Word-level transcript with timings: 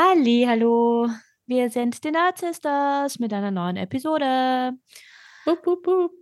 Halli, 0.00 0.44
hallo. 0.46 1.08
Wir 1.46 1.70
sind 1.70 2.04
die 2.04 2.12
Nerd 2.12 2.38
Sisters 2.38 3.18
mit 3.18 3.32
einer 3.32 3.50
neuen 3.50 3.76
Episode. 3.76 4.74
Bup, 5.44 5.60
bup, 5.64 5.82
bup. 5.82 6.12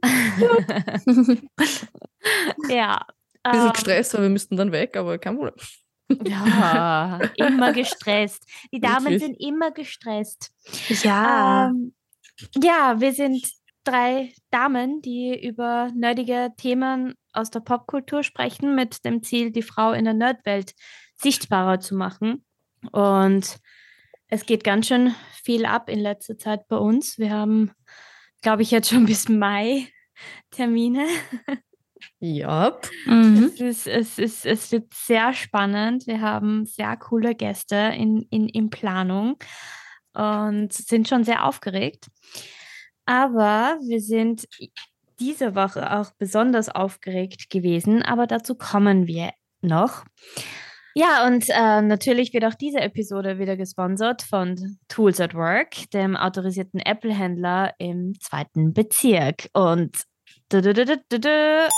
ja. 2.71 3.05
Bisschen 3.45 3.67
ähm, 3.67 3.73
gestresst, 3.75 4.15
weil 4.15 4.23
wir 4.23 4.29
müssten 4.31 4.57
dann 4.57 4.73
weg, 4.73 4.97
aber 4.97 5.19
kein 5.19 5.37
Problem. 5.37 5.55
Ja, 6.27 7.21
immer 7.37 7.75
gestresst. 7.75 8.49
Die 8.73 8.81
Damen 8.81 9.11
Wirklich? 9.11 9.25
sind 9.25 9.35
immer 9.35 9.71
gestresst. 9.73 10.55
Ja. 11.03 11.67
Ähm, 11.67 11.95
ja, 12.55 12.99
wir 12.99 13.13
sind 13.13 13.47
drei 13.85 14.33
Damen, 14.51 15.03
die 15.03 15.39
über 15.47 15.91
nerdige 15.95 16.51
Themen 16.57 17.15
aus 17.35 17.51
der 17.51 17.61
Popkultur 17.61 18.23
sprechen, 18.23 18.75
mit 18.75 19.05
dem 19.05 19.23
Ziel, 19.23 19.51
die 19.51 19.61
Frau 19.61 19.93
in 19.93 20.07
der 20.07 20.15
Nerdwelt 20.15 20.73
sichtbarer 21.15 21.79
zu 21.79 21.95
machen. 21.95 22.46
Und 22.89 23.59
es 24.29 24.47
geht 24.47 24.65
ganz 24.65 24.89
schön 24.89 25.15
viel 25.43 25.67
ab 25.67 25.89
in 25.89 26.01
letzter 26.01 26.37
Zeit 26.37 26.67
bei 26.69 26.77
uns. 26.77 27.19
Wir 27.19 27.31
haben, 27.31 27.73
glaube 28.43 28.63
ich, 28.63 28.71
jetzt 28.71 28.91
schon 28.91 29.07
bis 29.07 29.29
Mai 29.29 29.89
Termine. 30.51 31.07
Ja. 32.19 32.79
mhm. 33.07 33.53
Es, 33.55 33.61
ist, 33.61 33.87
es, 33.87 34.19
ist, 34.19 34.47
es 34.47 34.73
wird 34.73 34.93
sehr 34.93 35.33
spannend. 35.33 36.07
Wir 36.07 36.21
haben 36.21 36.67
sehr 36.67 36.97
coole 36.97 37.35
Gäste 37.35 37.77
in, 37.97 38.23
in, 38.31 38.49
in 38.49 38.71
Planung 38.71 39.37
und 40.13 40.73
sind 40.73 41.09
schon 41.09 41.25
sehr 41.25 41.45
aufgeregt. 41.45 42.09
Aber 43.05 43.79
wir 43.87 44.01
sind 44.01 44.47
diese 45.21 45.55
Woche 45.55 45.97
auch 45.97 46.11
besonders 46.19 46.69
aufgeregt 46.69 47.49
gewesen, 47.51 48.03
aber 48.03 48.27
dazu 48.27 48.55
kommen 48.55 49.07
wir 49.07 49.33
noch. 49.61 50.05
Ja, 50.99 51.27
und 51.27 51.51
äh, 51.51 51.83
natürlich 51.83 52.33
wird 52.33 52.47
auch 52.47 52.55
diese 52.55 52.81
Episode 52.81 53.39
wieder 53.39 53.55
gesponsert 53.59 54.23
von 54.23 54.79
Tools 54.89 55.21
at 55.21 55.35
Work, 55.35 55.91
dem 55.91 56.17
autorisierten 56.17 56.81
Apple-Händler 56.81 57.75
im 57.77 58.19
zweiten 58.19 58.73
Bezirk. 58.73 59.51
Und 59.53 60.05
du, 60.49 60.63
du, 60.63 60.73
du, 60.73 60.87
du, 60.87 60.97
du, 61.11 61.21
du. 61.21 61.69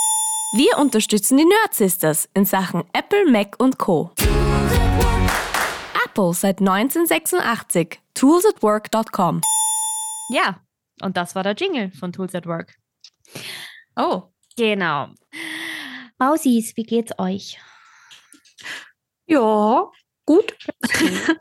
Wir 0.55 0.77
unterstützen 0.77 1.37
die 1.37 1.43
Nerd 1.43 1.73
Sisters 1.73 2.29
in 2.33 2.45
Sachen 2.45 2.85
Apple, 2.93 3.29
Mac 3.29 3.59
und 3.59 3.77
Co. 3.77 4.11
Apple 6.05 6.33
seit 6.33 6.61
1986. 6.61 7.99
Toolsatwork.com. 8.13 9.41
Ja, 10.29 10.61
und 11.01 11.17
das 11.17 11.35
war 11.35 11.43
der 11.43 11.55
Jingle 11.55 11.91
von 11.91 12.13
Tools 12.13 12.33
at 12.35 12.45
Work. 12.45 12.75
Oh. 13.97 14.23
Genau. 14.55 15.09
Mausis, 16.17 16.75
wie 16.77 16.83
geht's 16.83 17.11
euch? 17.17 17.59
Ja, 19.29 19.89
gut. 20.25 20.57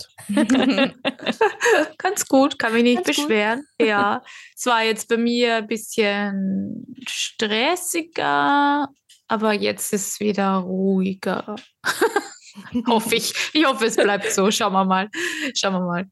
Ganz 1.98 2.28
gut, 2.28 2.58
kann 2.58 2.74
mich 2.74 2.82
nicht 2.82 3.04
Ganz 3.04 3.16
gut. 3.16 3.28
beschweren. 3.28 3.64
Ja, 3.80 4.22
es 4.54 4.66
war 4.66 4.84
jetzt 4.84 5.08
bei 5.08 5.16
mir 5.16 5.56
ein 5.56 5.66
bisschen 5.66 6.94
stressiger, 7.06 8.88
aber 9.26 9.52
jetzt 9.54 9.94
ist 9.94 10.08
es 10.08 10.20
wieder 10.20 10.56
ruhiger. 10.56 11.56
hoffe 12.86 13.14
ich. 13.14 13.32
Ich 13.54 13.64
hoffe, 13.64 13.86
es 13.86 13.96
bleibt 13.96 14.30
so. 14.32 14.50
Schauen 14.50 14.74
wir 14.74 14.84
mal. 14.84 15.08
Schauen 15.54 15.72
wir 15.72 15.80
mal. 15.80 16.04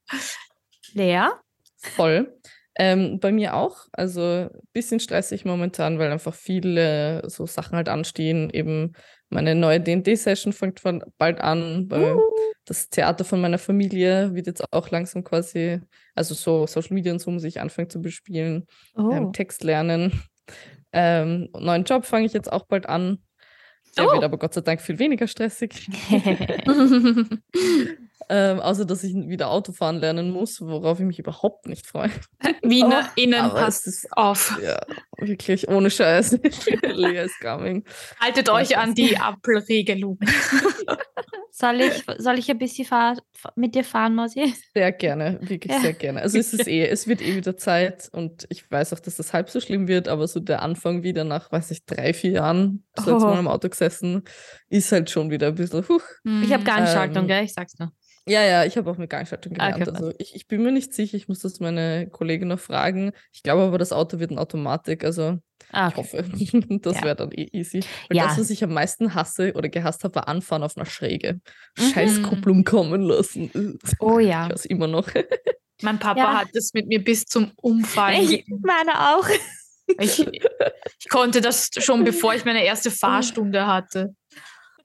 Lea? 0.94 1.28
Voll. 1.76 2.32
Ähm, 2.78 3.20
bei 3.20 3.32
mir 3.32 3.54
auch. 3.54 3.86
Also 3.92 4.22
ein 4.22 4.50
bisschen 4.72 5.00
stressig 5.00 5.44
momentan, 5.44 5.98
weil 5.98 6.12
einfach 6.12 6.34
viele 6.34 7.22
so 7.28 7.46
Sachen 7.46 7.76
halt 7.76 7.88
anstehen. 7.88 8.50
Eben 8.50 8.92
meine 9.28 9.54
neue 9.54 9.80
D&D-Session 9.80 10.52
fängt 10.52 10.80
von 10.80 11.02
bald 11.18 11.40
an. 11.40 11.86
Weil 11.90 12.16
Das 12.64 12.88
Theater 12.90 13.24
von 13.24 13.40
meiner 13.40 13.58
Familie 13.58 14.34
wird 14.34 14.46
jetzt 14.46 14.72
auch 14.72 14.90
langsam 14.90 15.22
quasi, 15.24 15.80
also 16.14 16.34
so 16.34 16.66
Social 16.66 16.94
Media 16.94 17.12
und 17.12 17.20
so 17.20 17.30
muss 17.30 17.44
ich 17.44 17.60
anfangen 17.60 17.90
zu 17.90 18.00
bespielen. 18.00 18.66
Oh. 18.96 19.10
ähm, 19.10 19.32
Text 19.32 19.62
lernen. 19.64 20.22
Ähm, 20.92 21.48
neuen 21.58 21.84
Job 21.84 22.04
fange 22.06 22.26
ich 22.26 22.32
jetzt 22.32 22.50
auch 22.52 22.66
bald 22.66 22.88
an. 22.88 23.18
Der 23.96 24.08
Oh. 24.08 24.12
wird 24.12 24.24
aber 24.24 24.38
Gott 24.38 24.54
sei 24.54 24.60
Dank 24.60 24.80
viel 24.80 24.98
weniger 24.98 25.26
stressig. 25.26 25.88
Ähm, 28.28 28.58
außer, 28.60 28.84
dass 28.84 29.04
ich 29.04 29.14
wieder 29.14 29.50
Auto 29.50 29.72
fahren 29.72 30.00
lernen 30.00 30.30
muss, 30.30 30.60
worauf 30.60 30.98
ich 30.98 31.06
mich 31.06 31.18
überhaupt 31.20 31.66
nicht 31.68 31.86
freue. 31.86 32.10
Wiener 32.62 33.08
innen 33.14 33.34
aber 33.40 33.60
passt 33.60 33.86
es 33.86 34.06
auf. 34.10 34.58
Ja, 34.62 34.80
wirklich 35.18 35.68
ohne 35.68 35.90
Scheiß. 35.90 36.32
Lea 36.82 37.18
is 37.24 37.32
coming. 37.40 37.84
Haltet 38.20 38.48
euch 38.50 38.76
an 38.76 38.94
die 38.94 39.16
Apfelregelung. 39.16 40.18
soll, 41.52 41.80
ich, 41.80 42.04
soll 42.18 42.38
ich 42.38 42.50
ein 42.50 42.58
bisschen 42.58 42.84
fahr, 42.84 43.16
mit 43.54 43.74
dir 43.74 43.84
fahren, 43.84 44.14
Mausi? 44.14 44.54
Sehr 44.74 44.92
gerne, 44.92 45.38
wirklich 45.40 45.72
Ja. 45.72 45.80
sehr 45.80 45.92
gerne. 45.94 46.20
Also 46.22 46.38
es 46.38 46.52
ist 46.52 46.66
eh, 46.66 46.86
es 46.86 47.06
wird 47.06 47.22
eh 47.22 47.36
wieder 47.36 47.56
Zeit 47.56 48.08
und 48.12 48.46
ich 48.50 48.70
weiß 48.70 48.92
auch, 48.92 49.00
dass 49.00 49.16
das 49.16 49.32
halb 49.32 49.48
so 49.50 49.60
schlimm 49.60 49.88
wird, 49.88 50.08
aber 50.08 50.26
so 50.28 50.40
der 50.40 50.62
Anfang 50.62 51.02
wieder 51.02 51.24
nach, 51.24 51.50
weiß 51.52 51.70
ich, 51.70 51.84
drei, 51.86 52.12
vier 52.12 52.32
Jahren, 52.32 52.84
das 52.94 53.06
letzte 53.06 53.24
Oh. 53.26 53.30
Mal 53.30 53.38
im 53.38 53.48
Auto 53.48 53.68
gesessen, 53.68 54.24
ist 54.68 54.92
halt 54.92 55.10
schon 55.10 55.30
wieder 55.30 55.48
ein 55.48 55.54
bisschen, 55.54 55.86
huh. 55.88 56.00
Ich 56.42 56.52
habe 56.52 56.64
Gangschaltung, 56.64 57.22
Ähm, 57.22 57.28
gell? 57.28 57.44
Ich 57.44 57.54
sag's 57.54 57.78
nur. 57.78 57.92
Ja, 58.28 58.42
ja, 58.42 58.64
ich 58.64 58.76
habe 58.76 58.90
auch 58.90 58.96
mit 58.98 59.08
Gangschaltung 59.08 59.52
Ah, 59.58 59.70
gelernt. 59.70 59.88
okay, 59.88 59.96
also 59.96 60.12
ich, 60.18 60.34
ich 60.34 60.48
bin 60.48 60.62
mir 60.62 60.72
nicht 60.72 60.92
sicher, 60.92 61.16
ich 61.16 61.28
muss 61.28 61.38
das 61.40 61.60
meine 61.60 62.08
Kollegin 62.10 62.48
noch 62.48 62.58
fragen. 62.58 63.12
Ich 63.32 63.42
glaube 63.44 63.62
aber, 63.62 63.78
das 63.78 63.92
Auto 63.92 64.18
wird 64.18 64.32
eine 64.32 64.40
Automatik, 64.40 65.04
also 65.04 65.38
Ah, 65.72 65.88
ich 65.88 65.96
okay. 65.96 66.22
hoffe, 66.22 66.24
das 66.82 66.96
Ja. 66.96 67.02
wäre 67.04 67.16
dann 67.16 67.30
eh 67.32 67.48
easy. 67.52 67.80
Weil 68.08 68.16
Ja. 68.16 68.24
das, 68.26 68.38
was 68.38 68.50
ich 68.50 68.64
am 68.64 68.72
meisten 68.72 69.14
hasse 69.14 69.52
oder 69.54 69.68
gehasst 69.68 70.02
habe, 70.04 70.16
war 70.16 70.28
Anfahren 70.28 70.62
auf 70.64 70.76
einer 70.76 70.86
Schräge. 70.86 71.40
Mhm. 71.78 71.82
Scheiß 71.82 72.22
Kupplung 72.22 72.64
kommen 72.64 73.02
lassen. 73.02 73.78
Oh 74.00 74.18
ja. 74.18 74.46
Ich 74.46 74.52
weiß 74.54 74.64
immer 74.66 74.88
noch. 74.88 75.08
Mein 75.82 75.98
Papa 75.98 76.18
Ja. 76.18 76.40
hat 76.40 76.48
das 76.52 76.72
mit 76.74 76.86
mir 76.88 77.04
bis 77.04 77.26
zum 77.26 77.52
Umfallen. 77.56 78.22
Ich 78.30 78.44
meine 78.62 79.16
auch. 79.16 79.28
Ich, 80.00 80.18
ich 80.26 81.08
konnte 81.10 81.40
das 81.40 81.70
schon, 81.78 82.02
bevor 82.04 82.34
ich 82.34 82.44
meine 82.44 82.64
erste 82.64 82.90
Fahrstunde 82.90 83.66
hatte. 83.68 84.14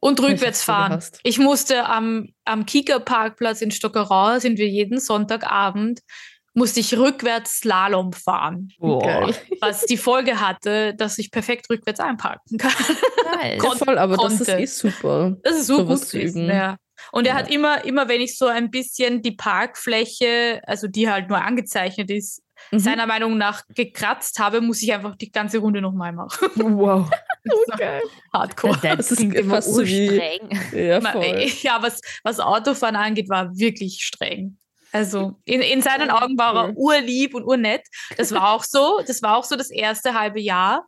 Und 0.01 0.19
rückwärts 0.21 0.59
so 0.65 0.65
fahren. 0.73 0.99
Ich 1.23 1.37
musste 1.39 1.85
am, 1.85 2.29
am 2.43 2.65
Kika-Parkplatz 2.65 3.61
in 3.61 3.71
Stockerau, 3.71 4.39
sind 4.39 4.57
wir 4.57 4.67
jeden 4.67 4.99
Sonntagabend, 4.99 6.01
musste 6.53 6.81
ich 6.81 6.97
rückwärts 6.97 7.59
Slalom 7.59 8.11
fahren. 8.11 8.69
Geil. 8.81 9.33
Was 9.61 9.85
die 9.85 9.95
Folge 9.95 10.41
hatte, 10.41 10.93
dass 10.95 11.17
ich 11.17 11.31
perfekt 11.31 11.69
rückwärts 11.69 11.99
einparken 12.01 12.57
kann. 12.57 12.73
Nice. 13.41 13.59
Kon- 13.61 13.77
Ja, 13.77 13.85
voll, 13.85 13.97
aber 13.97 14.17
das 14.17 14.33
ist 14.33 14.47
konnte. 14.47 14.61
eh 14.61 14.65
super. 14.65 15.37
Das 15.43 15.55
ist 15.55 15.67
so 15.67 15.77
Sowas 15.77 15.99
gut 16.01 16.09
zu 16.09 16.17
gewesen. 16.17 16.47
Ja. 16.47 16.75
Und 17.13 17.25
er 17.25 17.33
Ja. 17.33 17.39
hat 17.39 17.49
immer, 17.51 17.85
immer, 17.85 18.07
wenn 18.09 18.21
ich 18.21 18.37
so 18.37 18.47
ein 18.47 18.69
bisschen 18.69 19.21
die 19.21 19.31
Parkfläche, 19.35 20.61
also 20.67 20.87
die 20.87 21.09
halt 21.09 21.29
nur 21.29 21.41
angezeichnet 21.41 22.09
ist, 22.11 22.41
Mhm. 22.71 22.79
seiner 22.79 23.07
Meinung 23.07 23.37
nach 23.37 23.63
gekratzt 23.69 24.39
habe, 24.39 24.61
muss 24.61 24.81
ich 24.81 24.93
einfach 24.93 25.15
die 25.15 25.31
ganze 25.31 25.57
Runde 25.57 25.81
nochmal 25.81 26.13
machen. 26.13 26.49
Wow. 26.55 27.09
Geil. 27.77 28.01
Hardcore. 28.33 28.79
Das, 28.81 28.97
Das 28.97 29.11
ist 29.11 29.17
klingt 29.17 29.35
immer 29.35 29.61
so 29.61 29.79
urstreng. 29.79 30.59
Ja, 30.73 31.01
voll. 31.01 31.45
Ja, 31.61 31.81
was, 31.81 31.99
was 32.23 32.39
Autofahren 32.39 32.95
angeht, 32.95 33.29
war 33.29 33.57
wirklich 33.57 34.03
streng. 34.03 34.57
Also 34.91 35.39
in, 35.45 35.61
in 35.61 35.81
seinen 35.81 36.09
Augen 36.09 36.37
war 36.37 36.55
er 36.67 36.77
urlieb 36.77 37.33
und 37.33 37.45
urnett. 37.45 37.87
Das 38.17 38.33
war 38.33 38.51
auch 38.51 38.63
so. 38.63 39.01
Das 39.07 39.21
war 39.21 39.37
auch 39.37 39.45
so 39.45 39.55
das 39.55 39.71
erste 39.71 40.13
halbe 40.13 40.41
Jahr, 40.41 40.85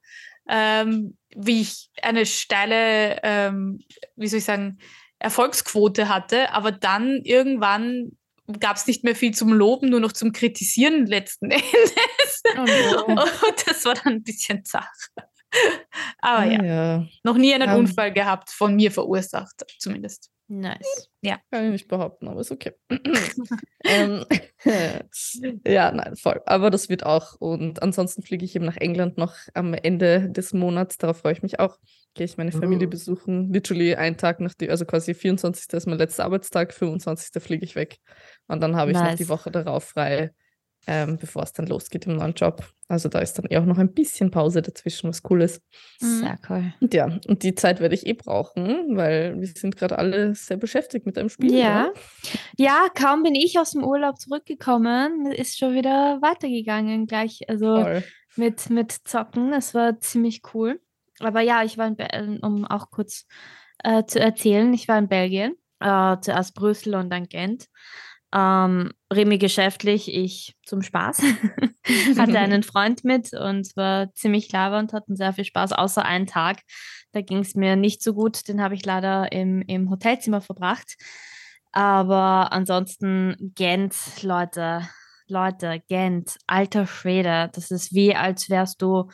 ähm, 0.50 1.18
wie 1.36 1.62
ich 1.62 1.90
eine 2.02 2.26
steile, 2.26 3.20
ähm, 3.24 3.80
wie 4.16 4.28
soll 4.28 4.40
ich 4.40 4.46
sagen, 4.46 4.80
Erfolgsquote 5.20 6.10
hatte. 6.10 6.52
Aber 6.52 6.72
dann 6.72 7.22
irgendwann 7.24 8.12
gab 8.60 8.78
es 8.78 8.88
nicht 8.88 9.04
mehr 9.04 9.16
viel 9.16 9.34
zum 9.34 9.54
Loben, 9.54 9.90
nur 9.90 10.00
noch 10.00 10.12
zum 10.12 10.32
Kritisieren 10.32 11.06
letzten 11.06 11.52
Endes. 11.52 12.42
Oh 12.58 13.14
no. 13.14 13.24
Und 13.24 13.68
das 13.68 13.86
war 13.86 13.96
dann 13.96 14.14
ein 14.14 14.24
bisschen 14.24 14.64
zach. 14.66 14.92
Aber 16.20 16.46
ja, 16.46 16.60
Ah, 16.60 16.64
ja. 16.64 17.08
noch 17.24 17.38
nie 17.38 17.54
einen 17.54 17.70
Ähm. 17.70 17.78
Unfall 17.78 18.12
gehabt, 18.12 18.50
von 18.50 18.76
mir 18.76 18.92
verursacht, 18.92 19.64
zumindest. 19.80 20.30
Nice. 20.48 21.10
Kann 21.52 21.66
ich 21.66 21.72
nicht 21.72 21.88
behaupten, 21.88 22.28
aber 22.28 22.42
ist 22.42 22.52
okay. 22.52 22.74
ähm, 23.86 24.26
ja, 25.66 25.92
nein, 25.92 26.16
voll. 26.16 26.42
Aber 26.46 26.70
das 26.70 26.90
wird 26.90 27.06
auch. 27.06 27.36
Und 27.40 27.82
ansonsten 27.82 28.24
fliege 28.24 28.44
ich 28.46 28.56
eben 28.56 28.66
nach 28.66 28.78
England 28.78 29.18
noch 29.18 29.36
am 29.54 29.74
Ende 29.74 30.30
des 30.30 30.54
Monats. 30.54 30.98
Darauf 30.98 31.20
freue 31.20 31.34
ich 31.34 31.44
mich 31.44 31.60
auch. 31.60 31.78
Gehe 32.16 32.26
ich 32.26 32.38
meine 32.38 32.52
Familie 32.52 32.88
Uh. 32.88 32.92
besuchen. 32.92 33.52
Literally 33.52 33.96
einen 33.96 34.18
Tag 34.18 34.40
nach 34.40 34.54
die, 34.54 34.70
also 34.70 34.86
quasi 34.86 35.14
24. 35.14 35.74
ist 35.74 35.88
mein 35.88 35.98
letzter 35.98 36.26
Arbeitstag, 36.26 36.74
25. 36.74 37.42
fliege 37.42 37.66
ich 37.66 37.76
weg. 37.76 37.98
Und 38.48 38.62
dann 38.62 38.76
habe 38.76 38.92
ich 38.92 38.98
noch 38.98 39.16
die 39.16 39.24
Nice. 39.24 39.30
Woche 39.30 39.50
darauf 39.50 39.86
frei, 39.86 40.32
ähm, 40.86 41.18
bevor 41.18 41.44
es 41.44 41.54
dann 41.54 41.66
losgeht 41.66 42.06
im 42.06 42.18
neuen 42.18 42.34
Job. 42.34 42.64
Also 42.88 43.10
da 43.10 43.20
ist 43.20 43.34
dann 43.40 43.46
eh 43.50 43.58
auch 43.58 43.66
noch 43.66 43.78
ein 43.80 43.94
bisschen 43.94 44.30
Pause 44.30 44.62
dazwischen, 44.62 45.10
was 45.10 45.22
cool 45.30 45.42
ist. 45.42 45.62
Mhm. 46.02 46.20
Sehr 46.20 46.38
cool. 46.50 46.74
Und 46.82 46.94
ja, 46.94 47.06
und 47.28 47.42
die 47.42 47.56
Zeit 47.56 47.80
werde 47.80 47.96
ich 47.96 48.06
eh 48.06 48.14
brauchen, 48.14 48.96
weil 48.96 49.40
wir 49.40 49.48
sind 49.48 49.76
gerade 49.78 49.98
alle 49.98 50.36
sehr 50.36 50.58
beschäftigt 50.58 51.06
mit 51.08 51.18
einem 51.18 51.30
Spiel. 51.30 51.56
Ja. 51.58 51.92
Ja, 52.58 52.88
kaum 52.94 53.24
bin 53.24 53.34
ich 53.34 53.58
aus 53.58 53.72
dem 53.72 53.84
Urlaub 53.84 54.20
zurückgekommen, 54.20 55.32
ist 55.32 55.58
schon 55.58 55.74
wieder 55.74 56.20
weitergegangen 56.22 57.08
gleich. 57.08 57.40
Also 57.48 57.82
Voll. 57.82 58.04
mit, 58.36 58.70
mit 58.70 58.92
Zocken. 58.92 59.50
Das 59.52 59.74
war 59.74 60.00
ziemlich 60.00 60.42
cool. 60.54 60.80
Aber 61.26 61.42
ja, 61.42 61.64
ich 61.64 61.78
war 61.78 61.88
in 61.88 61.96
Be 61.96 62.40
um 62.42 62.66
auch 62.66 62.90
kurz 62.92 63.26
äh, 63.84 64.06
zu 64.06 64.20
erzählen, 64.20 64.74
ich 64.74 64.88
war 64.88 64.98
in 64.98 65.08
Belgien, 65.08 65.56
äh, 65.80 66.18
zuerst 66.22 66.56
Brüssel 66.56 66.96
und 66.96 67.10
dann 67.10 67.28
Gent. 67.28 67.68
Ähm, 68.34 68.92
Remy 69.14 69.38
geschäftlich, 69.38 70.12
ich 70.12 70.56
zum 70.66 70.82
Spaß. 70.82 71.22
Hatte 72.18 72.40
einen 72.40 72.64
Freund 72.64 73.04
mit 73.04 73.34
und 73.34 73.76
war 73.76 74.12
ziemlich 74.16 74.52
labernd, 74.52 74.94
hatten 74.94 75.16
sehr 75.16 75.34
viel 75.34 75.46
Spaß, 75.46 75.74
außer 75.74 76.04
einen 76.04 76.26
Tag. 76.26 76.62
Da 77.12 77.22
ging 77.22 77.40
es 77.40 77.54
mir 77.54 77.76
nicht 77.76 78.02
so 78.02 78.14
gut, 78.14 78.48
den 78.48 78.62
habe 78.62 78.74
ich 78.74 78.86
leider 78.86 79.32
im, 79.32 79.62
im 79.62 79.92
Hotelzimmer 79.92 80.42
verbracht. 80.42 80.96
Aber 81.72 82.52
ansonsten 82.52 83.52
Gent, 83.56 83.96
Leute, 84.24 84.88
Leute, 85.28 85.82
Gent, 85.88 86.38
alter 86.48 86.88
Schwede, 86.88 87.52
das 87.54 87.70
ist 87.70 87.94
wie, 87.94 88.16
als 88.16 88.50
wärst 88.50 88.82
du 88.82 89.10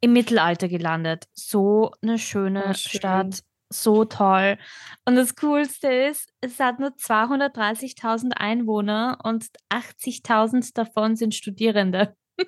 im 0.00 0.12
Mittelalter 0.12 0.68
gelandet. 0.68 1.24
So 1.32 1.92
eine 2.02 2.18
schöne 2.18 2.64
Oh, 2.70 2.74
schön. 2.74 2.98
Stadt, 2.98 3.40
so 3.68 4.04
toll. 4.04 4.58
Und 5.04 5.16
das 5.16 5.34
Coolste 5.36 5.88
ist, 5.88 6.32
es 6.40 6.60
hat 6.60 6.78
nur 6.78 6.90
230.000 6.90 8.32
Einwohner 8.32 9.18
und 9.24 9.46
80.000 9.70 10.74
davon 10.74 11.16
sind 11.16 11.34
Studierende. 11.34 12.16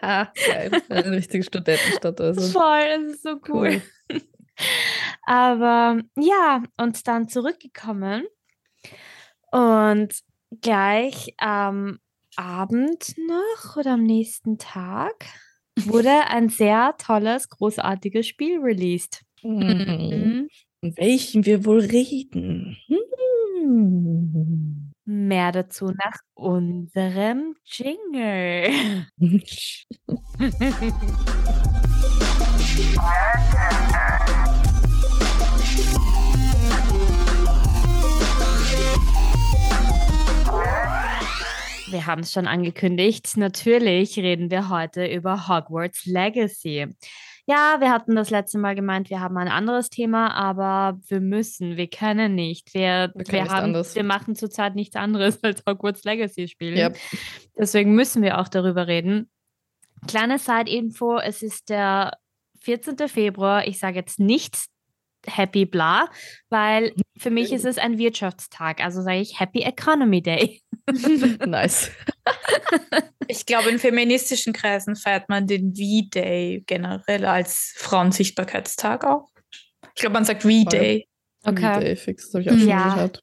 Geil. 0.00 0.70
Eine 0.88 1.10
richtige 1.12 1.44
Studentenstadt. 1.44 2.20
Also. 2.20 2.58
Voll, 2.58 2.86
es 3.06 3.12
ist 3.14 3.22
so 3.22 3.40
cool. 3.48 3.82
Aber 5.26 6.00
ja, 6.16 6.62
und 6.78 7.06
dann 7.06 7.28
zurückgekommen 7.28 8.26
und 9.50 10.14
gleich 10.60 11.34
am 11.36 11.98
Abend 12.36 13.14
noch 13.18 13.76
oder 13.76 13.92
am 13.92 14.02
nächsten 14.02 14.58
Tag 14.58 15.26
wurde 15.84 16.26
ein 16.28 16.48
sehr 16.48 16.94
tolles, 16.98 17.48
großartiges 17.48 18.26
Spiel 18.26 18.60
released. 18.60 19.22
Mhm. 19.42 20.48
Von 20.80 20.96
welchem 20.96 21.46
wir 21.46 21.64
wohl 21.64 21.80
reden? 21.80 22.76
Hm. 23.62 24.92
Mehr 25.04 25.52
dazu 25.52 25.86
nach 25.86 26.20
unserem 26.34 27.54
Jingle. 27.64 28.70
Wir 41.96 42.04
haben 42.04 42.20
es 42.20 42.32
schon 42.32 42.46
angekündigt. 42.46 43.38
Natürlich 43.38 44.18
reden 44.18 44.50
wir 44.50 44.68
heute 44.68 45.06
über 45.06 45.48
Hogwarts 45.48 46.04
Legacy. 46.04 46.88
Ja, 47.46 47.76
wir 47.80 47.90
hatten 47.90 48.14
das 48.14 48.28
letzte 48.28 48.58
Mal 48.58 48.74
gemeint, 48.74 49.08
wir 49.08 49.20
haben 49.20 49.38
ein 49.38 49.48
anderes 49.48 49.88
Thema, 49.88 50.34
aber 50.34 51.00
wir 51.08 51.20
müssen, 51.20 51.78
wir 51.78 51.88
können 51.88 52.34
nicht. 52.34 52.74
Wir, 52.74 53.12
Wir 53.14 53.26
wir, 53.28 53.44
haben, 53.46 53.64
anders. 53.64 53.94
wir 53.94 54.04
machen 54.04 54.36
zurzeit 54.36 54.74
nichts 54.74 54.94
anderes 54.94 55.38
als 55.42 55.62
Hogwarts 55.66 56.04
Legacy 56.04 56.48
spielen. 56.48 56.76
Ja. 56.76 56.90
Deswegen 57.56 57.94
müssen 57.94 58.22
wir 58.22 58.40
auch 58.40 58.48
darüber 58.48 58.86
reden. 58.86 59.30
Kleine 60.06 60.38
Side-Info: 60.38 61.16
Es 61.16 61.40
ist 61.40 61.70
der 61.70 62.18
14. 62.60 63.08
Februar. 63.08 63.66
Ich 63.66 63.78
sage 63.78 63.96
jetzt 63.96 64.20
nicht 64.20 64.66
Happy 65.26 65.64
Bla, 65.64 66.10
weil 66.50 66.92
für 67.18 67.30
mich 67.30 67.52
ist 67.52 67.64
es 67.64 67.78
ein 67.78 67.98
Wirtschaftstag. 67.98 68.82
Also 68.82 69.02
sage 69.02 69.20
ich 69.20 69.40
Happy 69.40 69.62
Economy 69.62 70.22
Day. 70.22 70.62
nice. 71.46 71.90
Ich 73.28 73.44
glaube, 73.44 73.70
in 73.70 73.80
feministischen 73.80 74.52
Kreisen 74.52 74.94
feiert 74.94 75.28
man 75.28 75.48
den 75.48 75.74
V-Day 75.74 76.62
generell 76.64 77.24
als 77.24 77.74
Frauensichtbarkeitstag 77.76 79.04
auch. 79.04 79.30
Ich 79.96 80.00
glaube, 80.00 80.12
man 80.14 80.24
sagt 80.24 80.42
V-Day 80.42 81.08
Okay. 81.44 81.80
Day 81.80 81.96
fix, 81.96 82.30
das 82.30 82.34
habe 82.34 82.42
ich 82.44 82.50
auch 82.50 82.54
schon 82.58 82.68
Ja. 82.68 82.94
gehört. 82.94 83.20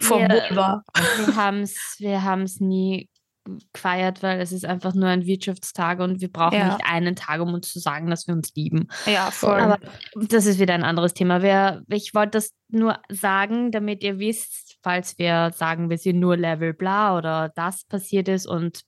vom 0.00 0.22
Wir- 0.22 0.28
Vulva. 0.50 0.82
Wir 1.26 1.36
haben 1.36 1.62
es 1.62 1.96
wir 1.98 2.22
haben's 2.24 2.58
nie 2.60 3.08
gefeiert, 3.72 4.22
weil 4.22 4.40
es 4.40 4.52
ist 4.52 4.64
einfach 4.64 4.94
nur 4.94 5.08
ein 5.08 5.26
Wirtschaftstag 5.26 6.00
und 6.00 6.20
wir 6.20 6.30
brauchen 6.30 6.58
Ja. 6.58 6.66
nicht 6.74 6.84
einen 6.86 7.16
Tag, 7.16 7.40
um 7.40 7.54
uns 7.54 7.72
zu 7.72 7.78
sagen, 7.78 8.08
dass 8.10 8.26
wir 8.26 8.34
uns 8.34 8.52
lieben. 8.54 8.88
Ja, 9.06 9.30
voll. 9.30 9.60
Aber 9.60 9.78
das 10.14 10.46
ist 10.46 10.58
wieder 10.58 10.74
ein 10.74 10.84
anderes 10.84 11.14
Thema. 11.14 11.42
Wer, 11.42 11.82
ich 11.88 12.14
wollte 12.14 12.32
das 12.32 12.52
nur 12.68 12.98
sagen, 13.08 13.70
damit 13.70 14.02
ihr 14.02 14.18
wisst, 14.18 14.76
falls 14.82 15.18
wir 15.18 15.50
sagen, 15.54 15.90
wir 15.90 15.98
sind 15.98 16.18
nur 16.20 16.36
Level 16.36 16.74
bla 16.74 17.16
oder 17.16 17.50
das 17.54 17.84
passiert 17.84 18.28
ist 18.28 18.46
und 18.46 18.80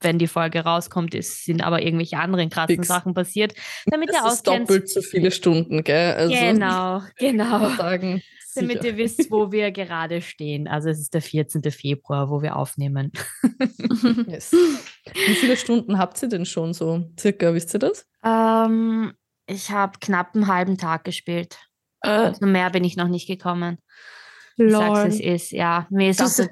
wenn 0.00 0.18
die 0.20 0.28
Folge 0.28 0.60
rauskommt, 0.60 1.12
ist, 1.16 1.44
sind 1.44 1.60
aber 1.60 1.82
irgendwelche 1.82 2.18
anderen 2.18 2.50
krassen 2.50 2.76
Fix. 2.76 2.86
Sachen 2.86 3.14
passiert, 3.14 3.54
damit 3.86 4.10
ihr 4.10 4.12
Das 4.22 4.34
ist 4.34 4.48
auskennt. 4.48 4.68
doppelt 4.70 4.88
so 4.88 5.02
viele 5.02 5.32
Stunden, 5.32 5.82
gell? 5.82 6.14
Also, 6.14 6.32
Genau, 6.34 7.02
genau. 7.18 7.68
Sagen, 7.70 8.22
Damit 8.54 8.84
ihr 8.84 8.96
wisst, 8.96 9.30
wo 9.30 9.52
wir 9.52 9.70
gerade 9.72 10.20
stehen. 10.22 10.68
Also 10.68 10.88
es 10.88 10.98
ist 10.98 11.14
der 11.14 11.22
14. 11.22 11.62
Februar, 11.70 12.30
wo 12.30 12.42
wir 12.42 12.56
aufnehmen. 12.56 13.12
Yes. 14.28 14.52
Wie 14.52 15.34
viele 15.34 15.56
Stunden 15.56 15.98
habt 15.98 16.22
ihr 16.22 16.28
denn 16.28 16.46
schon 16.46 16.72
so? 16.72 17.04
Circa, 17.18 17.52
wisst 17.54 17.74
ihr 17.74 17.78
das? 17.80 18.06
Ähm, 18.24 19.12
ich 19.46 19.70
habe 19.70 19.98
knapp 20.00 20.34
einen 20.34 20.46
halben 20.46 20.78
Tag 20.78 21.04
gespielt. 21.04 21.58
äh, 22.02 22.08
Also 22.08 22.46
mehr 22.46 22.70
bin 22.70 22.84
ich 22.84 22.96
noch 22.96 23.08
nicht 23.08 23.26
gekommen. 23.26 23.78
Ich 24.56 24.70
sag's, 24.72 25.14
es 25.14 25.20
ist, 25.20 25.50
ja. 25.52 25.86
Mir 25.90 26.10
ist, 26.10 26.20
auch 26.20 26.24
Das 26.26 26.36
so, 26.36 26.46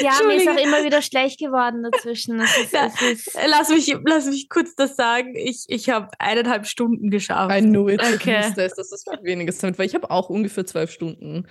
ja, 0.00 0.12
mir 0.26 0.34
ist 0.36 0.48
auch 0.48 0.56
immer 0.56 0.82
wieder 0.84 1.02
schlecht 1.02 1.38
geworden 1.38 1.82
dazwischen. 1.90 2.40
Ist, 2.40 2.72
Ja. 2.72 2.86
ist, 2.86 3.36
lass, 3.46 3.68
mich, 3.68 3.94
lass 4.04 4.26
mich 4.26 4.48
kurz 4.48 4.74
das 4.74 4.96
sagen. 4.96 5.34
Ich, 5.36 5.64
ich 5.68 5.88
habe 5.90 6.08
eineinhalb 6.18 6.66
Stunden 6.66 7.10
geschafft. 7.10 7.54
I 7.54 7.60
knew 7.60 7.88
it. 7.88 8.00
Okay. 8.02 8.52
Dass 8.56 8.74
das 8.74 9.04
viel 9.08 9.22
weniger 9.22 9.50
ist, 9.50 9.62
weil 9.62 9.86
ich 9.86 9.94
habe 9.94 10.10
auch 10.10 10.28
ungefähr 10.30 10.66
zwölf 10.66 10.90
Stunden. 10.90 11.46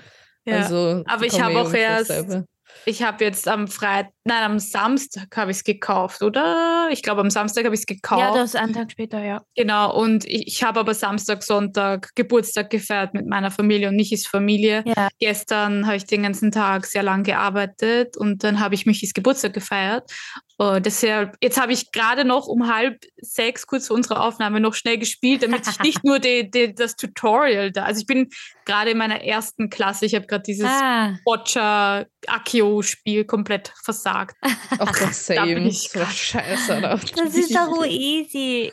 ja. 0.46 0.58
Also, 0.58 1.04
Aber 1.08 1.26
ich 1.26 1.40
habe 1.42 1.54
eh 1.54 1.58
auch 1.58 1.74
erst- 1.74 2.10
dasselbe. 2.10 2.46
Ich 2.86 3.04
habe 3.04 3.24
jetzt 3.24 3.48
am 3.48 3.68
Freitag, 3.68 4.12
nein, 4.26 4.44
am 4.44 4.60
Samstag 4.60 5.36
habe 5.36 5.52
ich 5.52 5.58
es 5.58 5.64
gekauft, 5.64 6.22
oder? 6.22 6.88
Ich 6.92 7.02
glaube, 7.02 7.22
am 7.22 7.30
Samstag 7.30 7.66
habe 7.66 7.76
ich 7.76 7.82
es 7.82 7.86
gekauft. 7.86 8.22
ja, 8.22 8.34
das 8.34 8.54
ist 8.54 8.56
ein 8.56 8.74
Tag 8.74 8.92
später, 8.92 9.24
ja. 9.24 9.42
Genau, 9.56 9.96
und 9.96 10.26
ich, 10.26 10.48
ich 10.48 10.64
habe 10.64 10.80
aber 10.80 10.94
Samstag, 10.94 11.44
Sonntag 11.44 12.12
Geburtstag 12.16 12.70
gefeiert 12.70 13.14
mit 13.14 13.28
meiner 13.28 13.52
Familie 13.52 13.90
und 13.90 13.96
Michis 13.96 14.28
Familie. 14.28 14.84
Ja. 14.86 15.10
Gestern 15.20 15.86
habe 15.86 15.98
ich 15.98 16.06
den 16.06 16.24
ganzen 16.24 16.52
Tag 16.52 16.86
sehr 16.86 17.04
lang 17.04 17.24
gearbeitet 17.24 18.18
und 18.18 18.44
dann 18.44 18.60
habe 18.60 18.76
ich 18.76 18.86
Michis 18.86 19.14
Geburtstag 19.14 19.54
gefeiert. 19.54 20.12
Und 20.58 20.86
deshalb, 20.86 21.36
jetzt 21.42 21.60
habe 21.60 21.74
ich 21.74 21.92
gerade 21.92 22.24
noch 22.24 22.48
um 22.48 22.74
halb 22.74 23.02
sechs, 23.18 23.68
kurz 23.68 23.88
vor 23.88 23.96
unserer 23.98 24.24
Aufnahme, 24.24 24.62
noch 24.62 24.74
schnell 24.74 24.98
gespielt, 24.98 25.44
damit 25.44 25.68
ich 25.68 25.80
nicht 25.80 26.04
nur 26.06 26.20
die, 26.20 26.50
die, 26.50 26.74
das 26.74 26.96
Tutorial 26.96 27.72
da, 27.72 27.84
also 27.84 28.00
ich 28.00 28.08
bin 28.08 28.30
gerade 28.66 28.92
in 28.92 28.98
meiner 28.98 29.22
ersten 29.22 29.70
Klasse, 29.70 30.06
ich 30.06 30.16
habe 30.16 30.28
gerade 30.28 30.44
dieses 30.44 30.66
Ah, 30.66 31.16
Boccia 31.26 32.06
Akio-Spiel 32.28 33.26
komplett 33.26 33.74
versagt. 33.84 34.36
Ach 34.42 34.94
Gott, 34.94 35.10
Da 35.28 35.46
bin 35.46 35.68
ich 35.68 35.90
So 35.90 36.06
scheiße, 36.06 36.82
das 36.82 37.36
ist 37.36 37.56
doch 37.56 37.76
so 37.76 37.84
easy. 37.84 38.72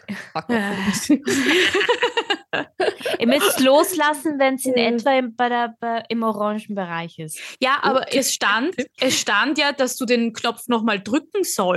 Ihr 3.19 3.27
müsst 3.27 3.61
loslassen, 3.61 4.39
wenn 4.39 4.55
es 4.55 4.67
in 4.67 4.75
etwa 4.75 5.13
im, 5.17 5.35
bei 5.35 5.49
der, 5.49 5.75
bei, 5.81 6.03
im 6.09 6.23
orangen 6.23 6.75
Bereich 6.75 7.19
ist. 7.19 7.39
Ja, 7.61 7.79
aber 7.83 8.13
es 8.13 8.33
stand, 8.35 8.75
es 9.01 9.19
stand 9.19 9.59
ja, 9.59 9.73
dass 9.73 9.97
du 9.97 10.05
den 10.05 10.33
Knopf 10.33 10.69
nochmal 10.69 11.01
drücken 11.01 11.45
sollst. 11.45 11.72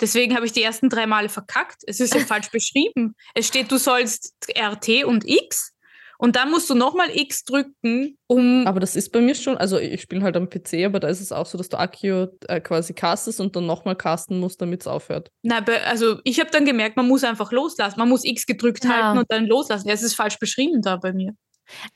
Deswegen 0.00 0.34
habe 0.36 0.46
ich 0.46 0.52
die 0.52 0.62
ersten 0.62 0.88
drei 0.88 1.06
Male 1.06 1.28
verkackt. 1.28 1.82
Es 1.86 2.00
ist 2.00 2.14
ja 2.14 2.20
falsch 2.26 2.50
beschrieben. 2.50 3.14
Es 3.34 3.46
steht, 3.46 3.70
du 3.70 3.78
sollst 3.78 4.34
RT 4.58 5.04
und 5.04 5.24
X 5.28 5.72
und 6.18 6.34
dann 6.36 6.50
musst 6.50 6.70
du 6.70 6.74
nochmal 6.74 7.08
X 7.12 7.44
drücken, 7.44 8.16
um. 8.26 8.66
Aber 8.66 8.80
das 8.80 8.96
ist 8.96 9.12
bei 9.12 9.20
mir 9.20 9.34
schon, 9.34 9.56
also 9.58 9.78
ich 9.78 10.00
spiele 10.00 10.22
halt 10.22 10.34
am 10.36 10.48
PC, 10.48 10.84
aber 10.86 10.98
da 10.98 11.08
ist 11.08 11.20
es 11.20 11.30
auch 11.30 11.44
so, 11.46 11.58
dass 11.58 11.68
du 11.68 11.78
Akio 11.78 12.28
äh, 12.48 12.60
quasi 12.60 12.94
castest 12.94 13.38
und 13.40 13.54
dann 13.54 13.66
nochmal 13.66 13.96
casten 13.96 14.40
musst, 14.40 14.60
damit 14.62 14.80
es 14.80 14.86
aufhört. 14.86 15.28
Na, 15.42 15.60
be- 15.60 15.82
also 15.82 16.18
ich 16.24 16.40
habe 16.40 16.50
dann 16.50 16.64
gemerkt, 16.64 16.96
man 16.96 17.06
muss 17.06 17.22
einfach 17.24 17.52
loslassen. 17.52 17.98
Man 17.98 18.08
muss 18.08 18.24
X 18.24 18.46
gedrückt 18.46 18.84
Ja. 18.84 18.90
halten 19.04 19.18
und 19.18 19.26
dann 19.30 19.46
loslassen. 19.46 19.88
Ja, 19.88 19.94
es 19.94 20.02
ist 20.02 20.14
falsch 20.14 20.38
beschrieben 20.38 20.80
da 20.82 20.96
bei 20.96 21.12
mir. 21.12 21.32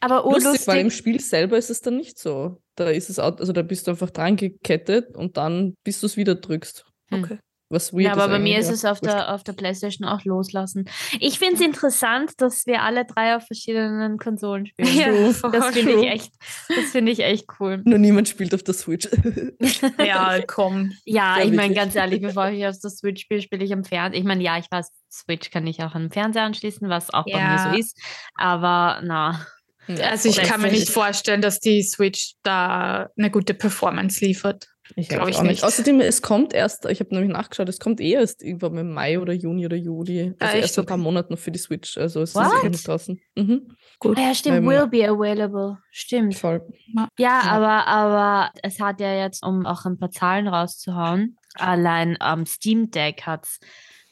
Aber 0.01 0.25
Lustig, 0.25 0.45
urlustig. 0.45 0.67
weil 0.67 0.81
im 0.81 0.91
Spiel 0.91 1.21
selber 1.21 1.57
ist 1.57 1.71
es 1.71 1.81
dann 1.81 1.97
nicht 1.97 2.19
so. 2.19 2.61
Da 2.75 2.91
ist 2.91 3.09
es, 3.09 3.19
au- 3.21 3.37
also 3.37 3.53
da 3.53 3.63
bist 3.63 3.87
du 3.87 3.93
einfach 3.93 4.11
dran 4.11 4.37
gekettet 4.37 5.17
und 5.17 5.37
dann, 5.37 5.75
bis 5.85 6.01
du 6.01 6.07
es 6.07 6.17
wieder 6.17 6.35
drückst. 6.35 6.85
Hm. 7.13 7.25
Okay. 7.25 7.39
Was 7.73 7.93
weird 7.93 8.03
Ja, 8.07 8.13
aber 8.15 8.27
bei 8.27 8.41
mir 8.41 8.59
ist 8.59 8.67
ja. 8.67 8.73
es 8.73 8.85
auf 8.85 9.01
Wurscht. 9.01 9.15
der, 9.15 9.33
auf 9.33 9.45
der 9.45 9.53
Playstation 9.53 10.09
auch 10.09 10.25
loslassen. 10.25 10.87
Ich 11.21 11.39
finde 11.39 11.55
es 11.55 11.61
interessant, 11.61 12.33
dass 12.39 12.67
wir 12.67 12.83
alle 12.83 13.05
drei 13.05 13.37
auf 13.37 13.47
verschiedenen 13.47 14.19
Konsolen 14.19 14.67
spielen. 14.67 14.89
True. 15.05 15.33
voll 15.33 15.53
Das 15.53 15.69
finde 15.69 15.93
ich 15.93 16.07
echt, 16.11 16.33
das 16.69 16.87
finde 16.87 17.13
ich 17.13 17.21
echt 17.21 17.45
cool. 17.61 17.81
Nur 17.85 17.99
niemand 17.99 18.29
spielt 18.29 18.53
auf 18.57 18.65
der 18.65 18.75
Switch. 18.75 19.09
Ja, 20.05 20.41
komm. 20.49 20.93
Ja, 21.05 21.39
Ja, 21.39 21.45
ich 21.45 21.53
meine, 21.53 21.73
ganz 21.75 21.95
ehrlich, 21.95 22.21
bevor 22.21 22.49
ich 22.49 22.67
auf 22.67 22.77
der 22.81 22.91
Switch 22.91 23.23
spiele, 23.23 23.41
spiele 23.41 23.65
ich 23.65 23.73
am 23.73 23.85
Fernseher. 23.85 24.19
Ich 24.19 24.27
meine, 24.27 24.43
ja, 24.43 24.59
ich 24.59 24.67
weiß, 24.69 24.91
Switch 25.13 25.51
kann 25.53 25.65
ich 25.69 25.81
auch 25.85 25.95
an 25.95 26.03
den 26.07 26.11
Fernseher 26.11 26.43
anschließen, 26.43 26.89
was 26.89 27.11
auch 27.15 27.25
bei 27.25 27.35
mir 27.37 27.39
Ja. 27.39 27.71
so 27.73 27.79
ist. 27.79 27.97
Aber 28.35 29.01
na, 29.05 29.47
Also 29.87 30.29
ich 30.29 30.43
kann 30.43 30.61
mir 30.61 30.73
nicht 30.73 30.89
vorstellen, 30.91 31.41
dass 31.41 31.61
die 31.61 31.85
Switch 31.85 32.33
da 32.43 33.09
eine 33.17 33.31
gute 33.31 33.55
Performance 33.55 34.25
liefert. 34.25 34.67
Ich 34.97 35.09
Glaub 35.09 35.19
glaube 35.21 35.31
ich 35.31 35.37
auch 35.37 35.43
nicht. 35.43 35.51
nicht. 35.53 35.65
Außerdem, 35.65 36.01
es 36.01 36.21
kommt 36.23 36.53
erst, 36.53 36.85
ich 36.87 37.01
habe 37.01 37.15
nämlich 37.15 37.31
nachgeschaut, 37.33 37.69
es 37.69 37.79
kommt 37.79 38.01
eh 38.01 38.13
erst 38.13 38.43
irgendwann 38.43 38.77
im 38.79 38.93
Mai 38.93 39.19
oder 39.21 39.33
Juni 39.33 39.65
oder 39.67 39.77
Juli. 39.77 40.35
Ah, 40.39 40.45
Also 40.45 40.55
echt? 40.57 40.63
erst 40.65 40.79
in 40.79 40.83
ein 40.83 40.87
paar 40.87 40.97
Okay. 40.97 41.03
Monaten 41.05 41.33
noch 41.33 41.39
für 41.41 41.51
die 41.51 41.59
Switch. 41.59 41.97
Also 41.99 42.23
es 42.23 42.35
What? 42.35 42.47
ist 42.53 42.65
eh 42.65 42.69
noch 42.71 42.81
draußen. 42.81 43.21
Mhm. 43.37 43.77
Gut. 43.99 44.19
Ah 44.19 44.29
ja, 44.29 44.35
stimmt, 44.35 44.57
Ähm, 44.59 44.67
will 44.67 44.87
be 44.89 45.09
available. 45.09 45.79
Stimmt. 45.91 46.35
Voll. 46.37 46.67
Ja, 46.95 47.09
Ja. 47.19 47.41
aber, 47.45 47.87
aber 47.87 48.51
es 48.63 48.81
hat 48.81 49.01
ja 49.01 49.15
jetzt, 49.15 49.45
um 49.45 49.67
auch 49.67 49.85
ein 49.85 49.99
paar 49.99 50.11
Zahlen 50.11 50.49
rauszuhauen, 50.49 51.37
allein 51.55 52.17
am 52.21 52.47
Steam 52.47 52.91
Deck 52.91 53.23
hat 53.27 53.45
es 53.45 53.61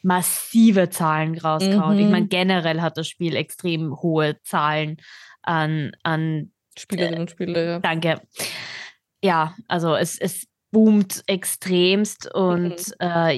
massive 0.03 0.91
Zahlen 0.91 1.37
rausgehauen. 1.39 1.99
Ich 1.99 2.05
Mhm. 2.07 2.11
meine, 2.13 2.27
generell 2.29 2.81
hat 2.81 2.97
das 2.97 3.09
Spiel 3.09 3.35
extrem 3.37 4.01
hohe 4.01 4.37
Zahlen 4.45 4.97
an, 5.43 5.93
an 6.03 6.53
Spielerinnen 6.79 7.21
und 7.23 7.31
Spieler, 7.31 7.65
ja. 7.65 7.79
danke. 7.81 8.21
Ja, 9.23 9.57
also 9.67 9.97
es, 9.97 10.17
es 10.19 10.47
boomt 10.71 11.23
extremst 11.27 12.33
und 12.35 12.77
äh, 13.01 13.33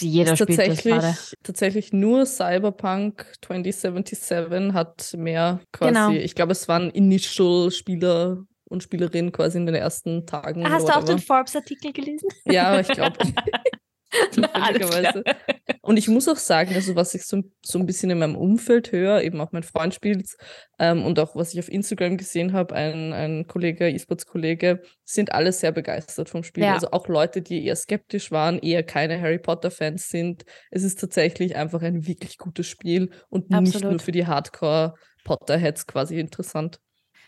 jeder 0.00 0.32
Ist 0.32 0.38
spielt 0.40 0.58
das 0.58 0.58
tatsächlich, 0.58 0.94
gerade. 0.94 1.16
tatsächlich 1.42 1.92
nur 1.92 2.26
Cyberpunk 2.26 3.24
2077 3.42 4.74
hat 4.74 5.14
mehr 5.16 5.60
quasi, 5.72 5.94
Genau. 5.94 6.10
ich 6.12 6.34
glaube, 6.34 6.52
es 6.52 6.68
waren 6.68 6.90
Initial-Spieler 6.90 8.44
und 8.68 8.82
Spielerinnen 8.82 9.32
quasi 9.32 9.58
in 9.58 9.66
den 9.66 9.74
ersten 9.74 10.26
Tagen. 10.26 10.68
Hast 10.68 10.88
du 10.88 10.94
auch 10.94 11.04
den. 11.04 11.18
Forbes-Artikel 11.18 11.92
gelesen? 11.92 12.28
Ja, 12.44 12.78
ich 12.80 12.88
glaube. 12.88 13.16
Und 15.82 15.96
ich 15.96 16.08
muss 16.08 16.28
auch 16.28 16.36
sagen, 16.36 16.74
also 16.74 16.94
was 16.94 17.14
ich 17.14 17.24
so, 17.24 17.42
so 17.64 17.78
ein 17.78 17.86
bisschen 17.86 18.10
in 18.10 18.18
meinem 18.18 18.36
Umfeld 18.36 18.92
höre, 18.92 19.22
eben 19.22 19.40
auch 19.40 19.52
mein 19.52 19.62
Freund 19.62 19.94
spielt 19.94 20.36
ähm, 20.78 21.04
und 21.04 21.18
auch 21.18 21.36
was 21.36 21.52
ich 21.52 21.58
auf 21.58 21.68
Instagram 21.68 22.16
gesehen 22.16 22.52
habe, 22.52 22.74
ein, 22.74 23.12
ein 23.12 23.46
Kollege, 23.46 23.88
E-Sports-Kollege, 23.88 24.82
sind 25.04 25.32
alle 25.32 25.52
sehr 25.52 25.72
begeistert 25.72 26.28
vom 26.28 26.42
Spiel. 26.42 26.64
Ja. 26.64 26.74
Also 26.74 26.90
auch 26.90 27.08
Leute, 27.08 27.42
die 27.42 27.64
eher 27.64 27.76
skeptisch 27.76 28.30
waren, 28.30 28.58
eher 28.58 28.82
keine 28.82 29.20
Harry 29.20 29.38
Potter-Fans 29.38 30.08
sind. 30.08 30.44
Es 30.70 30.82
ist 30.82 31.00
tatsächlich 31.00 31.56
einfach 31.56 31.82
ein 31.82 32.06
wirklich 32.06 32.38
gutes 32.38 32.66
Spiel 32.66 33.10
und 33.28 33.50
nicht 33.50 33.74
Absolut. 33.74 33.90
nur 33.90 34.00
für 34.00 34.12
die 34.12 34.26
Hardcore-Potterheads 34.26 35.86
quasi 35.86 36.18
interessant. 36.18 36.78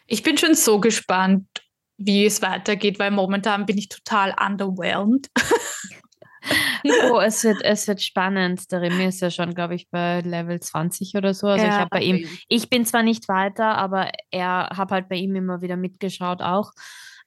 Ich 0.07 0.23
bin 0.23 0.37
schon 0.37 0.55
so 0.55 0.81
gespannt, 0.81 1.47
wie 1.97 2.27
es 2.27 2.43
weitergeht, 2.43 2.99
weil 2.99 3.11
momentan 3.11 3.67
bin 3.67 3.79
ich 3.79 3.89
total 3.89 4.35
underwhelmed. 4.39 5.29
Oh, 7.11 7.21
es 7.21 7.45
wird, 7.45 7.63
es 7.63 7.87
wird 7.87 8.03
spannend. 8.03 8.71
Der 8.73 8.81
Remy 8.81 9.07
ist 9.07 9.21
ja 9.21 9.31
schon, 9.31 9.55
glaube 9.55 9.75
ich, 9.75 9.89
bei 9.91 10.21
Level 10.21 10.59
20 10.61 11.15
oder 11.15 11.35
so. 11.35 11.47
Also 11.47 11.65
ich 11.65 11.73
Ja, 11.73 11.79
habe 11.79 11.91
bei 11.91 12.03
ihm, 12.03 12.29
ich 12.49 12.69
bin 12.69 12.85
zwar 12.85 13.03
nicht 13.03 13.29
weiter, 13.29 13.77
aber 13.77 14.11
er 14.31 14.71
habe 14.77 14.95
halt 14.95 15.09
bei 15.09 15.17
ihm 15.17 15.35
immer 15.37 15.63
wieder 15.63 15.77
mitgeschaut 15.77 16.43
auch. 16.43 16.73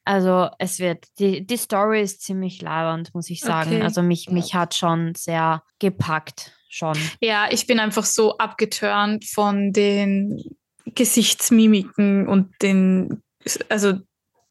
Also 0.04 0.50
es 0.60 0.80
wird, 0.80 1.06
die, 1.20 1.46
die 1.46 1.58
Story 1.58 2.02
ist 2.02 2.22
ziemlich 2.22 2.62
labernd, 2.62 3.14
muss 3.16 3.30
ich 3.30 3.40
sagen. 3.40 3.72
Okay. 3.72 3.82
Also 3.82 4.04
mich, 4.04 4.30
mich 4.30 4.54
hat 4.54 4.76
schon 4.76 5.16
sehr 5.16 5.64
gepackt, 5.80 6.52
schon. 6.70 6.98
Ja, 7.22 7.48
ich 7.50 7.66
bin 7.66 7.80
einfach 7.80 8.06
so 8.06 8.38
abgeturnt 8.38 9.26
von 9.26 9.74
den 9.74 10.44
Gesichtsmimiken 10.86 12.28
und 12.28 12.54
den, 12.62 13.24
also 13.70 13.94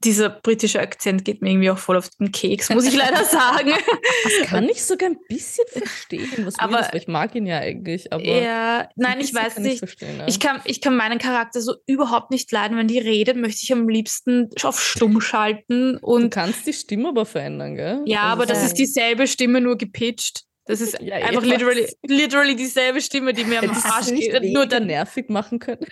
dieser 0.05 0.29
britische 0.31 0.81
Akzent 0.81 1.25
geht 1.25 1.43
mir 1.43 1.51
irgendwie 1.51 1.71
auch 1.71 1.79
voll 1.79 1.97
auf 1.97 2.09
den 2.21 2.31
Keks, 2.33 2.71
muss 2.71 2.85
ich 2.87 2.95
leider 2.95 3.25
sagen. 3.25 3.73
Das 4.25 4.49
kann 4.49 4.69
ich 4.69 4.85
sogar 4.85 5.11
ein 5.11 5.19
bisschen 5.29 5.65
verstehen, 5.73 6.31
was 6.45 6.59
Aber- 6.59 6.75
weil 6.81 6.91
ich 6.95 7.09
mag 7.09 7.35
ihn 7.35 7.47
ja 7.47 7.59
eigentlich, 7.59 8.13
aber 8.13 8.23
ja, 8.25 8.79
ein 8.81 8.89
nein, 8.97 9.21
ich 9.21 9.35
weiß 9.35 9.55
kann 9.55 9.63
nicht. 9.65 9.79
verstehen, 9.79 10.19
ja. 10.19 10.27
Ich 10.29 10.41
kann, 10.41 10.61
ich 10.65 10.81
kann 10.81 10.97
meinen 10.97 11.19
Charakter 11.19 11.61
so 11.61 11.75
überhaupt 11.87 12.31
nicht 12.31 12.51
leiden. 12.53 12.77
Wenn 12.77 12.89
die 12.89 12.99
redet, 12.99 13.37
möchte 13.37 13.61
ich 13.63 13.73
am 13.73 13.89
liebsten 13.89 14.49
auf 14.63 14.81
stumm 14.81 15.21
schalten. 15.21 15.99
Du 16.01 16.07
Und 16.07 16.31
kannst 16.31 16.67
die 16.67 16.73
Stimme 16.73 17.09
aber 17.09 17.27
verändern, 17.27 17.75
gell? 17.77 18.03
ja, 18.07 18.23
Also 18.23 18.33
aber 18.33 18.47
das 18.47 18.65
ist 18.65 18.75
dieselbe 18.75 19.27
Stimme, 19.27 19.61
nur 19.61 19.77
gepitcht. 19.77 20.45
Das 20.67 20.81
ist 20.81 20.95
Ja, 21.01 21.19
ich 21.19 21.25
einfach 21.25 21.43
literally, 21.45 21.87
literally 22.07 22.57
dieselbe 22.57 23.01
Stimme, 23.01 23.33
die 23.33 23.45
mir 23.45 23.61
am 23.61 23.67
du 23.67 23.73
Arsch 23.85 24.07
geht. 24.09 24.43
Nur 24.55 24.67
dann, 24.67 24.87
nervig 24.87 25.29
machen 25.29 25.59
können. 25.59 25.87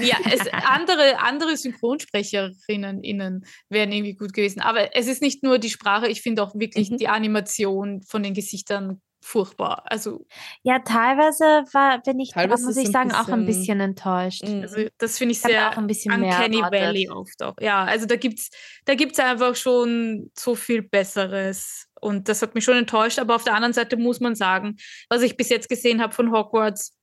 Ja, 0.00 0.16
es, 0.30 0.40
andere, 0.52 1.18
andere 1.20 1.56
Synchronsprecherinnen 1.56 3.02
innen 3.02 3.44
wären 3.68 3.92
irgendwie 3.92 4.14
gut 4.14 4.32
gewesen. 4.32 4.60
Aber 4.60 4.94
es 4.96 5.06
ist 5.06 5.22
nicht 5.22 5.42
nur 5.42 5.58
die 5.58 5.70
Sprache, 5.70 6.08
ich 6.08 6.22
finde 6.22 6.42
auch 6.42 6.54
wirklich 6.54 6.90
Mhm. 6.90 6.96
die 6.98 7.08
Animation 7.08 8.02
von 8.02 8.22
den 8.22 8.34
Gesichtern 8.34 9.00
furchtbar. 9.22 9.82
Also, 9.86 10.24
Ja, 10.62 10.78
teilweise 10.78 11.44
war, 11.72 12.00
bin 12.02 12.20
ich, 12.20 12.30
da 12.32 12.46
muss 12.46 12.76
ich 12.76 12.88
sagen, 12.92 13.10
auch 13.12 13.26
ein 13.28 13.44
bisschen- 13.44 13.60
bisschen 13.62 13.80
enttäuscht. 13.80 14.44
Mhm. 14.46 14.62
also 14.62 14.82
das 14.98 15.18
finde 15.18 15.32
ich 15.32 15.40
sehr 15.40 15.70
auch 15.70 15.76
ein 15.76 15.86
bisschen 15.88 16.20
mehr 16.20 16.30
Uncanny 16.36 16.58
erwartet. 16.58 16.80
Valley 16.80 17.08
oft 17.10 17.42
auch. 17.42 17.54
Ja, 17.60 17.82
also 17.84 18.06
da 18.06 18.14
gibt 18.16 18.38
es 18.38 18.50
da 18.84 18.94
gibt's 18.94 19.18
einfach 19.18 19.56
schon 19.56 20.30
so 20.38 20.54
viel 20.54 20.82
Besseres. 20.82 21.86
Und 22.00 22.28
das 22.28 22.42
hat 22.42 22.54
mich 22.54 22.62
schon 22.62 22.76
enttäuscht. 22.76 23.18
Aber 23.18 23.34
auf 23.34 23.42
der 23.42 23.54
anderen 23.54 23.72
Seite 23.72 23.96
muss 23.96 24.20
man 24.20 24.34
sagen, 24.36 24.76
was 25.08 25.22
ich 25.22 25.36
bis 25.36 25.48
jetzt 25.48 25.68
gesehen 25.68 26.00
habe 26.02 26.12
von 26.14 26.30
Hogwarts, 26.30 26.94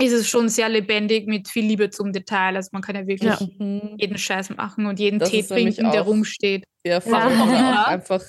ist 0.00 0.12
es 0.12 0.28
schon 0.28 0.48
sehr 0.48 0.68
lebendig 0.68 1.26
mit 1.26 1.48
viel 1.48 1.64
Liebe 1.66 1.90
zum 1.90 2.12
Detail. 2.12 2.56
Also 2.56 2.70
man 2.72 2.82
kann 2.82 2.96
ja 2.96 3.06
wirklich 3.06 3.30
Ja. 3.40 3.46
Mhm. 3.58 3.96
jeden 3.98 4.18
Scheiß 4.18 4.50
machen 4.56 4.86
und 4.86 4.98
jeden 5.00 5.18
Das 5.18 5.30
Tee 5.30 5.42
trinken, 5.42 5.90
der 5.92 6.02
rumsteht. 6.02 6.64
Ja, 6.86 7.00
voll. 7.00 7.12
Ja. 7.12 7.26
Oder 7.28 7.82
auch 7.82 7.86
einfach, 7.88 8.22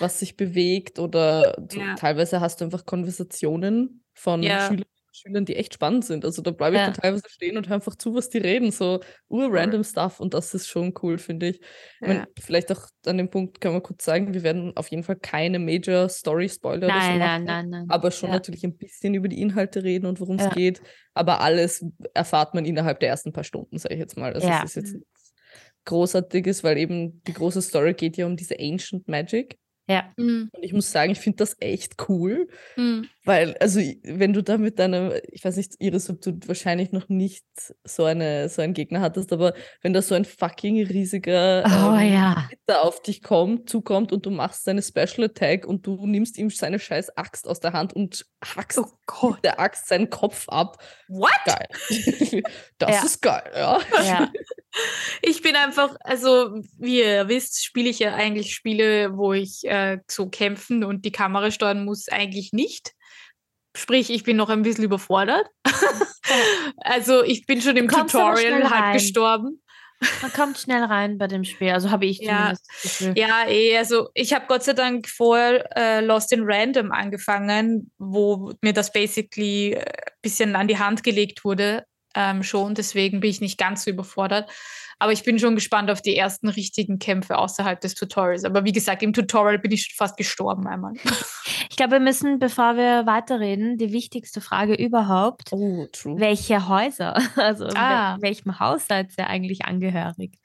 was 0.00 0.18
sich 0.20 0.36
bewegt 0.36 0.98
oder 0.98 1.54
Ja. 1.72 1.94
teilweise 1.94 2.40
hast 2.40 2.60
du 2.60 2.64
einfach 2.66 2.84
Konversationen 2.86 4.02
von 4.14 4.42
Ja. 4.42 4.66
Schülern, 4.68 4.84
Schülern, 5.14 5.44
die 5.44 5.56
echt 5.56 5.74
spannend 5.74 6.04
sind. 6.04 6.24
Also 6.24 6.42
da 6.42 6.50
bleibe 6.50 6.76
ich 6.76 6.80
Ja. 6.80 6.86
dann 6.86 6.94
teilweise 6.94 7.28
stehen 7.28 7.56
und 7.56 7.68
höre 7.68 7.76
einfach 7.76 7.94
zu, 7.96 8.14
was 8.14 8.28
die 8.28 8.38
reden. 8.38 8.70
So 8.72 9.00
ur-random 9.28 9.84
Stuff 9.84 10.20
und 10.20 10.34
das 10.34 10.52
ist 10.54 10.66
schon 10.68 10.92
cool, 11.02 11.18
finde 11.18 11.48
ich. 11.50 11.60
Ich 11.60 11.66
mein, 12.00 12.16
Ja. 12.16 12.26
vielleicht 12.40 12.70
auch 12.72 12.86
an 13.06 13.18
dem 13.18 13.30
Punkt 13.30 13.60
kann 13.60 13.72
man 13.72 13.82
kurz 13.82 14.04
sagen, 14.04 14.34
wir 14.34 14.42
werden 14.42 14.76
auf 14.76 14.88
jeden 14.88 15.02
Fall 15.04 15.16
keine 15.16 15.58
Major 15.58 16.08
Story 16.08 16.48
Spoiler 16.48 16.86
oder 16.86 17.00
so 17.00 17.06
Nein, 17.08 17.18
nein, 17.18 17.44
machen. 17.44 17.44
nein, 17.44 17.68
nein. 17.70 17.86
aber 17.88 18.10
schon 18.10 18.28
Ja. 18.30 18.34
natürlich 18.34 18.64
ein 18.64 18.76
bisschen 18.76 19.14
über 19.14 19.28
die 19.28 19.40
Inhalte 19.40 19.82
reden 19.84 20.06
und 20.06 20.20
worum 20.20 20.36
es 20.36 20.44
Ja. 20.44 20.50
geht. 20.50 20.82
Aber 21.14 21.40
alles 21.40 21.84
erfahrt 22.12 22.54
man 22.54 22.64
innerhalb 22.64 22.98
der 23.00 23.10
ersten 23.10 23.32
paar 23.32 23.44
Stunden, 23.44 23.78
sage 23.78 23.94
ich 23.94 24.00
jetzt 24.00 24.16
mal. 24.16 24.32
Also 24.34 24.48
Ja. 24.48 24.58
es 24.64 24.70
ist 24.70 24.76
jetzt 24.76 24.94
nichts 24.94 25.32
Großartiges, 25.86 26.64
weil 26.64 26.78
eben 26.78 27.22
die 27.24 27.34
große 27.34 27.60
Story 27.62 27.94
geht 27.94 28.16
ja 28.16 28.26
um 28.26 28.36
diese 28.36 28.58
Ancient 28.58 29.06
Magic. 29.06 29.58
Ja. 29.86 30.10
Mhm. 30.16 30.48
Und 30.52 30.62
ich 30.64 30.72
muss 30.72 30.90
sagen, 30.90 31.12
ich 31.12 31.20
finde 31.20 31.36
das 31.36 31.56
echt 31.60 32.08
cool, 32.08 32.48
Mhm. 32.76 33.06
Weil, 33.24 33.56
also 33.58 33.80
wenn 34.02 34.32
du 34.32 34.42
da 34.42 34.58
mit 34.58 34.78
deinem, 34.78 35.12
ich 35.30 35.44
weiß 35.44 35.56
nicht, 35.56 35.74
Iris, 35.78 36.10
ob 36.10 36.20
du 36.20 36.38
wahrscheinlich 36.46 36.92
noch 36.92 37.08
nicht 37.08 37.44
so, 37.84 38.04
eine, 38.04 38.48
so 38.48 38.60
einen 38.60 38.74
Gegner 38.74 39.00
hattest, 39.00 39.32
aber 39.32 39.54
wenn 39.82 39.92
da 39.94 40.02
so 40.02 40.14
ein 40.14 40.24
fucking 40.24 40.84
riesiger 40.86 41.64
Oh 41.66 41.96
ähm, 41.98 42.12
ja. 42.12 42.48
Ritter 42.52 42.82
auf 42.82 43.00
dich 43.02 43.22
kommt, 43.22 43.70
zukommt 43.70 44.12
und 44.12 44.26
du 44.26 44.30
machst 44.30 44.64
seine 44.64 44.82
Special 44.82 45.24
Attack 45.24 45.66
und 45.66 45.86
du 45.86 46.06
nimmst 46.06 46.36
ihm 46.38 46.50
seine 46.50 46.78
scheiß 46.78 47.16
Axt 47.16 47.48
aus 47.48 47.60
der 47.60 47.72
Hand 47.72 47.94
und 47.94 48.26
hackst 48.44 48.78
Oh 48.78 49.30
mit 49.30 49.44
der 49.44 49.58
Axt 49.58 49.88
seinen 49.88 50.10
Kopf 50.10 50.48
ab. 50.48 50.82
What? 51.08 51.30
Geil. 51.46 52.42
das 52.78 52.90
Ja. 52.90 53.04
ist 53.04 53.22
geil, 53.22 53.50
ja. 53.54 53.80
Ja. 54.04 54.32
Ich 55.22 55.40
bin 55.40 55.54
einfach, 55.54 55.94
also 56.00 56.60
wie 56.78 56.98
ihr 57.00 57.28
wisst, 57.28 57.64
spiele 57.64 57.88
ich 57.88 58.00
ja 58.00 58.14
eigentlich 58.16 58.52
Spiele, 58.54 59.16
wo 59.16 59.32
ich 59.32 59.62
äh, 59.64 59.98
so 60.10 60.28
kämpfen 60.28 60.82
und 60.82 61.04
die 61.04 61.12
Kamera 61.12 61.52
steuern 61.52 61.84
muss, 61.84 62.08
eigentlich 62.08 62.52
nicht. 62.52 62.92
Sprich, 63.76 64.10
ich 64.10 64.22
bin 64.22 64.36
noch 64.36 64.50
ein 64.50 64.62
bisschen 64.62 64.84
überfordert. 64.84 65.46
also 66.76 67.22
ich 67.24 67.46
bin 67.46 67.60
schon 67.60 67.76
im 67.76 67.88
Tutorial 67.88 68.70
halb 68.70 68.94
gestorben. 68.94 69.60
Man 70.22 70.32
kommt 70.32 70.58
schnell 70.58 70.84
rein 70.84 71.18
bei 71.18 71.26
dem 71.26 71.44
Spiel. 71.44 71.70
Also 71.70 71.90
habe 71.90 72.06
ich 72.06 72.18
Ja. 72.18 72.54
zumindest 72.54 72.66
das 72.66 72.82
Gefühl. 72.98 73.18
Ja, 73.18 73.48
eh, 73.48 73.78
also 73.78 74.08
ich 74.14 74.32
habe 74.32 74.46
Gott 74.46 74.62
sei 74.62 74.74
Dank 74.74 75.08
vorher 75.08 75.76
äh, 75.76 76.00
Lost 76.04 76.32
in 76.32 76.42
Random 76.44 76.92
angefangen, 76.92 77.90
wo 77.98 78.52
mir 78.60 78.72
das 78.72 78.92
basically 78.92 79.76
ein 79.76 79.84
bisschen 80.22 80.56
an 80.56 80.68
die 80.68 80.78
Hand 80.78 81.02
gelegt 81.02 81.44
wurde 81.44 81.84
ähm, 82.14 82.42
schon. 82.42 82.74
Deswegen 82.74 83.20
bin 83.20 83.30
ich 83.30 83.40
nicht 83.40 83.58
ganz 83.58 83.84
so 83.84 83.90
überfordert. 83.90 84.50
Aber 84.98 85.12
ich 85.12 85.24
bin 85.24 85.38
schon 85.38 85.56
gespannt 85.56 85.90
auf 85.90 86.00
die 86.00 86.16
ersten 86.16 86.48
richtigen 86.48 86.98
Kämpfe 86.98 87.36
außerhalb 87.36 87.80
des 87.80 87.94
Tutorials. 87.94 88.44
Aber 88.44 88.64
wie 88.64 88.72
gesagt, 88.72 89.02
im 89.02 89.12
Tutorial 89.12 89.58
bin 89.58 89.72
ich 89.72 89.94
fast 89.96 90.16
gestorben 90.16 90.66
einmal. 90.66 90.92
Ich 91.74 91.76
glaube, 91.76 91.94
wir 91.94 92.00
müssen, 92.00 92.38
bevor 92.38 92.76
wir 92.76 93.04
weiterreden, 93.04 93.78
die 93.78 93.92
wichtigste 93.92 94.40
Frage 94.40 94.74
überhaupt. 94.74 95.50
Oh. 95.50 95.88
Welche 96.04 96.68
Häuser? 96.68 97.16
Also 97.36 97.66
Ah. 97.74 98.14
wel 98.14 98.22
welchem 98.30 98.60
Haus 98.60 98.86
seid 98.86 99.10
ihr 99.18 99.26
eigentlich 99.26 99.64
angehörig? 99.64 100.38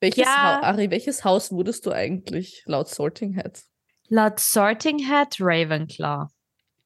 Welches, 0.00 0.24
Ja. 0.24 0.60
Ari, 0.60 0.90
welches 0.90 1.24
Haus 1.24 1.52
wurdest 1.52 1.86
du 1.86 1.92
eigentlich 1.92 2.64
laut 2.66 2.88
Sorting 2.88 3.36
Hat? 3.36 3.60
Laut 4.08 4.40
Sorting 4.40 5.08
Hat 5.08 5.36
Ravenclaw. 5.38 6.26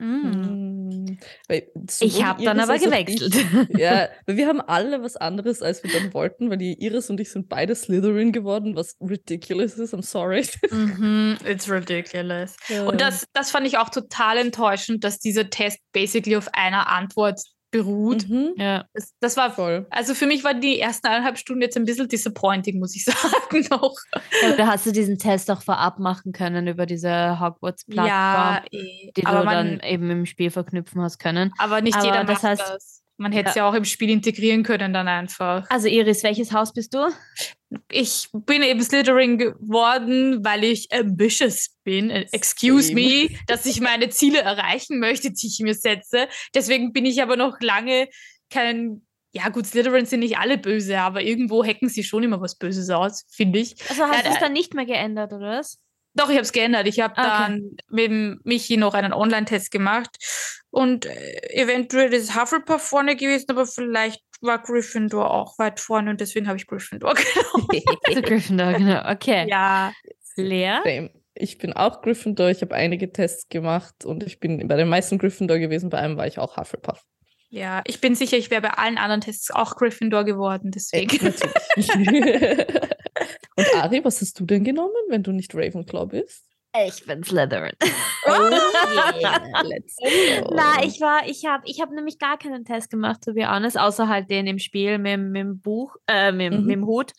Hm. 0.00 1.18
Weil 1.48 1.68
Ich 2.00 2.24
habe 2.24 2.44
dann 2.44 2.60
aber 2.60 2.78
gewechselt. 2.78 3.34
Ich, 3.34 3.68
ja, 3.78 4.08
weil 4.26 4.36
wir 4.36 4.46
haben 4.46 4.60
alle 4.60 5.02
was 5.02 5.16
anderes, 5.16 5.60
als 5.60 5.82
wir 5.82 5.90
dann 5.90 6.14
wollten, 6.14 6.50
weil 6.50 6.58
die 6.58 6.74
Iris 6.74 7.10
und 7.10 7.18
ich 7.20 7.30
sind 7.30 7.48
beide 7.48 7.74
Slytherin 7.74 8.32
geworden, 8.32 8.76
was 8.76 8.96
ridiculous 9.00 9.74
ist, 9.74 9.94
I'm 9.94 10.02
sorry. 10.02 10.46
Mhm, 10.70 11.36
it's 11.44 11.68
ridiculous. 11.68 12.56
Und 12.86 13.00
das, 13.00 13.26
das 13.32 13.50
fand 13.50 13.66
ich 13.66 13.78
auch 13.78 13.88
total 13.88 14.38
enttäuschend, 14.38 15.02
dass 15.02 15.18
dieser 15.18 15.50
Test 15.50 15.80
basically 15.92 16.36
auf 16.36 16.48
einer 16.52 16.88
Antwort 16.88 17.40
beruht. 17.70 18.28
Mhm. 18.28 18.54
Ja. 18.56 18.84
Das, 18.94 19.12
das 19.20 19.36
war 19.36 19.50
Voll. 19.50 19.86
Also 19.90 20.14
für 20.14 20.26
mich 20.26 20.44
waren 20.44 20.60
die 20.60 20.78
ersten 20.78 21.06
eineinhalb 21.06 21.38
Stunden 21.38 21.62
jetzt 21.62 21.76
ein 21.76 21.84
bisschen 21.84 22.08
disappointing, 22.08 22.78
muss 22.78 22.94
ich 22.96 23.04
sagen 23.06 23.66
noch. 23.70 23.94
ja. 24.42 24.56
Da 24.56 24.66
hast 24.68 24.86
du 24.86 24.92
diesen 24.92 25.18
Test 25.18 25.50
auch 25.50 25.62
vorab 25.62 25.98
machen 25.98 26.32
können 26.32 26.66
über 26.66 26.86
diese 26.86 27.38
Hogwarts-Plattform, 27.40 28.06
Ja, 28.06 28.62
eh. 28.70 29.10
die 29.16 29.22
du 29.22 29.30
man, 29.32 29.46
dann 29.46 29.80
eben 29.80 30.10
im 30.10 30.26
Spiel 30.26 30.50
verknüpfen 30.50 31.02
hast 31.02 31.18
können. 31.18 31.52
aber 31.58 31.80
nicht 31.80 31.96
aber 31.96 32.04
jeder 32.06 32.24
das 32.24 32.42
macht 32.42 32.58
das. 32.60 33.02
Man 33.20 33.32
hätte 33.32 33.50
es 33.50 33.54
ja 33.56 33.68
auch 33.68 33.74
im 33.74 33.84
Spiel 33.84 34.10
integrieren 34.10 34.62
können 34.62 34.92
dann 34.92 35.08
einfach. 35.08 35.68
Also 35.70 35.88
Iris, 35.88 36.22
welches 36.22 36.52
Haus 36.52 36.72
bist 36.72 36.94
du? 36.94 37.08
Ich 37.90 38.28
bin 38.32 38.62
eben 38.62 38.80
Slytherin 38.80 39.38
geworden, 39.38 40.44
weil 40.44 40.64
ich 40.64 40.88
ambitious 40.92 41.76
bin. 41.84 42.10
Äh, 42.10 42.26
Excuse 42.32 42.88
Same. 42.88 43.00
me, 43.00 43.28
dass 43.46 43.66
ich 43.66 43.80
meine 43.80 44.08
Ziele 44.08 44.38
erreichen 44.40 45.00
möchte, 45.00 45.32
die 45.32 45.46
ich 45.48 45.58
mir 45.60 45.74
setze. 45.74 46.28
Deswegen 46.54 46.92
bin 46.92 47.04
ich 47.04 47.20
aber 47.20 47.36
noch 47.36 47.60
lange 47.60 48.08
kein. 48.50 49.02
Ja, 49.32 49.50
gut, 49.50 49.66
Slytherin 49.66 50.06
sind 50.06 50.20
nicht 50.20 50.38
alle 50.38 50.56
böse, 50.56 50.98
aber 51.00 51.22
irgendwo 51.22 51.62
hacken 51.62 51.88
sie 51.90 52.02
schon 52.02 52.22
immer 52.22 52.40
was 52.40 52.56
Böses 52.56 52.88
aus, 52.88 53.26
finde 53.30 53.58
ich. 53.58 53.74
Also 53.90 54.04
hast 54.04 54.16
Ja, 54.16 54.22
du 54.22 54.28
es 54.28 54.34
da- 54.36 54.40
dann 54.46 54.52
nicht 54.54 54.72
mehr 54.74 54.86
geändert, 54.86 55.32
oder 55.34 55.58
was? 55.58 55.78
Doch, 56.18 56.28
ich 56.28 56.34
habe 56.36 56.42
es 56.42 56.52
geändert. 56.52 56.86
Ich 56.86 57.00
habe 57.00 57.14
Okay. 57.16 57.22
dann 57.26 57.76
mit 57.88 58.44
Michi 58.44 58.76
noch 58.76 58.94
einen 58.94 59.12
Online-Test 59.12 59.70
gemacht 59.70 60.10
und 60.70 61.06
äh, 61.06 61.52
eventuell 61.54 62.12
ist 62.12 62.38
Hufflepuff 62.38 62.82
vorne 62.82 63.16
gewesen, 63.16 63.46
aber 63.50 63.66
vielleicht 63.66 64.22
war 64.40 64.58
Gryffindor 64.62 65.30
auch 65.32 65.58
weit 65.58 65.80
vorne 65.80 66.10
und 66.10 66.20
deswegen 66.20 66.46
habe 66.48 66.58
ich 66.58 66.66
Gryffindor 66.66 67.14
genommen. 67.14 67.68
Also 68.06 68.22
Gryffindor, 68.22 68.72
genau. 68.74 69.10
Okay. 69.10 69.46
ja, 69.48 69.92
Lea? 70.36 70.78
Same. 70.84 71.10
Ich 71.34 71.58
bin 71.58 71.72
auch 71.72 72.02
Gryffindor. 72.02 72.48
Ich 72.50 72.62
habe 72.62 72.74
einige 72.74 73.12
Tests 73.12 73.48
gemacht 73.48 74.04
und 74.04 74.24
ich 74.24 74.40
bin 74.40 74.66
bei 74.66 74.76
den 74.76 74.88
meisten 74.88 75.18
Gryffindor 75.18 75.58
gewesen. 75.58 75.88
Bei 75.88 75.98
einem 75.98 76.16
war 76.16 76.26
ich 76.26 76.38
auch 76.38 76.56
Hufflepuff. 76.56 77.02
ja, 77.50 77.80
ich 77.86 78.00
bin 78.00 78.14
sicher, 78.16 78.36
ich 78.36 78.50
wäre 78.50 78.62
bei 78.62 78.70
allen 78.70 78.98
anderen 78.98 79.20
Tests 79.20 79.50
auch 79.52 79.76
Gryffindor 79.76 80.24
geworden, 80.24 80.68
Äh, 80.68 80.70
deswegen. 80.74 81.24
natürlich. 81.76 82.66
und 83.56 83.66
Ari, 83.74 84.04
was 84.04 84.20
hast 84.20 84.38
du 84.40 84.44
denn 84.46 84.64
genommen, 84.64 84.92
wenn 85.08 85.22
du 85.22 85.32
nicht 85.32 85.54
Ravenclaw 85.54 86.06
bist? 86.06 86.44
Ich 86.86 87.04
bin 87.06 87.24
Slytherin. 87.24 87.72
Oh 88.26 88.30
yeah, 89.20 89.62
let's 89.64 89.96
go. 90.42 90.54
Na, 90.54 90.82
ich 90.84 91.00
war, 91.00 91.26
ich 91.26 91.44
habe 91.46 91.62
ich 91.66 91.80
hab 91.80 91.90
nämlich 91.90 92.18
gar 92.18 92.38
keinen 92.38 92.64
Test 92.64 92.90
gemacht, 92.90 93.22
to 93.24 93.32
be 93.34 93.48
honest, 93.50 93.78
außer 93.78 94.06
halt 94.06 94.30
den 94.30 94.46
im 94.46 94.58
Spiel 94.58 94.98
mit, 94.98 95.18
mit 95.18 95.40
dem 95.40 95.60
Buch, 95.60 95.96
äh, 96.06 96.30
mit, 96.30 96.52
Mhm. 96.52 96.66
mit 96.66 96.74
dem 96.76 96.86
Hut, 96.86 97.12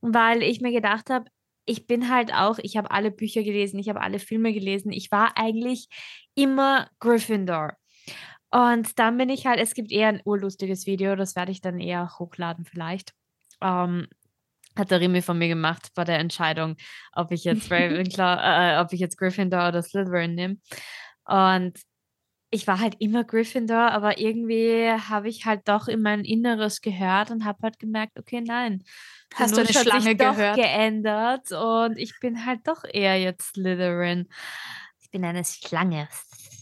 weil 0.00 0.42
ich 0.42 0.60
mir 0.60 0.72
gedacht 0.72 1.10
habe, 1.10 1.26
ich 1.66 1.86
bin 1.88 2.08
halt 2.14 2.32
auch, 2.32 2.58
ich 2.62 2.76
habe 2.76 2.90
alle 2.92 3.10
Bücher 3.10 3.42
gelesen, 3.42 3.78
ich 3.80 3.88
habe 3.88 4.00
alle 4.00 4.20
Filme 4.20 4.52
gelesen, 4.52 4.92
ich 4.92 5.10
war 5.10 5.36
eigentlich 5.36 5.88
immer 6.36 6.88
Gryffindor. 7.00 7.72
Und 8.52 8.98
dann 9.00 9.18
bin 9.18 9.28
ich 9.30 9.46
halt, 9.46 9.58
es 9.58 9.74
gibt 9.74 9.90
eher 9.90 10.08
ein 10.08 10.22
urlustiges 10.24 10.86
Video, 10.86 11.16
das 11.16 11.34
werde 11.34 11.50
ich 11.50 11.60
dann 11.60 11.80
eher 11.80 12.08
hochladen 12.20 12.64
vielleicht. 12.64 13.12
Ähm, 13.60 14.06
hat 14.76 14.90
der 14.90 15.00
Remy 15.00 15.22
von 15.22 15.38
mir 15.38 15.48
gemacht 15.48 15.88
bei 15.94 16.04
der 16.04 16.18
Entscheidung, 16.18 16.76
ob 17.12 17.32
ich 17.32 17.44
jetzt 17.44 17.70
Ravenclaw, 17.70 18.76
äh, 18.78 18.80
ob 18.80 18.92
ich 18.92 19.00
jetzt 19.00 19.18
Gryffindor 19.18 19.68
oder 19.68 19.82
Slytherin 19.82 20.34
nehme. 20.34 20.56
Und 21.24 21.78
ich 22.50 22.66
war 22.66 22.78
halt 22.78 22.96
immer 23.00 23.24
Gryffindor, 23.24 23.90
aber 23.90 24.18
irgendwie 24.18 24.88
habe 24.90 25.28
ich 25.28 25.44
halt 25.46 25.62
doch 25.66 25.88
in 25.88 26.00
mein 26.00 26.24
Inneres 26.24 26.80
gehört 26.80 27.30
und 27.30 27.44
habe 27.44 27.58
halt 27.62 27.78
gemerkt, 27.78 28.18
okay, 28.18 28.40
nein. 28.40 28.84
Hast 29.34 29.56
du 29.56 29.60
eine 29.60 29.72
Schlange 29.72 30.16
doch 30.16 30.36
gehört? 30.36 30.56
geändert 30.56 31.50
und 31.52 31.98
ich 31.98 32.18
bin 32.20 32.46
halt 32.46 32.60
doch 32.66 32.84
eher 32.84 33.20
jetzt 33.20 33.54
Slytherin. 33.54 34.28
Ich 35.00 35.10
bin 35.10 35.24
eine 35.24 35.44
Schlange. 35.44 36.08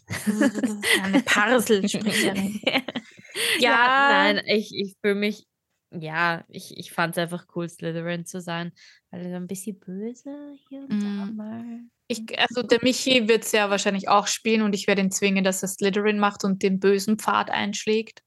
Eine 1.02 1.23
Parselspringerin. 1.23 2.61
ja, 2.66 2.80
Ja. 3.59 4.09
nein, 4.11 4.42
ich, 4.47 4.71
ich 4.75 4.97
fühle 5.00 5.14
mich, 5.14 5.47
ja, 6.00 6.44
ich, 6.48 6.76
ich 6.76 6.92
fand 6.92 7.16
es 7.16 7.22
einfach 7.22 7.46
cool, 7.54 7.68
Slytherin 7.68 8.26
zu 8.26 8.40
sein, 8.40 8.72
weil 9.10 9.28
so 9.28 9.36
ein 9.36 9.46
bisschen 9.46 9.78
böse 9.80 10.54
hier 10.68 10.80
und 10.82 11.04
da 11.04 11.26
Mhm. 11.26 11.36
mal. 11.36 11.80
Ich, 12.08 12.38
also 12.38 12.62
der 12.62 12.80
Michi 12.82 13.28
wird 13.28 13.44
es 13.44 13.52
ja 13.52 13.70
wahrscheinlich 13.70 14.08
auch 14.08 14.26
spielen 14.28 14.62
und 14.62 14.74
ich 14.74 14.86
werde 14.86 15.02
ihn 15.02 15.10
zwingen, 15.10 15.44
dass 15.44 15.62
er 15.62 15.68
Slytherin 15.68 16.18
macht 16.18 16.44
und 16.44 16.62
den 16.62 16.80
bösen 16.80 17.18
Pfad 17.18 17.50
einschlägt. 17.50 18.22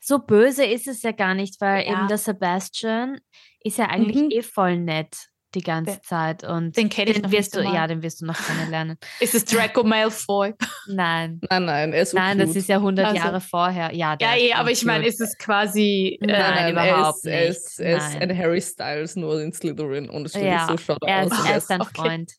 So 0.00 0.18
böse 0.18 0.64
ist 0.64 0.86
es 0.88 1.02
ja 1.02 1.12
gar 1.12 1.34
nicht, 1.34 1.60
weil 1.60 1.86
Ja. 1.86 1.92
eben 1.92 2.06
der 2.06 2.18
Sebastian 2.18 3.20
ist 3.60 3.78
ja 3.78 3.86
eigentlich 3.86 4.24
Mhm. 4.24 4.30
eh 4.30 4.42
voll 4.42 4.78
nett 4.78 5.28
die 5.56 5.62
ganze 5.62 5.92
Der- 5.94 6.02
Zeit 6.02 6.44
und 6.44 6.76
Den 6.76 6.88
kenne 6.88 7.10
ich 7.10 7.16
den 7.16 7.22
noch 7.24 7.32
wirst 7.32 7.54
nicht 7.56 7.66
du, 7.68 7.74
ja, 7.74 7.86
den 7.88 8.02
wirst 8.02 8.20
du 8.20 8.26
noch 8.26 8.36
kennenlernen. 8.36 8.96
Ist 9.20 9.34
es 9.34 9.44
Draco 9.44 9.82
Malfoy? 9.82 10.54
Nein, 10.86 11.40
Nein, 11.50 11.64
nein, 11.64 11.92
er 11.92 12.02
ist 12.02 12.10
so 12.12 12.18
nein, 12.18 12.38
das 12.38 12.48
cute. 12.50 12.58
ist 12.58 12.68
ja 12.68 12.76
100 12.76 13.06
Also- 13.06 13.16
Jahre 13.18 13.40
vorher. 13.40 13.92
Ja, 13.94 14.16
Ja, 14.20 14.36
eh, 14.36 14.52
aber 14.52 14.70
ich 14.70 14.84
meine, 14.84 15.06
ist 15.06 15.20
es 15.20 15.36
quasi. 15.36 16.18
Nein, 16.20 16.30
Äh, 16.30 16.34
er 16.62 16.70
überhaupt 16.70 17.16
ist, 17.18 17.26
Er 17.26 17.46
ist, 17.46 17.78
nicht. 17.80 17.88
er 17.88 17.96
ist 17.98 18.12
Nein. 18.14 18.30
ein 18.30 18.38
Harry 18.38 18.60
Styles 18.62 19.16
nur 19.16 19.40
in 19.42 19.52
Slytherin 19.52 20.08
und 20.08 20.26
es 20.26 20.34
Ja, 20.34 20.66
so 20.68 20.76
schaut 20.76 21.02
er 21.04 21.24
aus. 21.24 21.32
ist, 21.32 21.44
er 21.44 21.50
er 21.50 21.56
ist 21.56 21.70
dein 21.70 21.80
okay. 21.80 21.90
Freund. 21.94 22.32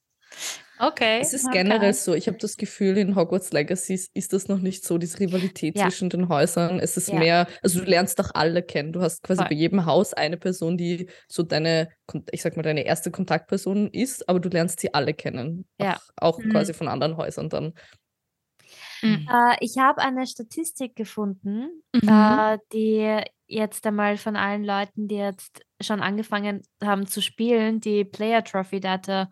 Okay. 0.80 1.20
Es 1.22 1.34
ist 1.34 1.46
okay. 1.46 1.60
generell 1.64 1.94
so, 1.94 2.14
ich 2.14 2.28
habe 2.28 2.38
das 2.38 2.58
Gefühl, 2.58 2.98
in 2.98 3.16
Hogwarts 3.16 3.52
Legacy 3.52 4.00
ist 4.14 4.34
das 4.34 4.48
noch 4.48 4.60
nicht 4.60 4.84
so, 4.86 4.98
diese 4.98 5.20
Rivalität 5.20 5.78
Ja. 5.78 5.84
zwischen 5.90 6.10
den 6.10 6.30
Häusern. 6.30 6.80
Es 6.80 6.98
ist 6.98 7.10
Ja. 7.10 7.20
mehr, 7.20 7.48
also 7.64 7.80
du 7.80 7.86
lernst 7.86 8.20
doch 8.20 8.32
alle 8.34 8.64
kennen. 8.64 8.94
Du 8.94 9.02
hast 9.02 9.24
quasi 9.24 9.40
Voll. 9.40 9.50
bei 9.50 9.56
jedem 9.56 9.86
Haus 9.86 10.14
eine 10.14 10.38
Person, 10.38 10.78
die 10.78 11.10
so 11.28 11.44
deine, 11.44 11.90
ich 12.32 12.42
sag 12.42 12.56
mal, 12.58 12.64
deine 12.64 12.82
erste 12.86 13.12
Kontaktperson 13.12 13.88
ist, 13.92 14.28
aber 14.30 14.40
du 14.40 14.50
lernst 14.50 14.80
sie 14.80 14.94
alle 14.94 15.14
kennen. 15.14 15.66
Ja. 15.80 15.98
Auch, 16.18 16.38
auch 16.38 16.40
Mhm. 16.40 16.52
quasi 16.52 16.74
von 16.74 16.88
anderen 16.88 17.18
Häusern 17.18 17.50
dann. 17.50 17.74
Mhm. 19.02 19.28
Äh, 19.32 19.56
ich 19.62 19.78
habe 19.78 20.02
eine 20.02 20.26
Statistik 20.28 20.96
gefunden, 20.96 21.84
Mhm. 21.94 22.10
äh, 22.10 22.58
die 22.74 23.22
jetzt 23.48 23.86
einmal 23.86 24.18
von 24.18 24.36
allen 24.36 24.64
Leuten, 24.64 25.08
die 25.08 25.16
jetzt 25.16 25.62
schon 25.82 26.02
angefangen 26.02 26.64
haben 26.84 27.06
zu 27.08 27.22
spielen, 27.22 27.80
die 27.82 28.04
Player 28.04 28.44
Trophy 28.44 28.80
Data 28.80 29.30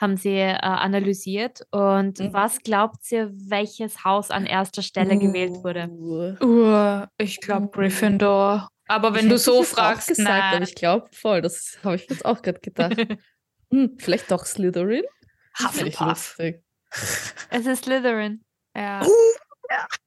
haben 0.00 0.16
sie 0.16 0.36
äh, 0.36 0.54
analysiert. 0.58 1.62
Und 1.72 2.20
Mhm. 2.20 2.32
was 2.32 2.60
glaubt 2.62 3.10
ihr, 3.10 3.30
welches 3.32 4.04
Haus 4.04 4.30
an 4.30 4.46
erster 4.46 4.82
Stelle 4.82 5.18
gewählt 5.18 5.56
wurde? 5.64 5.88
Uh. 5.90 6.36
Uh, 6.44 7.06
ich 7.18 7.40
glaube 7.40 7.68
Gryffindor. 7.68 8.68
Aber 8.86 9.12
wenn 9.14 9.26
Ich 9.26 9.32
du 9.32 9.38
so 9.38 9.62
fragst, 9.64 10.08
gesagt, 10.08 10.28
nein. 10.28 10.54
aber 10.54 10.62
ich 10.64 10.74
glaube 10.74 11.08
voll, 11.12 11.42
das 11.42 11.78
habe 11.84 11.96
ich 11.96 12.08
jetzt 12.08 12.24
auch 12.24 12.40
gerade 12.42 12.60
gedacht. 12.60 12.94
hm, 13.72 13.96
vielleicht 13.98 14.30
doch 14.30 14.46
Slytherin? 14.46 15.02
Hufflepuff. 15.58 16.38
Es 17.50 17.66
ist 17.66 17.84
Slytherin. 17.84 18.44
Ja. 18.76 19.00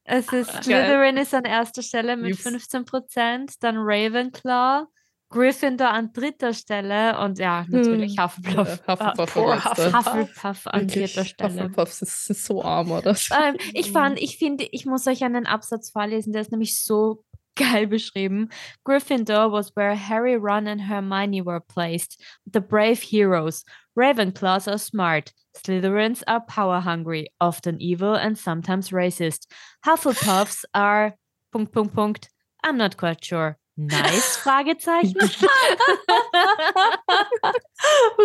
Es 0.04 0.32
ist 0.32 0.50
Geil. 0.52 0.62
Slytherin 0.64 1.16
ist 1.18 1.32
an 1.34 1.44
erster 1.44 1.82
Stelle 1.82 2.16
mit 2.16 2.30
Jups. 2.30 2.42
15 2.42 2.84
Prozent, 2.84 3.52
dann 3.62 3.76
Ravenclaw, 3.78 4.86
Gryffindor 5.32 5.88
an 5.90 6.12
dritter 6.12 6.52
Stelle 6.54 7.18
und 7.18 7.38
ja, 7.38 7.64
natürlich 7.68 8.16
Hm. 8.16 8.24
Hufflepuff. 8.24 8.80
Ja, 8.86 8.92
Hufflepuff 8.92 9.34
poor 9.34 9.46
war 9.48 9.54
letzter. 9.56 9.92
Hufflepuff. 9.92 10.06
Hufflepuff 10.06 10.66
an 10.68 10.80
Wirklich, 10.82 11.12
vierter 11.12 11.24
Stelle. 11.28 11.54
Hufflepuffs 11.64 11.98
sind, 11.98 12.08
sind 12.10 12.38
so 12.38 12.62
arm, 12.62 12.90
oder? 12.92 13.16
Ähm, 13.42 13.56
ich 13.72 13.90
fand, 13.90 14.20
ich 14.20 14.38
finde, 14.38 14.64
ich 14.70 14.86
muss 14.86 15.06
euch 15.06 15.24
einen 15.24 15.46
Absatz 15.46 15.90
vorlesen, 15.90 16.32
der 16.32 16.42
ist 16.42 16.50
nämlich 16.52 16.78
so 16.82 17.24
geil 17.56 17.86
beschrieben. 17.86 18.48
Gryffindor 18.84 19.52
was 19.52 19.74
where 19.76 19.94
Harry, 19.96 20.36
Ron 20.36 20.66
and 20.68 20.82
Hermione 20.88 21.44
were 21.44 21.60
placed. 21.60 22.22
The 22.50 22.60
brave 22.60 23.00
heroes. 23.02 23.64
Ravenclaws 23.96 24.68
are 24.68 24.78
smart. 24.78 25.32
Slytherins 25.54 26.22
are 26.26 26.40
power 26.46 26.80
hungry, 26.82 27.30
often 27.40 27.78
evil 27.80 28.14
and 28.14 28.38
sometimes 28.38 28.90
racist. 28.90 29.46
Hufflepuffs 29.84 30.64
are 30.72 31.14
Punkt, 31.52 31.72
Punkt, 31.72 31.94
Punkt. 31.94 32.28
I'm 32.64 32.76
not 32.78 32.96
quite 32.96 33.22
sure. 33.22 33.58
Nice? 33.76 34.36
Fragezeichen. 34.36 35.14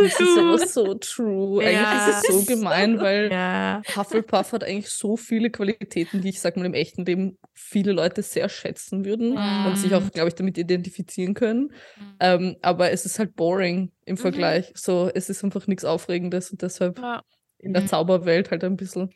Das 0.01 0.19
ist 0.19 0.37
aber 0.37 0.57
so 0.59 0.93
true. 0.95 1.61
Eigentlich 1.63 1.73
Ja. 1.81 2.07
ist 2.09 2.29
es 2.29 2.35
so 2.47 2.55
gemein, 2.55 2.99
weil 2.99 3.31
ja. 3.31 3.81
Hufflepuff 3.95 4.51
hat 4.51 4.63
eigentlich 4.63 4.89
so 4.89 5.17
viele 5.17 5.49
Qualitäten, 5.49 6.21
die 6.21 6.29
ich 6.29 6.39
sag 6.41 6.57
mal 6.57 6.65
im 6.65 6.73
echten 6.73 7.05
Leben 7.05 7.37
viele 7.53 7.91
Leute 7.93 8.21
sehr 8.21 8.49
schätzen 8.49 9.05
würden 9.05 9.35
und 9.37 9.75
sich 9.77 9.93
auch, 9.95 10.11
glaube 10.11 10.29
ich, 10.29 10.35
damit 10.35 10.57
identifizieren 10.57 11.33
können. 11.33 11.73
Ähm, 12.19 12.57
aber 12.61 12.91
es 12.91 13.05
ist 13.05 13.17
halt 13.19 13.35
boring 13.35 13.91
im 14.05 14.17
Vergleich. 14.17 14.71
So, 14.75 15.09
es 15.13 15.29
ist 15.29 15.43
einfach 15.43 15.65
nichts 15.67 15.85
Aufregendes 15.85 16.51
und 16.51 16.61
deshalb 16.61 16.99
Ja. 16.99 17.23
in 17.59 17.73
der 17.73 17.83
Mhm. 17.83 17.87
Zauberwelt 17.87 18.51
halt 18.51 18.63
ein 18.63 18.77
bisschen. 18.77 19.11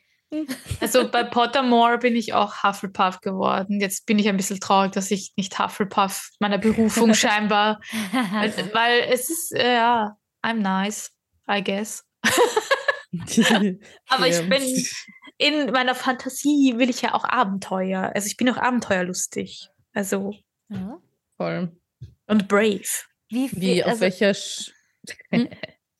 Also 0.80 1.10
bei 1.10 1.24
Pottermore 1.24 1.98
bin 1.98 2.16
ich 2.16 2.32
auch 2.32 2.62
Hufflepuff 2.62 3.20
geworden. 3.20 3.80
Jetzt 3.80 4.06
bin 4.06 4.18
ich 4.18 4.28
ein 4.28 4.36
bisschen 4.36 4.60
traurig, 4.60 4.92
dass 4.92 5.10
ich 5.10 5.32
nicht 5.36 5.58
Hufflepuff 5.58 6.30
meiner 6.38 6.58
Berufung 6.58 7.14
scheinbar, 7.14 7.80
weil, 8.32 8.52
weil 8.72 9.00
es 9.10 9.30
ist, 9.30 9.52
äh, 9.52 9.74
ja, 9.74 10.16
I'm 10.42 10.60
nice, 10.60 11.10
I 11.48 11.62
guess. 11.62 12.04
Aber 14.08 14.26
ich 14.26 14.48
bin 14.48 14.62
in 15.38 15.70
meiner 15.72 15.94
Fantasie 15.94 16.74
will 16.76 16.88
ich 16.88 17.02
ja 17.02 17.14
auch 17.14 17.24
Abenteuer. 17.24 18.12
Also 18.14 18.26
ich 18.26 18.36
bin 18.36 18.48
auch 18.48 18.56
abenteuerlustig. 18.56 19.68
Also 19.92 20.32
Ja. 20.68 20.98
Voll. 21.36 21.76
und 22.26 22.48
brave. 22.48 22.88
Wie 23.28 23.48
viel, 23.48 23.60
Wie, 23.60 23.82
auf 23.82 23.90
also, 23.90 24.00
welcher. 24.02 24.34
Sch 24.34 24.72
Hm? 25.30 25.48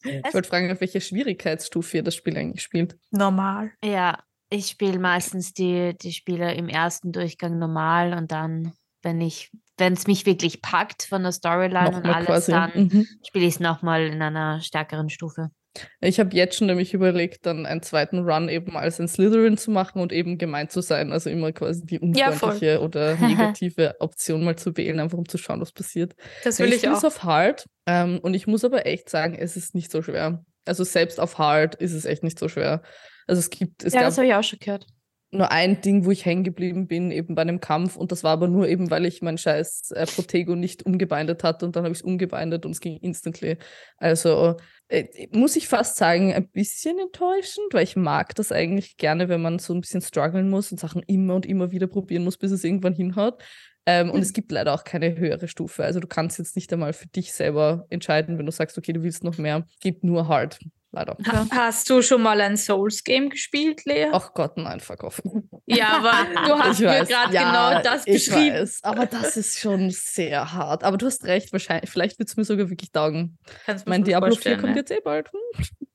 Ich 0.05 0.35
wollte 0.35 0.49
fragen, 0.49 0.71
auf 0.73 0.81
welcher 0.81 1.01
Schwierigkeitsstufe 1.01 1.99
ihr 1.99 2.03
das 2.03 2.15
Spiel 2.15 2.37
eigentlich 2.37 2.63
spielt. 2.63 2.97
Normal. 3.11 3.73
Ja, 3.85 4.19
Ich 4.51 4.67
spiele 4.69 4.99
meistens 4.99 5.55
die, 5.55 5.97
die 5.97 6.13
Spiele 6.13 6.53
im 6.55 6.69
ersten 6.69 7.11
Durchgang 7.13 7.59
normal 7.59 8.13
und 8.13 8.33
dann, 8.33 8.73
wenn 9.03 9.21
ich, 9.23 9.51
wenn 9.79 9.95
es 9.95 10.07
mich 10.07 10.27
wirklich 10.27 10.61
packt 10.61 11.05
von 11.05 11.23
der 11.23 11.33
Storyline 11.33 11.89
und 11.89 11.95
Nochmal 11.95 12.15
alles, 12.15 12.27
quasi. 12.27 12.53
dann 12.53 12.71
Mhm. 12.75 13.07
spiele 13.27 13.47
ich 13.47 13.55
es 13.55 13.61
nochmal 13.61 14.03
in 14.03 14.21
einer 14.21 14.61
stärkeren 14.61 15.09
Stufe. 15.09 15.51
Ich 16.01 16.21
habe 16.21 16.37
jetzt 16.37 16.57
schon 16.57 16.67
nämlich 16.67 16.93
überlegt, 16.93 17.47
dann 17.47 17.65
einen 17.65 17.83
zweiten 17.83 18.21
Run 18.21 18.49
eben 18.49 18.77
als 18.77 19.01
ein 19.01 19.09
Slytherin 19.09 19.57
zu 19.57 19.71
machen 19.71 20.01
und 20.03 20.13
eben 20.13 20.37
gemein 20.37 20.69
zu 20.69 20.83
sein. 20.83 21.13
Also 21.13 21.31
immer 21.31 21.53
quasi 21.53 21.85
die 21.87 21.99
Ja, 22.13 22.31
unfreundliche 22.33 22.81
oder 22.81 23.17
negative 23.19 23.95
Option 24.01 24.45
mal 24.45 24.57
zu 24.57 24.77
wählen, 24.77 25.01
einfach 25.01 25.17
um 25.19 25.27
zu 25.29 25.39
schauen, 25.39 25.61
was 25.61 25.73
passiert. 25.73 26.15
Das 26.41 26.59
Ja, 26.59 26.67
will 26.67 26.73
ich 26.73 26.85
ich 26.85 26.89
auch. 26.89 27.03
auf 27.05 27.23
Hard 27.23 27.67
ähm, 27.87 28.19
und 28.23 28.35
ich 28.35 28.47
muss 28.47 28.65
aber 28.65 28.87
echt 28.87 29.09
sagen, 29.09 29.35
es 29.35 29.57
ist 29.57 29.75
nicht 29.75 29.91
so 29.91 30.03
schwer. 30.03 30.45
Also 30.67 30.85
selbst 30.85 31.19
auf 31.19 31.39
Hard 31.39 31.75
ist 31.77 31.93
es 31.93 32.05
echt 32.05 32.23
nicht 32.23 32.39
so 32.39 32.49
schwer. 32.49 32.83
Also 33.27 33.41
es 33.41 33.51
gibt, 33.51 33.83
es 33.85 33.95
ja, 33.95 34.01
gab 34.01 34.09
das 34.09 34.19
habe 34.19 34.27
ich 34.27 34.35
auch 34.35 34.43
schon 34.43 34.59
gehört. 34.59 34.87
Nur 35.33 35.51
ein 35.51 35.81
Ding, 35.81 36.05
wo 36.05 36.11
ich 36.11 36.27
hängen 36.27 36.45
geblieben 36.45 36.87
bin, 36.87 37.11
eben 37.11 37.35
bei 37.35 37.43
einem 37.43 37.59
Kampf. 37.61 37.97
Und 37.97 38.13
das 38.13 38.23
war 38.23 38.33
aber 38.33 38.49
nur 38.49 38.69
eben, 38.69 38.91
weil 38.91 39.07
ich 39.07 39.23
mein 39.23 39.39
scheiß 39.39 39.93
äh, 39.93 40.07
Protego 40.07 40.55
nicht 40.55 40.85
umgebindet 40.85 41.43
hatte. 41.43 41.65
Und 41.65 41.75
dann 41.75 41.85
habe 41.85 41.93
ich 41.93 42.01
es 42.01 42.05
umgebindet 42.05 42.67
und 42.67 42.73
es 42.73 42.81
ging 42.81 42.99
instantly. 42.99 43.57
Also 43.97 44.57
äh, 44.89 45.07
muss 45.33 45.57
ich 45.57 45.69
fast 45.69 45.97
sagen, 45.97 46.35
ein 46.35 46.49
bisschen 46.49 46.99
enttäuschend, 46.99 47.73
weil 47.73 47.85
ich 47.85 47.97
mag 47.97 48.35
das 48.35 48.53
eigentlich 48.53 48.99
gerne, 48.99 49.31
wenn 49.31 49.41
man 49.41 49.59
so 49.59 49.73
ein 49.73 49.81
bisschen 49.81 50.03
strugglen 50.03 50.51
muss 50.51 50.71
und 50.71 50.79
Sachen 50.79 51.03
immer 51.07 51.35
und 51.35 51.47
immer 51.47 51.71
wieder 51.71 51.87
probieren 51.87 52.25
muss, 52.25 52.37
bis 52.37 52.53
es 52.53 52.63
irgendwann 52.63 52.95
hinhaut. 52.95 53.43
Ähm, 53.87 54.11
Und 54.11 54.21
es 54.21 54.35
gibt 54.35 54.53
leider 54.53 54.75
auch 54.75 54.85
keine 54.85 55.17
höhere 55.17 55.49
Stufe. 55.49 55.83
Also 55.83 55.99
du 55.99 56.07
kannst 56.07 56.39
jetzt 56.39 56.57
nicht 56.57 56.73
einmal 56.73 56.93
für 56.93 57.09
dich 57.09 57.33
selber 57.33 57.87
entscheiden, 57.89 58.39
wenn 58.39 58.47
du 58.47 58.53
sagst, 58.53 58.77
okay, 58.77 58.93
du 58.93 59.03
willst 59.03 59.25
noch 59.25 59.39
mehr. 59.39 59.67
Gibt 59.81 60.05
nur 60.05 60.29
hard. 60.29 60.59
Leider. 60.95 61.17
Ha- 61.27 61.47
Hast 61.51 61.89
du 61.89 62.03
schon 62.03 62.21
mal 62.23 62.39
ein 62.43 62.57
Souls-Game 62.59 63.31
gespielt, 63.31 63.85
Lea? 63.87 64.09
Ach 64.13 64.35
Gott, 64.35 64.59
nein, 64.59 64.79
fuck 64.81 65.03
off. 65.05 65.23
Ja, 65.65 65.97
aber 65.99 66.47
du 66.47 66.59
hast 66.59 66.81
Ich 66.81 66.87
mir 66.87 67.05
gerade 67.07 67.33
Ja, 67.35 67.73
genau 67.73 67.83
das 67.83 68.07
ich 68.07 68.27
beschrieben. 68.27 68.57
Weiß, 68.57 68.81
aber 68.85 69.07
das 69.07 69.37
ist 69.39 69.59
schon 69.59 69.89
sehr 69.91 70.53
hart. 70.53 70.85
Aber 70.85 70.99
du 70.99 71.07
hast 71.07 71.25
recht, 71.25 71.51
wahrscheinlich, 71.53 71.89
vielleicht 71.91 72.19
wird 72.19 72.29
es 72.29 72.37
mir 72.37 72.45
sogar 72.45 72.69
wirklich 72.69 72.93
taugen. 72.93 73.39
Kannst 73.65 73.87
Mein 73.89 74.05
Diablo 74.05 74.29
4 74.29 74.35
vorstellen, 74.35 74.61
kommt 74.61 74.73
ne? 74.75 74.79
jetzt 74.81 74.91
eh 74.91 75.01
bald. 75.03 75.31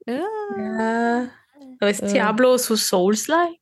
Hm, 0.08 0.16
Ja. 0.16 1.30
Aber 1.80 1.90
ist 1.92 2.02
Äh. 2.02 2.14
Diablo 2.14 2.58
so 2.58 2.76
Souls-like? 2.76 3.60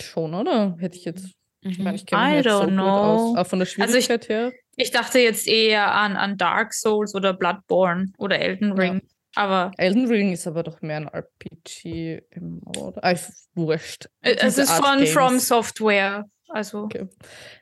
Schon, 0.00 0.34
oder? 0.34 0.76
Hätte 0.78 0.96
ich 0.96 1.04
jetzt. 1.04 1.26
Ich 1.60 1.78
meine, 1.78 1.90
Mhm. 1.90 1.94
ich 1.96 2.06
kenne 2.06 2.22
mich 2.22 2.32
I 2.32 2.36
nicht 2.36 2.50
so 2.50 2.66
know. 2.66 2.82
aus. 2.88 3.36
Auch 3.36 3.46
von 3.46 3.58
der 3.58 3.68
Also 3.68 3.98
ich- 3.98 4.04
Schwierigkeit 4.06 4.28
her. 4.28 4.52
Ich 4.76 4.90
dachte 4.92 5.18
jetzt 5.18 5.48
eher 5.48 5.92
an, 5.92 6.16
an 6.16 6.36
Dark 6.38 6.72
Souls 6.72 7.14
oder 7.14 7.34
Bloodborne 7.34 8.12
oder 8.16 8.38
Elden 8.38 8.68
Ja. 8.80 9.00
Aber 9.38 9.70
Elden 9.76 10.08
Ring 10.08 10.32
ist 10.32 10.48
aber 10.48 10.64
doch 10.64 10.82
mehr 10.82 10.96
ein 10.96 11.06
RPG. 11.08 12.22
im- 12.30 12.60
Oder? 12.66 13.04
Ah, 13.04 13.12
ich- 13.12 13.20
wurscht. 13.54 14.08
äh, 14.22 14.34
es 14.40 14.58
ist 14.58 14.70
von. 14.72 15.06
From 15.06 15.38
Software. 15.38 16.24
Also, 16.48 16.84
Okay. 16.84 17.06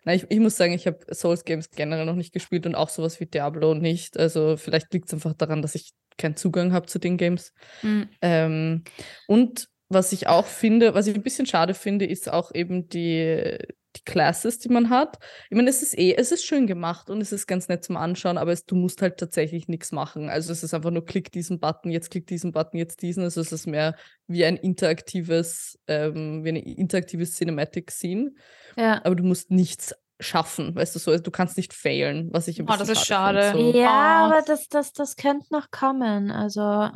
Na, 0.04 0.14
ich, 0.14 0.24
ich 0.30 0.38
muss 0.40 0.56
sagen, 0.56 0.72
ich 0.72 0.86
habe 0.86 1.00
Souls 1.12 1.44
Games 1.44 1.70
generell 1.70 2.06
noch 2.06 2.14
nicht 2.14 2.32
gespielt 2.32 2.64
und 2.66 2.74
auch 2.76 2.88
sowas 2.88 3.20
wie 3.20 3.26
Diablo 3.26 3.74
nicht. 3.74 4.16
Also 4.18 4.56
vielleicht 4.56 4.90
liegt 4.94 5.08
es 5.08 5.14
einfach 5.14 5.34
daran, 5.34 5.60
dass 5.60 5.74
ich 5.74 5.90
keinen 6.16 6.36
Zugang 6.36 6.72
habe 6.72 6.86
zu 6.86 6.98
den 6.98 7.16
Games. 7.18 7.52
mh, 7.82 8.06
Ähm, 8.22 8.84
und 9.26 9.68
was 9.90 10.12
ich 10.12 10.28
auch 10.28 10.46
finde, 10.46 10.94
was 10.94 11.06
ich 11.08 11.14
ein 11.14 11.22
bisschen 11.22 11.46
schade 11.46 11.74
finde, 11.74 12.06
ist 12.06 12.32
auch 12.32 12.54
eben 12.54 12.88
die, 12.88 13.58
die 13.96 14.04
Classes, 14.04 14.58
die 14.58 14.68
man 14.68 14.90
hat. 14.90 15.18
Ich 15.50 15.56
meine, 15.56 15.70
es 15.70 15.82
ist 15.82 15.96
eh, 15.98 16.14
es 16.14 16.32
ist 16.32 16.44
schön 16.44 16.66
gemacht 16.66 17.10
und 17.10 17.20
es 17.20 17.32
ist 17.32 17.46
ganz 17.46 17.68
nett 17.68 17.84
zum 17.84 17.96
Anschauen, 17.96 18.38
aber 18.38 18.52
es, 18.52 18.64
du 18.66 18.76
musst 18.76 19.02
halt 19.02 19.18
tatsächlich 19.18 19.68
nichts 19.68 19.92
machen. 19.92 20.28
Also 20.28 20.52
es 20.52 20.62
ist 20.62 20.74
einfach 20.74 20.90
nur 20.90 21.04
klick 21.04 21.32
diesen 21.32 21.58
Button, 21.60 21.90
jetzt 21.90 22.10
klick 22.10 22.26
diesen 22.26 22.52
Button, 22.52 22.78
jetzt 22.78 23.02
diesen. 23.02 23.22
Also 23.24 23.40
es 23.40 23.52
ist 23.52 23.66
mehr 23.66 23.94
wie 24.26 24.44
ein 24.44 24.56
interaktives, 24.56 25.78
ähm, 25.88 26.44
wie 26.44 26.50
eine 26.50 26.64
interaktive 26.64 27.24
Cinematic 27.24 27.90
Scene. 27.90 28.32
Ja. 28.76 29.00
Aber 29.04 29.14
du 29.16 29.24
musst 29.24 29.50
nichts 29.50 29.94
schaffen, 30.18 30.74
weißt 30.74 30.94
du 30.94 30.98
so, 30.98 31.10
also 31.10 31.22
du 31.22 31.30
kannst 31.30 31.58
nicht 31.58 31.74
failen, 31.74 32.30
was 32.32 32.48
ich 32.48 32.58
ein 32.58 32.62
Oh, 32.62 32.72
bisschen 32.72 32.86
das 32.88 32.98
ist 33.02 33.06
schade 33.06 33.42
schade. 33.42 33.58
find, 33.58 33.74
so. 33.74 33.80
Ja, 33.80 33.90
Ah. 33.90 34.26
aber 34.26 34.42
das, 34.46 34.68
das, 34.68 34.92
das 34.92 35.16
könnte 35.16 35.46
noch 35.50 35.70
kommen. 35.70 36.30
Also, 36.30 36.88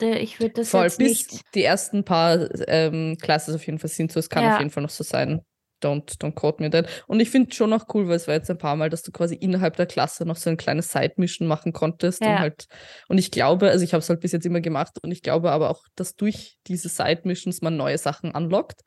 ich 0.00 0.40
würde 0.40 0.54
das 0.54 0.70
Voll, 0.70 0.82
jetzt 0.82 0.98
bis 0.98 1.30
nicht. 1.32 1.54
die 1.54 1.62
ersten 1.62 2.04
paar 2.04 2.48
ähm, 2.68 3.16
Classes 3.20 3.54
auf 3.54 3.64
jeden 3.64 3.78
Fall 3.78 3.88
sind 3.88 4.10
so. 4.12 4.18
Es 4.20 4.28
kann 4.28 4.42
Ja. 4.42 4.54
auf 4.54 4.58
jeden 4.58 4.70
Fall 4.70 4.82
noch 4.82 4.90
so 4.90 5.04
sein. 5.04 5.40
Don't, 5.82 6.16
don't 6.22 6.34
quote 6.34 6.62
me 6.62 6.70
that. 6.70 6.88
Und 7.06 7.20
ich 7.20 7.28
finde 7.28 7.54
schon 7.54 7.72
auch 7.72 7.84
cool, 7.94 8.08
weil 8.08 8.16
es 8.16 8.26
war 8.26 8.34
jetzt 8.34 8.50
ein 8.50 8.56
paar 8.56 8.76
Mal, 8.76 8.88
dass 8.88 9.02
du 9.02 9.12
quasi 9.12 9.34
innerhalb 9.34 9.76
der 9.76 9.86
Klasse 9.86 10.24
noch 10.24 10.36
so 10.36 10.48
ein 10.48 10.56
kleines 10.56 10.90
Side-Mission 10.90 11.46
machen 11.46 11.72
konntest. 11.74 12.26
Und, 12.26 12.32
Ja. 12.34 12.38
halt, 12.38 12.66
und 13.08 13.18
ich 13.18 13.30
glaube, 13.30 13.68
also 13.68 13.84
ich 13.84 13.92
habe 13.92 14.00
es 14.00 14.08
halt 14.08 14.20
bis 14.20 14.32
jetzt 14.32 14.46
immer 14.46 14.60
gemacht 14.62 14.96
und 15.02 15.12
ich 15.12 15.20
glaube 15.22 15.50
aber 15.52 15.68
auch, 15.70 15.82
dass 15.94 16.14
durch 16.14 16.56
diese 16.66 16.88
Side-Missions 16.88 17.60
man 17.60 17.76
neue 17.76 17.98
Sachen 17.98 18.30
unlockt, 18.30 18.80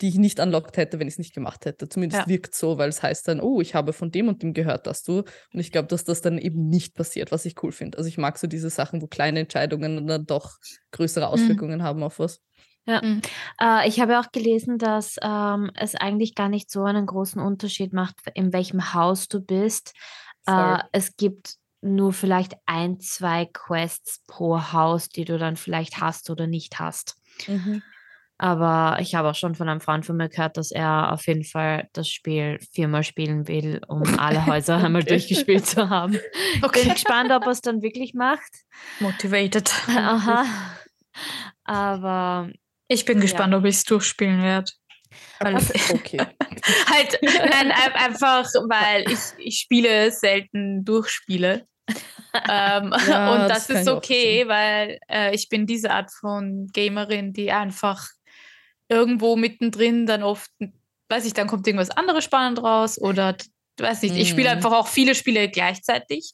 die 0.00 0.08
ich 0.08 0.16
nicht 0.16 0.40
unlockt 0.40 0.78
hätte, 0.78 0.98
wenn 0.98 1.06
ich 1.06 1.14
es 1.14 1.18
nicht 1.18 1.32
gemacht 1.32 1.64
hätte. 1.64 1.88
Zumindest 1.88 2.22
Ja. 2.22 2.28
wirkt 2.28 2.56
so, 2.56 2.76
weil 2.76 2.88
es 2.88 3.04
heißt 3.04 3.28
dann, 3.28 3.40
oh, 3.40 3.60
ich 3.60 3.76
habe 3.76 3.92
von 3.92 4.10
dem 4.10 4.26
und 4.26 4.42
dem 4.42 4.52
gehört, 4.52 4.88
dass 4.88 5.04
du. 5.04 5.18
Und 5.18 5.60
ich 5.60 5.70
glaube, 5.70 5.86
dass 5.86 6.02
das 6.02 6.22
dann 6.22 6.38
eben 6.38 6.66
nicht 6.68 6.94
passiert, 6.96 7.30
was 7.30 7.44
ich 7.44 7.62
cool 7.62 7.70
finde. 7.70 7.98
Also 7.98 8.08
ich 8.08 8.18
mag 8.18 8.36
so 8.36 8.48
diese 8.48 8.68
Sachen, 8.70 9.00
wo 9.00 9.06
kleine 9.06 9.38
Entscheidungen 9.40 10.08
dann 10.08 10.26
doch 10.26 10.56
größere 10.90 11.26
Mhm. 11.26 11.30
Auswirkungen 11.30 11.82
haben 11.84 12.02
auf 12.02 12.18
was. 12.18 12.40
Äh, 13.60 13.88
ich 13.88 14.00
habe 14.00 14.18
auch 14.18 14.32
gelesen, 14.32 14.78
dass 14.78 15.16
ähm, 15.22 15.70
es 15.74 15.94
eigentlich 15.94 16.34
gar 16.34 16.48
nicht 16.48 16.70
so 16.70 16.84
einen 16.84 17.06
großen 17.06 17.40
Unterschied 17.40 17.92
macht, 17.92 18.16
in 18.34 18.52
welchem 18.52 18.94
Haus 18.94 19.28
du 19.28 19.40
bist. 19.40 19.94
Äh, 20.46 20.78
es 20.92 21.16
gibt 21.16 21.54
nur 21.80 22.12
vielleicht 22.12 22.54
ein, 22.66 23.00
zwei 23.00 23.46
Quests 23.52 24.22
pro 24.26 24.72
Haus, 24.72 25.08
die 25.08 25.24
du 25.24 25.38
dann 25.38 25.56
vielleicht 25.56 26.00
hast 26.00 26.30
oder 26.30 26.46
nicht 26.46 26.78
hast. 26.78 27.16
Aber 28.38 28.98
ich 29.00 29.14
habe 29.14 29.30
auch 29.30 29.34
schon 29.36 29.54
von 29.54 29.68
einem 29.68 29.80
Freund 29.80 30.04
von 30.04 30.16
mir 30.16 30.28
gehört, 30.28 30.56
dass 30.56 30.72
er 30.72 31.12
auf 31.12 31.26
jeden 31.28 31.44
Fall 31.44 31.88
das 31.92 32.08
Spiel 32.08 32.58
viermal 32.72 33.04
spielen 33.04 33.46
will, 33.46 33.80
um 33.86 34.18
alle 34.18 34.44
Häuser 34.46 34.78
einmal 34.78 35.04
durchgespielt 35.04 35.64
zu 35.64 35.90
haben. 35.90 36.12
Bin 36.12 36.64
okay. 36.64 36.88
gespannt, 36.88 37.30
ob 37.30 37.44
er 37.44 37.52
es 37.52 37.60
dann 37.60 37.82
wirklich 37.82 38.14
macht. 38.14 38.50
Motivated. 38.98 39.70
Aha. 39.88 40.44
Aber 41.64 42.50
Ich 42.92 43.04
bin 43.04 43.20
gespannt, 43.20 43.54
ob 43.54 43.64
ich 43.64 43.76
es 43.76 43.84
durchspielen 43.84 44.42
werde. 44.42 44.70
Okay. 45.40 46.18
halt, 46.90 47.18
nein, 47.22 47.72
ein- 47.72 47.92
einfach, 47.94 48.44
weil 48.68 49.10
ich, 49.10 49.18
ich 49.38 49.58
spiele 49.58 50.10
selten 50.10 50.84
Durchspiele. 50.84 51.66
ähm, 52.48 52.94
Ja, 53.08 53.32
und 53.34 53.48
das 53.48 53.66
das, 53.66 53.80
ist 53.82 53.88
okay, 53.88 54.46
weil 54.46 54.98
äh, 55.08 55.34
ich 55.34 55.48
bin 55.48 55.66
diese 55.66 55.90
Art 55.90 56.10
von 56.12 56.68
Gamerin, 56.72 57.32
die 57.32 57.50
einfach 57.50 58.06
irgendwo 58.88 59.36
mittendrin 59.36 60.06
dann 60.06 60.22
oft, 60.22 60.50
weiß 61.08 61.24
ich, 61.26 61.34
dann 61.34 61.48
kommt 61.48 61.66
irgendwas 61.66 61.90
anderes 61.90 62.24
spannend 62.24 62.62
raus 62.62 62.98
oder 63.00 63.36
weiß 63.78 64.02
nicht, 64.02 64.16
ich 64.16 64.28
spiele 64.28 64.50
Mhm. 64.50 64.56
einfach 64.56 64.72
auch 64.72 64.86
viele 64.86 65.14
Spiele 65.14 65.48
gleichzeitig. 65.50 66.32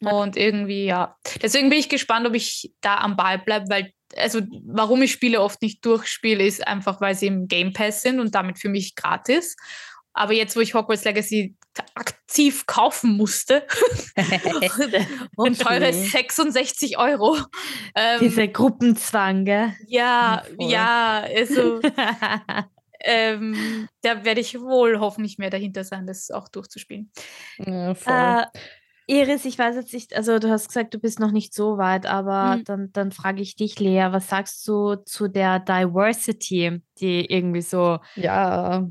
Ja. 0.00 0.10
Und 0.10 0.36
irgendwie, 0.36 0.86
ja. 0.86 1.16
Deswegen 1.40 1.70
bin 1.70 1.78
ich 1.78 1.88
gespannt, 1.88 2.26
ob 2.26 2.34
ich 2.34 2.72
da 2.80 2.98
am 2.98 3.16
Ball 3.16 3.38
bleibe, 3.38 3.66
weil, 3.70 3.92
also, 4.16 4.40
warum 4.66 5.02
ich 5.02 5.12
Spiele 5.12 5.40
oft 5.40 5.62
nicht 5.62 5.84
durchspiele, 5.84 6.44
ist 6.44 6.66
einfach, 6.66 7.00
weil 7.00 7.14
sie 7.14 7.26
im 7.26 7.48
Game 7.48 7.72
Pass 7.72 8.02
sind 8.02 8.20
und 8.20 8.34
damit 8.34 8.58
für 8.58 8.68
mich 8.68 8.94
gratis. 8.94 9.56
Aber 10.12 10.32
jetzt, 10.32 10.56
wo 10.56 10.60
ich 10.60 10.74
Hogwarts 10.74 11.04
Legacy 11.04 11.56
aktiv 11.94 12.66
kaufen 12.66 13.16
musste, 13.16 13.66
und 15.36 15.60
teure 15.60 15.88
Okay. 15.88 16.08
66 16.08 16.98
Euro. 16.98 17.36
Ähm, 17.96 18.20
dieser 18.20 18.46
Gruppenzwang, 18.48 19.44
gell? 19.44 19.74
ja, 19.88 20.44
Voll. 20.56 20.70
ja, 20.70 21.24
also 21.34 21.80
ähm, 23.00 23.88
da 24.02 24.24
werde 24.24 24.40
ich 24.40 24.60
wohl 24.60 25.00
hoffentlich 25.00 25.38
mehr 25.38 25.50
dahinter 25.50 25.82
sein, 25.82 26.06
das 26.06 26.30
auch 26.30 26.48
durchzuspielen. 26.48 27.10
Ja, 27.58 27.94
voll. 27.94 28.14
Äh, 28.14 28.46
Iris, 29.06 29.44
ich 29.44 29.58
weiß 29.58 29.76
jetzt 29.76 29.92
nicht, 29.92 30.14
also 30.16 30.38
du 30.38 30.48
hast 30.48 30.68
gesagt, 30.68 30.94
du 30.94 30.98
bist 30.98 31.20
noch 31.20 31.30
nicht 31.30 31.52
so 31.54 31.76
weit, 31.76 32.06
aber 32.06 32.56
Mhm. 32.58 32.64
dann, 32.64 32.92
dann 32.92 33.12
frage 33.12 33.42
ich 33.42 33.54
dich, 33.56 33.78
Lea, 33.78 34.08
was 34.10 34.28
sagst 34.28 34.66
du 34.66 34.96
zu 35.04 35.28
der 35.28 35.58
Diversity, 35.60 36.80
die 37.00 37.26
irgendwie 37.26 37.60
so, 37.62 37.98
ja. 38.16 38.88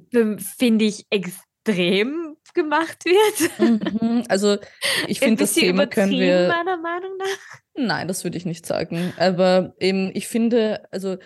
finde 0.58 0.86
ich, 0.86 1.08
extrem 1.10 2.36
gemacht 2.54 3.06
wird? 3.06 3.60
Mhm. 3.60 4.24
Also 4.30 4.58
ich 5.08 5.20
finde, 5.20 5.44
das 5.44 5.54
bisschen 5.54 5.70
Thema 5.70 5.88
können 5.88 6.14
übertrieben, 6.14 6.42
wir. 6.42 6.48
meiner 6.48 6.78
Meinung 6.78 7.18
nach. 7.18 7.60
Nein, 7.76 8.08
das 8.08 8.24
würde 8.24 8.38
ich 8.38 8.46
nicht 8.46 8.68
sagen. 8.68 9.14
Aber 9.18 9.74
eben, 9.80 10.12
ich 10.14 10.28
finde, 10.28 10.84
also 10.92 11.18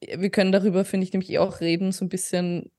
wir 0.00 0.30
können 0.30 0.50
darüber, 0.50 0.84
finde 0.84 1.06
ich, 1.06 1.12
nämlich 1.12 1.30
eh 1.30 1.38
auch 1.38 1.60
reden, 1.60 1.92
so 1.92 2.04
ein 2.04 2.08
bisschen 2.08 2.71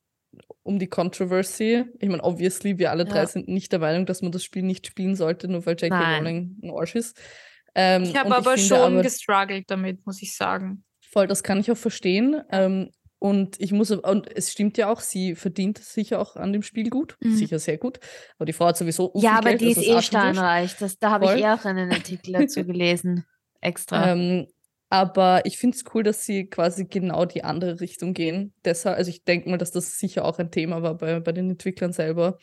um 0.64 0.80
die 0.80 0.88
Controversy. 0.88 1.86
Ich 2.00 2.10
meine, 2.10 2.24
obviously, 2.24 2.78
wir 2.78 2.92
alle 2.92 3.06
drei 3.06 3.20
Ja. 3.20 3.28
sind 3.28 3.48
nicht 3.48 3.72
der 3.72 3.80
Meinung, 3.80 4.06
dass 4.06 4.22
man 4.22 4.32
das 4.32 4.44
Spiel 4.44 4.64
nicht 4.64 4.88
spielen 4.88 5.16
sollte, 5.16 5.48
nur 5.48 5.66
weil 5.66 5.76
J.K. 5.76 6.18
Rowling 6.18 6.58
ein 6.64 6.72
Arsch 6.72 6.96
ist. 6.96 7.20
Ähm, 7.76 8.04
Ich 8.04 8.16
habe 8.16 8.36
aber 8.36 8.52
finde 8.54 8.68
schon 8.68 8.78
aber- 8.94 9.02
gestruggelt 9.02 9.66
damit, 9.70 10.06
muss 10.06 10.22
ich 10.22 10.36
sagen. 10.36 10.84
Voll, 11.02 11.28
das 11.28 11.44
kann 11.44 11.60
ich 11.60 11.70
auch 11.72 11.78
verstehen. 11.78 12.42
Ähm, 12.52 12.90
und 13.20 13.60
ich 13.62 13.72
muss, 13.72 13.90
und 13.92 14.36
es 14.36 14.52
stimmt 14.52 14.78
ja 14.78 14.92
auch, 14.92 15.00
sie 15.00 15.36
verdient 15.36 15.78
sicher 15.78 16.20
auch 16.20 16.36
an 16.36 16.52
dem 16.54 16.62
Spiel 16.62 16.90
gut, 16.90 17.16
Mhm. 17.22 17.36
sicher 17.36 17.58
sehr 17.60 17.78
gut. 17.78 18.00
Aber 18.38 18.46
die 18.46 18.54
Frau 18.54 18.66
hat 18.68 18.78
sowieso 18.78 19.12
Ja, 19.16 19.38
aber 19.38 19.50
Geld, 19.50 19.62
die 19.62 19.72
ist 19.72 19.78
ist 19.78 19.88
eh 19.88 20.02
steinreich. 20.02 20.76
Das, 20.78 20.98
da 21.00 21.12
habe 21.12 21.26
ich 21.26 21.32
eh 21.44 21.48
auch 21.48 21.64
einen 21.66 21.92
Artikel 21.92 22.34
dazu 22.34 22.64
gelesen. 22.66 23.26
Extra. 23.62 24.12
Ähm, 24.12 24.48
Aber 24.94 25.44
ich 25.48 25.58
finde 25.58 25.76
es 25.76 25.84
cool, 25.96 26.04
dass 26.04 26.24
sie 26.24 26.46
quasi 26.46 26.86
genau 26.86 27.26
die 27.26 27.44
andere 27.44 27.82
Richtung 27.82 28.14
gehen. 28.14 28.54
Deshalb, 28.64 28.96
also 28.96 29.10
ich 29.10 29.24
denke 29.24 29.50
mal, 29.50 29.58
dass 29.58 29.72
das 29.72 29.98
sicher 29.98 30.24
auch 30.24 30.38
ein 30.38 30.52
Thema 30.52 30.84
war 30.84 30.94
bei, 30.96 31.20
bei 31.20 31.32
den 31.32 31.50
Entwicklern 31.50 31.94
selber. 31.94 32.38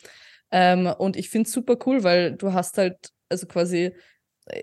Ähm, 0.51 0.85
und 0.97 1.15
ich 1.15 1.29
finde 1.29 1.47
es 1.47 1.53
super 1.53 1.77
cool, 1.85 2.03
weil 2.03 2.35
du 2.35 2.51
hast 2.51 2.77
halt, 2.77 3.13
also 3.29 3.47
quasi 3.47 3.93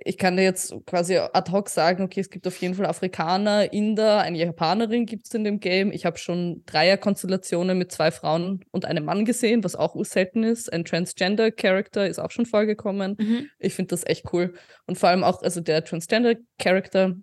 ich 0.05 0.19
kann 0.19 0.37
dir 0.37 0.43
jetzt 0.43 0.75
quasi 0.85 1.17
ad 1.17 1.51
hoc 1.51 1.71
sagen, 1.71 2.03
okay, 2.05 2.21
es 2.21 2.29
gibt 2.29 2.47
auf 2.47 2.57
jeden 2.59 2.75
Fall 2.75 2.85
Afrikaner, 2.85 3.73
Inder, 3.73 4.21
eine 4.21 4.37
Japanerin 4.37 5.07
gibt 5.07 5.27
es 5.27 5.33
in 5.33 5.45
dem 5.45 5.61
Game. 5.61 5.91
Ich 5.93 6.05
habe 6.05 6.19
schon 6.19 6.63
Dreierkonstellationen 6.67 7.79
mit 7.79 7.91
zwei 7.91 8.11
Frauen 8.11 8.65
und 8.71 8.85
einem 8.85 9.07
Mann 9.07 9.25
gesehen, 9.25 9.65
was 9.65 9.77
auch 9.77 9.97
selten 10.05 10.43
ist. 10.43 10.71
Ein 10.71 10.85
Transgender-Character 10.85 12.07
ist 12.07 12.19
auch 12.19 12.33
schon 12.33 12.45
vorgekommen. 12.45 13.17
Mhm. 13.19 13.49
Ich 13.59 13.75
finde 13.75 13.91
das 13.91 14.05
echt 14.05 14.27
cool. 14.33 14.53
Und 14.87 14.99
vor 14.99 15.09
allem 15.09 15.25
auch, 15.25 15.43
also 15.43 15.63
der 15.63 15.85
Transgender-Character, 15.85 17.17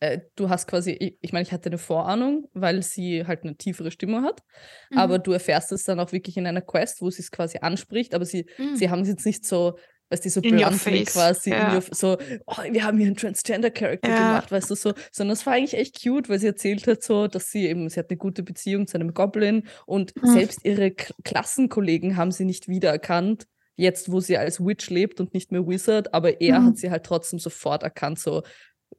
äh, 0.00 0.20
du 0.36 0.48
hast 0.48 0.66
quasi, 0.66 0.92
ich, 0.92 1.18
ich 1.20 1.32
meine, 1.32 1.42
ich 1.42 1.52
hatte 1.52 1.68
eine 1.68 1.78
Vorahnung, 1.78 2.48
weil 2.52 2.82
sie 2.82 3.26
halt 3.26 3.42
eine 3.42 3.56
tiefere 3.56 3.90
Stimme 3.90 4.22
hat. 4.22 4.42
Mhm. 4.90 4.98
Aber 4.98 5.18
du 5.18 5.32
erfährst 5.32 5.72
es 5.72 5.84
dann 5.84 6.00
auch 6.00 6.12
wirklich 6.12 6.36
in 6.36 6.46
einer 6.46 6.62
Quest, 6.62 7.02
wo 7.02 7.10
sie 7.10 7.22
es 7.22 7.30
quasi 7.30 7.58
anspricht. 7.58 8.14
Aber 8.14 8.24
sie, 8.24 8.46
mhm. 8.58 8.76
sie 8.76 8.90
haben 8.90 9.02
es 9.02 9.08
jetzt 9.08 9.26
nicht 9.26 9.44
so 9.44 9.76
weißt 10.10 10.24
du, 10.24 10.30
so 10.30 10.40
bluntly 10.40 11.04
quasi, 11.04 11.50
ja. 11.50 11.74
your, 11.74 11.82
so, 11.92 12.18
oh, 12.46 12.56
wir 12.70 12.84
haben 12.84 12.98
hier 12.98 13.06
einen 13.06 13.16
Transgender-Character 13.16 14.08
ja. 14.08 14.16
gemacht, 14.16 14.50
weißt 14.50 14.70
du, 14.70 14.74
so, 14.74 14.92
sondern 15.12 15.34
es 15.34 15.46
war 15.46 15.54
eigentlich 15.54 15.74
echt 15.74 16.02
cute, 16.02 16.28
weil 16.28 16.40
sie 16.40 16.48
erzählt 16.48 16.86
hat 16.86 17.02
so, 17.02 17.28
dass 17.28 17.50
sie 17.50 17.66
eben, 17.66 17.88
sie 17.88 18.00
hat 18.00 18.10
eine 18.10 18.16
gute 18.16 18.42
Beziehung 18.42 18.86
zu 18.86 18.96
einem 18.96 19.14
Goblin 19.14 19.68
und 19.86 20.20
mhm. 20.20 20.32
selbst 20.32 20.64
ihre 20.64 20.90
K 20.90 21.14
Klassenkollegen 21.22 22.16
haben 22.16 22.32
sie 22.32 22.44
nicht 22.44 22.66
wiedererkannt, 22.68 23.46
jetzt 23.76 24.10
wo 24.10 24.20
sie 24.20 24.36
als 24.36 24.60
Witch 24.60 24.90
lebt 24.90 25.20
und 25.20 25.32
nicht 25.32 25.52
mehr 25.52 25.66
Wizard, 25.66 26.12
aber 26.12 26.40
er 26.40 26.60
mhm. 26.60 26.66
hat 26.66 26.78
sie 26.78 26.90
halt 26.90 27.04
trotzdem 27.04 27.38
sofort 27.38 27.82
erkannt, 27.82 28.18
so, 28.18 28.42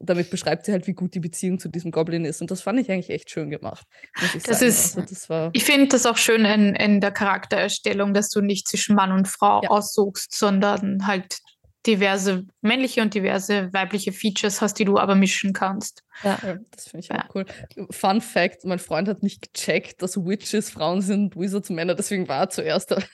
damit 0.02 0.30
beschreibt 0.30 0.66
sie 0.66 0.72
halt, 0.72 0.86
wie 0.86 0.94
gut 0.94 1.14
die 1.14 1.20
Beziehung 1.20 1.58
zu 1.58 1.68
diesem 1.68 1.90
Goblin 1.90 2.24
ist. 2.24 2.40
Und 2.40 2.50
das 2.50 2.60
fand 2.60 2.80
ich 2.80 2.90
eigentlich 2.90 3.10
echt 3.10 3.30
schön 3.30 3.50
gemacht. 3.50 3.86
ich 4.34 4.42
das 4.42 4.58
sagen. 4.58 4.68
ist, 4.68 4.96
also 4.96 5.08
das 5.08 5.30
war 5.30 5.50
ich 5.52 5.64
finde 5.64 5.88
das 5.88 6.06
auch 6.06 6.16
schön 6.16 6.44
in, 6.44 6.74
in 6.74 7.00
der 7.00 7.12
Charaktererstellung, 7.12 8.12
dass 8.14 8.28
du 8.28 8.40
nicht 8.40 8.68
zwischen 8.68 8.96
Mann 8.96 9.12
und 9.12 9.28
Frau 9.28 9.62
ja. 9.62 9.70
aussuchst, 9.70 10.34
sondern 10.36 11.06
halt 11.06 11.38
diverse 11.86 12.44
männliche 12.60 13.02
und 13.02 13.14
diverse 13.14 13.72
weibliche 13.72 14.12
Features 14.12 14.60
hast, 14.60 14.78
die 14.78 14.84
du 14.84 14.98
aber 14.98 15.14
mischen 15.14 15.52
kannst. 15.52 16.04
Ja, 16.22 16.38
ja 16.42 16.56
das 16.70 16.88
finde 16.88 17.04
ich 17.04 17.08
ja. 17.08 17.24
auch 17.24 17.34
cool. 17.34 17.44
Fun 17.90 18.20
Fact: 18.20 18.64
Mein 18.64 18.78
Freund 18.78 19.08
hat 19.08 19.22
nicht 19.22 19.52
gecheckt, 19.52 20.02
dass 20.02 20.16
Witches 20.16 20.70
Frauen 20.70 21.00
sind, 21.00 21.36
Wizards 21.36 21.70
Männer, 21.70 21.94
deswegen 21.94 22.28
war 22.28 22.42
er 22.42 22.50
zuerst 22.50 22.92
eine 22.92 23.04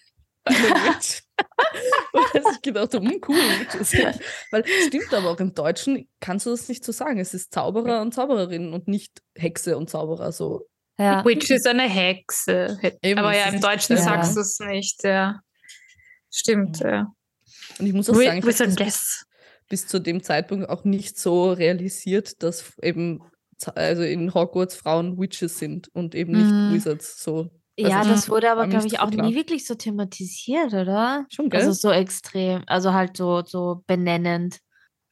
Witch. 0.46 1.22
Weil 2.33 2.42
ich 2.54 2.62
gedacht 2.62 2.94
habe, 2.94 3.07
hm, 3.07 3.20
cool. 3.28 3.37
Weil 4.50 4.64
stimmt 4.87 5.12
aber 5.14 5.31
auch 5.31 5.40
im 5.40 5.54
Deutschen 5.54 6.09
kannst 6.20 6.46
du 6.46 6.50
das 6.50 6.68
nicht 6.68 6.85
so 6.85 6.92
sagen. 6.92 7.18
Es 7.18 7.35
ist 7.35 7.52
Zauberer 7.52 8.02
und 8.02 8.14
Zaubererin 8.14 8.72
und 8.72 8.88
nicht 8.88 9.22
Hexe 9.35 9.76
und 9.76 9.90
Zauberer. 9.90 10.33
So. 10.33 10.68
Ja. 10.98 11.24
Witch 11.24 11.50
ist 11.50 11.66
eine 11.66 11.88
Hexe. 11.88 12.78
Eben, 13.02 13.20
aber 13.20 13.37
ja, 13.37 13.46
im 13.46 13.61
Deutschen 13.61 13.96
ja. 13.96 14.02
sagst 14.02 14.37
du 14.37 14.40
es 14.40 14.59
nicht. 14.61 15.04
Ja. 15.04 15.40
Stimmt, 16.31 16.81
ja. 16.81 17.07
Und 17.78 17.87
ich 17.87 17.92
muss 17.92 18.11
auch 18.11 18.14
sagen, 18.14 18.38
ich 18.46 18.61
habe 18.61 18.74
bis, 18.74 19.26
bis 19.68 19.87
zu 19.87 20.00
dem 20.00 20.22
Zeitpunkt 20.22 20.68
auch 20.68 20.85
nicht 20.85 21.18
so 21.18 21.52
realisiert, 21.52 22.42
dass 22.42 22.72
eben 22.83 23.22
also 23.74 24.02
in 24.02 24.35
Hogwarts 24.35 24.76
Frauen 24.76 25.18
Witches 25.18 25.59
sind 25.59 25.88
und 25.88 26.14
eben 26.14 26.33
nicht 26.33 26.50
mm. 26.50 26.74
Wizards. 26.74 27.22
So 27.22 27.50
also 27.84 27.96
ja, 27.96 28.04
das 28.04 28.28
wurde 28.28 28.50
aber, 28.50 28.66
glaube 28.66 28.86
ich, 28.86 29.00
auch 29.00 29.10
nie 29.10 29.34
wirklich 29.34 29.66
so 29.66 29.74
thematisiert, 29.74 30.72
oder? 30.72 31.26
Schon, 31.30 31.48
gell? 31.48 31.60
Also 31.60 31.72
so 31.72 31.90
extrem, 31.90 32.62
also 32.66 32.92
halt 32.92 33.16
so, 33.16 33.42
so 33.44 33.82
benennend. 33.86 34.60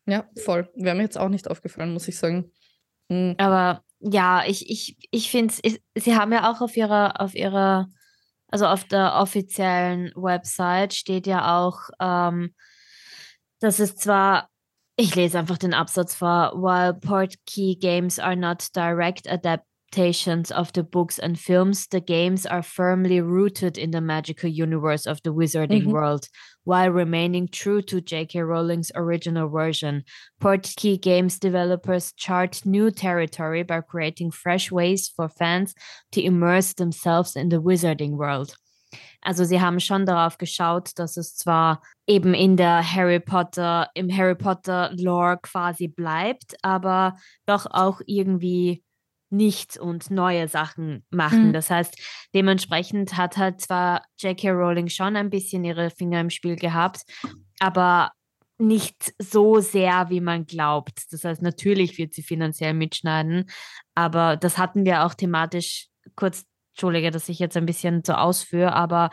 Ja, 0.06 0.28
voll. 0.44 0.70
Wäre 0.74 0.96
mir 0.96 1.02
jetzt 1.02 1.18
auch 1.18 1.28
nicht 1.28 1.48
aufgefallen, 1.48 1.92
muss 1.92 2.08
ich 2.08 2.18
sagen. 2.18 2.50
Mhm. 3.08 3.34
Aber 3.38 3.82
ja, 4.00 4.44
ich, 4.46 4.70
ich, 4.70 4.96
ich 5.10 5.30
finde 5.30 5.54
es, 5.62 5.78
sie 5.94 6.16
haben 6.16 6.32
ja 6.32 6.50
auch 6.50 6.60
auf 6.60 6.76
ihrer, 6.76 7.20
auf 7.20 7.34
ihrer, 7.34 7.88
also 8.48 8.66
auf 8.66 8.84
der 8.84 9.14
offiziellen 9.14 10.12
Website 10.14 10.94
steht 10.94 11.26
ja 11.26 11.58
auch, 11.58 11.90
ähm, 12.00 12.54
dass 13.60 13.78
es 13.78 13.96
zwar 13.96 14.48
ich 14.96 15.14
lese 15.14 15.38
einfach 15.38 15.58
den 15.58 15.74
Absatz 15.74 16.14
vor. 16.14 16.52
While 16.54 16.94
Portkey 16.94 17.76
games 17.76 18.18
are 18.18 18.36
not 18.36 18.74
direct 18.74 19.28
adapt 19.28 19.66
adaptations 19.86 20.50
of 20.50 20.72
the 20.72 20.82
books 20.82 21.18
and 21.18 21.38
films, 21.38 21.86
the 21.88 22.00
games 22.00 22.46
are 22.46 22.62
firmly 22.62 23.20
rooted 23.20 23.78
in 23.78 23.90
the 23.90 24.00
magical 24.00 24.48
universe 24.48 25.06
of 25.06 25.22
the 25.22 25.32
wizarding 25.32 25.82
mm-hmm. 25.82 25.92
world, 25.92 26.28
while 26.64 26.90
remaining 26.90 27.48
true 27.48 27.82
to 27.82 28.00
J.K. 28.00 28.40
Rowling's 28.40 28.92
original 28.94 29.48
version. 29.48 30.04
Portkey 30.40 31.00
Games 31.00 31.38
developers 31.38 32.12
chart 32.12 32.62
new 32.64 32.90
territory 32.90 33.62
by 33.62 33.80
creating 33.80 34.30
fresh 34.30 34.70
ways 34.70 35.08
for 35.08 35.28
fans 35.28 35.74
to 36.12 36.22
immerse 36.22 36.74
themselves 36.74 37.36
in 37.36 37.48
the 37.48 37.60
wizarding 37.60 38.16
world. 38.16 38.54
Also 39.22 39.44
sie 39.44 39.60
haben 39.60 39.80
schon 39.80 40.06
darauf 40.06 40.38
geschaut, 40.38 40.96
dass 40.98 41.16
es 41.16 41.34
zwar 41.34 41.82
eben 42.06 42.32
in 42.34 42.56
der 42.56 42.82
Harry 42.82 43.18
Potter, 43.18 43.88
im 43.94 44.08
Harry 44.08 44.36
Potter 44.36 44.90
Lore 44.94 45.38
quasi 45.42 45.88
bleibt, 45.88 46.54
aber 46.62 47.16
doch 47.44 47.66
auch 47.66 48.00
irgendwie 48.06 48.84
nichts 49.30 49.78
und 49.78 50.10
neue 50.10 50.48
Sachen 50.48 51.04
machen. 51.10 51.48
Mhm. 51.48 51.52
Das 51.52 51.70
heißt, 51.70 51.98
dementsprechend 52.34 53.16
hat 53.16 53.36
halt 53.36 53.60
zwar 53.60 54.02
J.K. 54.18 54.50
Rowling 54.50 54.88
schon 54.88 55.16
ein 55.16 55.30
bisschen 55.30 55.64
ihre 55.64 55.90
Finger 55.90 56.20
im 56.20 56.30
Spiel 56.30 56.56
gehabt, 56.56 57.02
aber 57.58 58.12
nicht 58.58 59.12
so 59.18 59.60
sehr, 59.60 60.08
wie 60.08 60.20
man 60.20 60.46
glaubt. 60.46 61.12
Das 61.12 61.24
heißt, 61.24 61.42
natürlich 61.42 61.98
wird 61.98 62.14
sie 62.14 62.22
finanziell 62.22 62.72
mitschneiden, 62.72 63.50
aber 63.94 64.36
das 64.36 64.58
hatten 64.58 64.84
wir 64.84 65.04
auch 65.04 65.14
thematisch 65.14 65.88
kurz, 66.14 66.44
Entschuldige, 66.74 67.10
dass 67.10 67.28
ich 67.28 67.38
jetzt 67.38 67.56
ein 67.56 67.66
bisschen 67.66 68.02
so 68.04 68.12
ausführe, 68.12 68.74
aber 68.74 69.10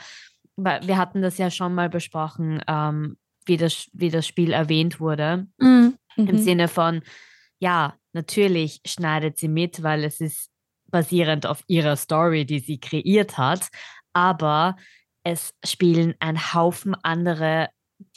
wir 0.58 0.98
hatten 0.98 1.22
das 1.22 1.38
ja 1.38 1.50
schon 1.50 1.74
mal 1.74 1.90
besprochen, 1.90 2.62
ähm, 2.68 3.18
wie, 3.46 3.58
das, 3.58 3.88
wie 3.94 4.10
das 4.10 4.28
Spiel 4.28 4.52
erwähnt 4.52 5.00
wurde. 5.00 5.48
Mhm. 5.58 5.98
Im 6.16 6.26
mhm. 6.26 6.38
Sinne 6.38 6.68
von, 6.68 7.02
ja, 7.60 7.96
natürlich 8.14 8.82
schneidet 8.86 9.38
sie 9.38 9.48
mit, 9.48 9.84
weil 9.84 10.04
es 10.04 10.22
ist 10.22 10.50
basierend 10.88 11.46
auf 11.46 11.64
ihrer 11.68 11.96
Story, 11.96 12.46
die 12.46 12.60
sie 12.60 12.80
kreiert 12.80 13.38
hat, 13.38 13.70
aber 14.14 14.76
es 15.24 15.54
spielen 15.66 16.14
ein 16.20 16.54
Haufen 16.54 16.96
andere 17.02 17.70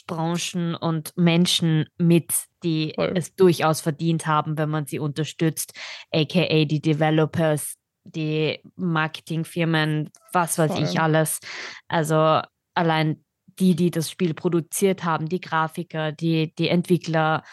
Branchen 0.05 0.75
und 0.75 1.15
Menschen 1.17 1.87
mit, 1.97 2.33
die 2.63 2.93
Voll. 2.95 3.13
es 3.15 3.35
durchaus 3.35 3.81
verdient 3.81 4.25
haben, 4.25 4.57
wenn 4.57 4.69
man 4.69 4.85
sie 4.85 4.99
unterstützt, 4.99 5.73
aka 6.11 6.65
die 6.65 6.81
Developers, 6.81 7.75
die 8.03 8.61
Marketingfirmen, 8.75 10.09
was 10.31 10.57
weiß 10.57 10.73
Voll. 10.73 10.83
ich 10.83 10.99
alles. 10.99 11.39
Also 11.87 12.41
allein 12.73 13.23
die, 13.59 13.75
die 13.75 13.91
das 13.91 14.09
Spiel 14.09 14.33
produziert 14.33 15.03
haben, 15.03 15.27
die 15.27 15.41
Grafiker, 15.41 16.11
die, 16.11 16.53
die 16.55 16.69
Entwickler, 16.69 17.43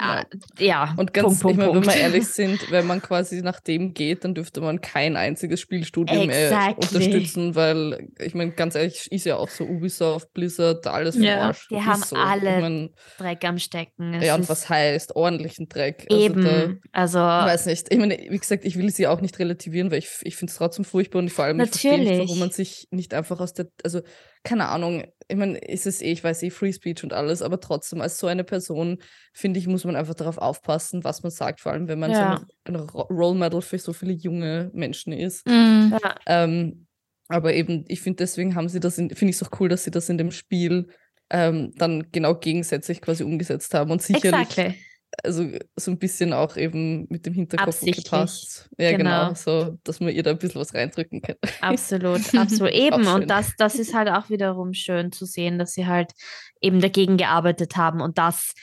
ja, 0.00 0.24
ja. 0.58 0.94
Und 0.96 1.14
ganz, 1.14 1.40
Punkt, 1.40 1.58
ich 1.58 1.66
meine, 1.66 1.74
wenn 1.74 1.86
wir 1.86 1.96
ehrlich 1.96 2.26
sind, 2.28 2.70
wenn 2.70 2.86
man 2.86 3.00
quasi 3.00 3.42
nach 3.42 3.60
dem 3.60 3.94
geht, 3.94 4.24
dann 4.24 4.34
dürfte 4.34 4.60
man 4.60 4.80
kein 4.80 5.16
einziges 5.16 5.60
Spielstudio 5.60 6.24
mehr 6.24 6.74
unterstützen, 6.76 7.54
weil 7.54 8.08
ich 8.20 8.34
meine, 8.34 8.52
ganz 8.52 8.74
ehrlich, 8.74 9.10
ist 9.10 9.24
ja 9.24 9.36
auch 9.36 9.48
so 9.48 9.64
Ubisoft, 9.64 10.32
Blizzard, 10.34 10.86
alles 10.86 11.16
ja. 11.16 11.52
Die 11.70 11.80
haben 11.80 12.02
so. 12.02 12.16
alle 12.16 12.56
ich 12.56 12.60
mein, 12.60 12.90
Dreck 13.18 13.44
am 13.44 13.58
Stecken. 13.58 14.14
Es 14.14 14.24
ja, 14.24 14.34
und 14.34 14.48
was 14.48 14.68
heißt 14.68 15.16
ordentlichen 15.16 15.68
Dreck? 15.68 16.06
Also 16.10 16.22
eben, 16.22 16.80
also, 16.92 17.18
da, 17.18 17.38
also. 17.38 17.46
Ich 17.48 17.52
weiß 17.54 17.66
nicht. 17.66 17.92
Ich 17.92 17.98
meine, 17.98 18.18
wie 18.18 18.38
gesagt, 18.38 18.64
ich 18.64 18.76
will 18.76 18.90
sie 18.90 19.06
auch 19.06 19.20
nicht 19.20 19.38
relativieren, 19.38 19.90
weil 19.90 19.98
ich, 19.98 20.08
ich 20.22 20.36
finde 20.36 20.50
es 20.50 20.58
trotzdem 20.58 20.84
furchtbar 20.84 21.20
und 21.20 21.30
vor 21.30 21.46
allem 21.46 21.60
ich 21.60 21.70
verstehe 21.70 21.98
nicht, 21.98 22.18
warum 22.18 22.38
man 22.38 22.50
sich 22.50 22.88
nicht 22.90 23.14
einfach 23.14 23.40
aus 23.40 23.54
der, 23.54 23.68
also 23.82 24.02
keine 24.48 24.68
Ahnung, 24.68 25.04
ich 25.28 25.36
meine, 25.36 25.58
ist 25.58 25.86
es 25.86 26.00
eh, 26.00 26.10
ich 26.10 26.24
weiß 26.24 26.42
eh, 26.42 26.48
Free 26.48 26.72
Speech 26.72 27.04
und 27.04 27.12
alles, 27.12 27.42
aber 27.42 27.60
trotzdem, 27.60 28.00
als 28.00 28.18
so 28.18 28.26
eine 28.28 28.44
Person, 28.44 28.96
finde 29.34 29.60
ich, 29.60 29.66
muss 29.66 29.84
man 29.84 29.94
einfach 29.94 30.14
darauf 30.14 30.38
aufpassen, 30.38 31.04
was 31.04 31.22
man 31.22 31.30
sagt, 31.30 31.60
vor 31.60 31.72
allem 31.72 31.86
wenn 31.86 31.98
man 31.98 32.12
ja. 32.12 32.40
so 32.66 32.72
ein, 32.72 32.76
Role 32.76 33.38
Model 33.38 33.60
für 33.60 33.78
so 33.78 33.92
viele 33.92 34.12
junge 34.12 34.70
Menschen 34.72 35.12
ist. 35.12 35.46
Mhm. 35.46 35.98
Ähm, 36.24 36.86
aber 37.28 37.52
eben, 37.52 37.84
ich 37.88 38.00
finde, 38.00 38.16
deswegen 38.16 38.54
haben 38.54 38.70
sie 38.70 38.80
das, 38.80 38.94
finde 38.94 39.12
ich 39.12 39.36
es 39.36 39.42
auch 39.42 39.60
cool, 39.60 39.68
dass 39.68 39.84
sie 39.84 39.90
das 39.90 40.08
in 40.08 40.16
dem 40.16 40.30
Spiel 40.30 40.88
ähm, 41.28 41.72
dann 41.76 42.10
genau 42.10 42.34
gegensätzlich 42.34 43.02
quasi 43.02 43.24
umgesetzt 43.24 43.74
haben 43.74 43.90
und 43.90 44.00
sicherlich. 44.00 44.48
Exactly 44.48 44.87
also 45.24 45.50
so 45.76 45.90
ein 45.90 45.98
bisschen 45.98 46.32
auch 46.32 46.56
eben 46.56 47.06
mit 47.08 47.26
dem 47.26 47.34
Hinterkopf 47.34 47.80
gepasst. 47.80 48.68
Ja, 48.78 48.96
genau. 48.96 49.28
genau. 49.28 49.34
so, 49.34 49.78
dass 49.84 50.00
man 50.00 50.10
ihr 50.10 50.22
da 50.22 50.30
ein 50.30 50.38
bisschen 50.38 50.60
was 50.60 50.74
reindrücken 50.74 51.22
kann. 51.22 51.36
Absolut, 51.60 52.34
absolut. 52.34 52.72
eben. 52.72 53.06
Und 53.06 53.28
das, 53.28 53.54
das 53.56 53.76
ist 53.76 53.94
halt 53.94 54.08
auch 54.08 54.30
wiederum 54.30 54.74
schön 54.74 55.12
zu 55.12 55.24
sehen, 55.24 55.58
dass 55.58 55.72
sie 55.72 55.86
halt 55.86 56.12
eben 56.60 56.80
dagegen 56.80 57.16
gearbeitet 57.16 57.76
haben 57.76 58.00
und 58.00 58.18
das 58.18 58.54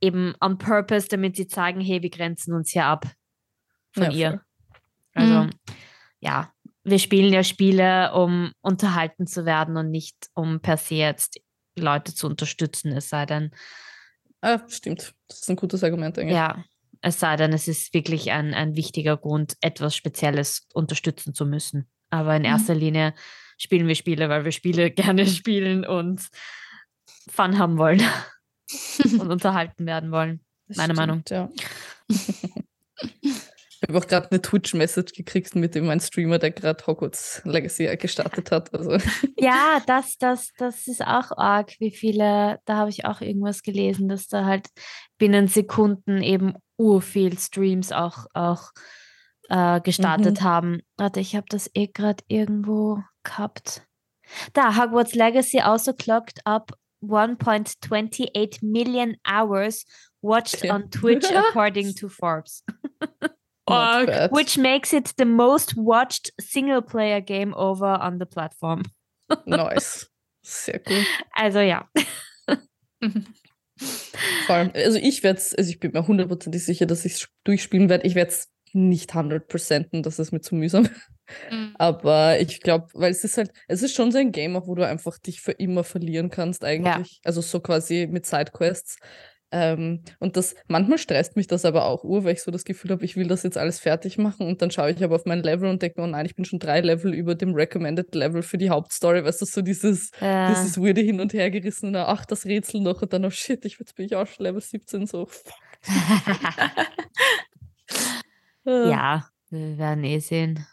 eben 0.00 0.34
on 0.40 0.58
purpose, 0.58 1.08
damit 1.08 1.36
sie 1.36 1.46
zeigen, 1.46 1.80
hey, 1.80 2.02
wir 2.02 2.10
grenzen 2.10 2.54
uns 2.54 2.70
hier 2.70 2.86
ab 2.86 3.06
von 3.92 4.04
ja, 4.04 4.10
ihr. 4.10 4.30
Voll. 4.30 5.22
Also, 5.22 5.34
mhm. 5.44 5.50
ja, 6.20 6.52
wir 6.84 6.98
spielen 6.98 7.32
ja 7.32 7.44
Spiele, 7.44 8.12
um 8.14 8.52
unterhalten 8.62 9.26
zu 9.26 9.44
werden 9.44 9.76
und 9.76 9.90
nicht 9.90 10.16
um 10.34 10.60
per 10.60 10.76
se 10.76 10.94
jetzt 10.94 11.40
Leute 11.78 12.14
zu 12.14 12.26
unterstützen, 12.26 12.92
es 12.92 13.08
sei 13.08 13.26
denn, 13.26 13.50
Ah, 14.42 14.60
stimmt. 14.68 15.14
Das 15.28 15.40
ist 15.40 15.50
ein 15.50 15.56
gutes 15.56 15.84
Argument 15.84 16.18
eigentlich. 16.18 16.34
Ja, 16.34 16.64
es 17.02 17.20
sei 17.20 17.36
denn, 17.36 17.52
es 17.52 17.68
ist 17.68 17.92
wirklich 17.94 18.30
ein, 18.30 18.54
ein 18.54 18.76
wichtiger 18.76 19.16
Grund, 19.16 19.56
etwas 19.60 19.94
Spezielles 19.96 20.66
unterstützen 20.72 21.34
zu 21.34 21.46
müssen. 21.46 21.88
Aber 22.10 22.34
in 22.36 22.42
Mhm. 22.42 22.46
erster 22.48 22.74
Linie 22.74 23.14
spielen 23.58 23.86
wir 23.86 23.94
Spiele, 23.94 24.28
weil 24.28 24.44
wir 24.44 24.52
Spiele 24.52 24.90
gerne 24.90 25.26
spielen 25.26 25.84
und 25.84 26.28
Fun 27.28 27.58
haben 27.58 27.76
wollen 27.78 28.02
und 29.18 29.30
unterhalten 29.30 29.86
werden 29.86 30.10
wollen. 30.10 30.40
Das 30.68 30.76
Meine 30.76 30.94
Meinung. 30.94 31.22
Ja. 31.28 31.48
ich 33.82 33.88
habe 33.88 33.98
auch 33.98 34.06
gerade 34.06 34.30
eine 34.30 34.42
Twitch-Message 34.42 35.12
gekriegt 35.12 35.54
mit 35.54 35.74
dem 35.74 35.88
ein 35.88 36.00
Streamer, 36.00 36.38
der 36.38 36.50
gerade 36.50 36.86
Hogwarts 36.86 37.40
Legacy 37.44 37.86
gestartet 37.96 38.50
hat. 38.50 38.72
Also 38.74 38.98
Ja, 39.38 39.80
das, 39.86 40.16
das, 40.18 40.50
das 40.58 40.86
ist 40.86 41.00
auch 41.02 41.32
arg, 41.36 41.72
wie 41.78 41.90
viele, 41.90 42.58
da 42.66 42.76
habe 42.76 42.90
ich 42.90 43.04
auch 43.06 43.20
irgendwas 43.20 43.62
gelesen, 43.62 44.08
dass 44.08 44.28
da 44.28 44.44
halt 44.44 44.68
binnen 45.18 45.48
Sekunden 45.48 46.22
eben 46.22 46.54
urviel 46.76 47.38
Streams 47.38 47.90
auch, 47.92 48.26
auch 48.34 48.70
äh, 49.48 49.80
gestartet 49.80 50.40
Mhm. 50.40 50.44
haben. 50.44 50.80
Warte, 50.96 51.20
ich 51.20 51.34
habe 51.36 51.46
das 51.48 51.70
eh 51.74 51.86
gerade 51.88 52.22
irgendwo 52.28 53.02
gehabt. 53.24 53.82
Da, 54.52 54.76
Hogwarts 54.76 55.14
Legacy 55.14 55.60
also 55.60 55.92
clocked 55.92 56.40
up 56.44 56.72
1.28 57.02 58.58
million 58.62 59.16
hours 59.24 59.84
watched 60.22 60.56
Okay. 60.58 60.70
on 60.70 60.90
Twitch 60.90 61.24
according 61.32 61.94
to 61.94 62.08
Forbes, 62.10 62.62
bad. 63.70 64.30
which 64.32 64.58
makes 64.58 64.92
it 64.92 65.12
the 65.16 65.24
most 65.24 65.76
watched 65.76 66.32
single-player 66.40 67.20
game 67.20 67.54
over 67.54 67.86
on 67.86 68.18
the 68.18 68.26
platform. 68.26 68.82
nice. 69.46 70.10
Sehr 70.42 70.80
cool. 70.88 71.04
Also 71.32 71.60
ja. 71.60 71.88
Vor 74.46 74.54
allem, 74.54 74.70
also 74.74 74.98
ich 74.98 75.22
werde 75.22 75.38
es, 75.38 75.54
also 75.54 75.70
ich 75.70 75.80
bin 75.80 75.92
mir 75.92 76.06
hundertprozentig 76.06 76.64
sicher, 76.64 76.86
dass 76.86 77.04
ich 77.04 77.14
es 77.14 77.28
durchspielen 77.44 77.88
werde. 77.88 78.06
Ich 78.06 78.14
werde 78.14 78.30
es 78.30 78.48
nicht 78.72 79.12
100%, 79.12 80.02
das 80.02 80.18
ist 80.18 80.32
mir 80.32 80.40
zu 80.40 80.54
mühsam. 80.54 80.88
Mhm. 81.48 81.76
Aber 81.78 82.40
ich 82.40 82.60
glaube, 82.60 82.88
weil 82.92 83.12
es 83.12 83.22
ist 83.22 83.36
halt, 83.36 83.52
es 83.68 83.84
ist 83.84 83.94
schon 83.94 84.10
so 84.10 84.18
ein 84.18 84.32
Game, 84.32 84.56
auch 84.56 84.66
wo 84.66 84.74
du 84.74 84.84
einfach 84.84 85.16
dich 85.16 85.40
für 85.40 85.52
immer 85.52 85.84
verlieren 85.84 86.28
kannst 86.28 86.64
eigentlich. 86.64 87.20
Also 87.22 87.40
so 87.40 87.60
quasi 87.60 88.08
mit 88.10 88.26
Sidequests. 88.26 88.98
Ähm, 89.52 90.02
und 90.20 90.36
das, 90.36 90.54
manchmal 90.68 90.98
stresst 90.98 91.36
mich 91.36 91.46
das 91.48 91.64
aber 91.64 91.86
auch 91.86 92.04
ur, 92.04 92.24
weil 92.24 92.34
ich 92.34 92.42
so 92.42 92.50
das 92.50 92.64
Gefühl 92.64 92.92
habe, 92.92 93.04
ich 93.04 93.16
will 93.16 93.26
das 93.26 93.42
jetzt 93.42 93.58
alles 93.58 93.80
fertig 93.80 94.16
machen 94.16 94.46
und 94.46 94.62
dann 94.62 94.70
schaue 94.70 94.92
ich 94.92 95.02
aber 95.02 95.16
auf 95.16 95.24
mein 95.24 95.42
Level 95.42 95.68
und 95.68 95.82
denke 95.82 96.00
mir, 96.00 96.06
oh 96.06 96.10
nein, 96.10 96.26
ich 96.26 96.36
bin 96.36 96.44
schon 96.44 96.60
drei 96.60 96.80
Level 96.80 97.12
über 97.12 97.34
dem 97.34 97.54
Recommended 97.54 98.14
Level 98.14 98.42
für 98.42 98.58
die 98.58 98.70
Hauptstory, 98.70 99.24
weißt 99.24 99.40
du, 99.40 99.46
so 99.46 99.62
dieses, 99.62 100.12
Äh, 100.20 100.48
dieses 100.50 100.78
weirde 100.80 101.00
Hin- 101.00 101.20
und 101.20 101.32
Hergerissene, 101.32 102.06
ach, 102.06 102.24
das 102.26 102.46
Rätsel 102.46 102.80
noch 102.80 103.02
und 103.02 103.12
dann, 103.12 103.24
oh 103.24 103.30
shit, 103.30 103.64
ich, 103.64 103.78
jetzt 103.78 103.96
bin 103.96 104.06
ich 104.06 104.14
auch 104.14 104.26
schon 104.26 104.44
Level 104.44 104.60
17, 104.60 105.06
so, 105.06 105.26
fuck. 105.26 105.52
Ja, 108.64 109.26
wir 109.48 109.78
werden 109.78 110.04
eh 110.04 110.18
sehen. 110.18 110.66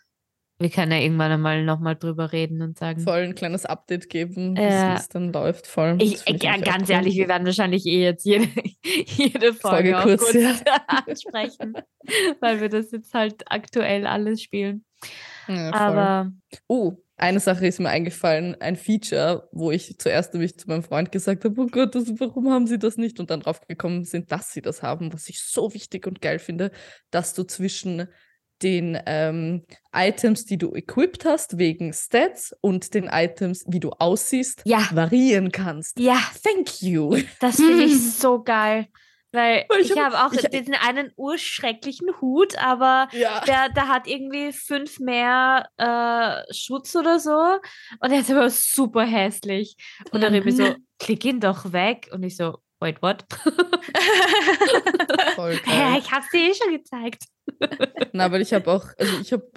Wir 0.60 0.72
können 0.72 0.92
ja 0.92 0.98
irgendwann 0.98 1.32
einmal 1.32 1.64
nochmal 1.64 1.96
drüber 1.96 2.32
reden 2.32 2.64
und 2.64 2.78
sagen. 2.80 3.02
voll 3.02 3.20
ein 3.20 3.36
kleines 3.36 3.66
Update 3.66 4.10
geben, 4.10 4.58
wie 4.58 4.62
Ja. 4.62 4.96
es 4.96 5.08
dann 5.08 5.32
läuft. 5.32 5.68
Voll. 5.68 5.98
Ich, 6.00 6.26
ich, 6.26 6.40
ganz 6.40 6.90
cool. 6.90 6.96
ehrlich, 6.96 7.16
wir 7.16 7.28
werden 7.28 7.46
wahrscheinlich 7.46 7.86
eh 7.86 8.02
jetzt 8.04 8.26
jede, 8.26 8.48
jede 8.84 9.54
Folge, 9.54 9.92
Folge 9.94 9.98
auch 10.00 10.04
kurz, 10.04 10.22
kurz, 10.22 10.34
ja. 10.34 10.56
ansprechen, 10.88 11.74
weil 12.40 12.60
wir 12.60 12.70
das 12.70 12.92
jetzt 12.92 13.14
halt 13.14 13.44
aktuell 13.52 14.08
alles 14.08 14.42
spielen. 14.42 14.84
Ja. 15.48 15.74
Aber 15.74 16.32
Oh, 16.68 16.94
eine 17.18 17.40
Sache 17.40 17.68
ist 17.68 17.80
mir 17.80 17.90
eingefallen, 17.90 18.56
ein 18.60 18.76
Feature, 18.76 19.48
wo 19.52 19.72
ich 19.72 19.98
zuerst 20.00 20.34
nämlich 20.34 20.58
zu 20.58 20.68
meinem 20.68 20.84
Freund 20.84 21.12
gesagt 21.12 21.46
habe, 21.46 21.62
oh 21.62 21.68
Gott, 21.68 21.94
das, 21.96 22.08
warum 22.20 22.50
haben 22.52 22.68
sie 22.68 22.80
das 22.80 22.98
nicht? 22.98 23.20
Und 23.20 23.30
dann 23.30 23.42
drauf 23.42 23.62
gekommen 23.68 24.04
sind, 24.06 24.32
dass 24.32 24.54
sie 24.54 24.62
das 24.62 24.82
haben, 24.84 25.14
was 25.14 25.30
ich 25.30 25.42
so 25.42 25.74
wichtig 25.74 26.06
und 26.08 26.22
geil 26.22 26.40
finde, 26.40 26.72
dass 27.12 27.34
du 27.34 27.44
zwischen 27.44 28.08
den 28.64 29.00
ähm, 29.06 29.66
Items, 29.94 30.46
die 30.46 30.58
du 30.58 30.74
equipped 30.74 31.26
hast, 31.26 31.58
wegen 31.58 31.94
Stats 31.94 32.56
und 32.62 32.94
den 32.94 33.06
Items, 33.12 33.64
wie 33.68 33.80
du 33.80 33.92
aussiehst, 33.92 34.62
ja, 34.66 34.88
variieren 34.94 35.52
kannst. 35.52 36.00
ja, 36.00 36.20
Thank 36.44 36.82
you. 36.82 37.18
das 37.40 37.58
finde 37.58 37.84
ich 37.84 38.12
so 38.18 38.42
geil. 38.44 38.88
Weil 39.34 39.66
Weil 39.68 39.82
ich 39.82 39.92
ich 39.92 39.98
hab- 39.98 40.14
habe 40.14 40.26
auch 40.26 40.32
ich- 40.34 40.50
diesen 40.50 40.74
einen 40.74 41.12
urschrecklichen 41.18 42.10
Hut, 42.22 42.58
aber 42.58 43.10
Ja. 43.12 43.42
der, 43.42 43.70
der 43.70 43.90
hat 43.90 44.08
irgendwie 44.08 44.54
fünf 44.54 45.00
mehr 45.00 45.68
äh, 45.78 46.54
Schutz 46.54 46.96
oder 46.96 47.20
so. 47.20 47.38
Und 48.00 48.12
er 48.12 48.22
ist 48.22 48.32
aber 48.32 48.50
super 48.50 49.04
hässlich. 49.06 49.76
Und 50.12 50.22
dann 50.24 50.34
Remy 50.34 50.52
so, 50.52 50.76
klick 50.98 51.26
ihn 51.26 51.42
doch 51.42 51.74
weg. 51.74 52.10
Und 52.14 52.24
ich 52.24 52.38
so, 52.38 52.58
wait, 52.80 53.02
what? 53.02 53.26
Voll 55.36 55.58
geil. 55.66 55.98
ich 56.00 56.12
hab's 56.12 56.30
dir 56.32 56.50
eh 56.50 56.54
schon 56.54 56.72
gezeigt. 56.72 57.24
Na, 58.14 58.32
weil 58.32 58.42
ich 58.42 58.54
habe 58.54 58.72
auch, 58.72 58.86
also 58.98 59.14
ich 59.22 59.32
habe, 59.34 59.48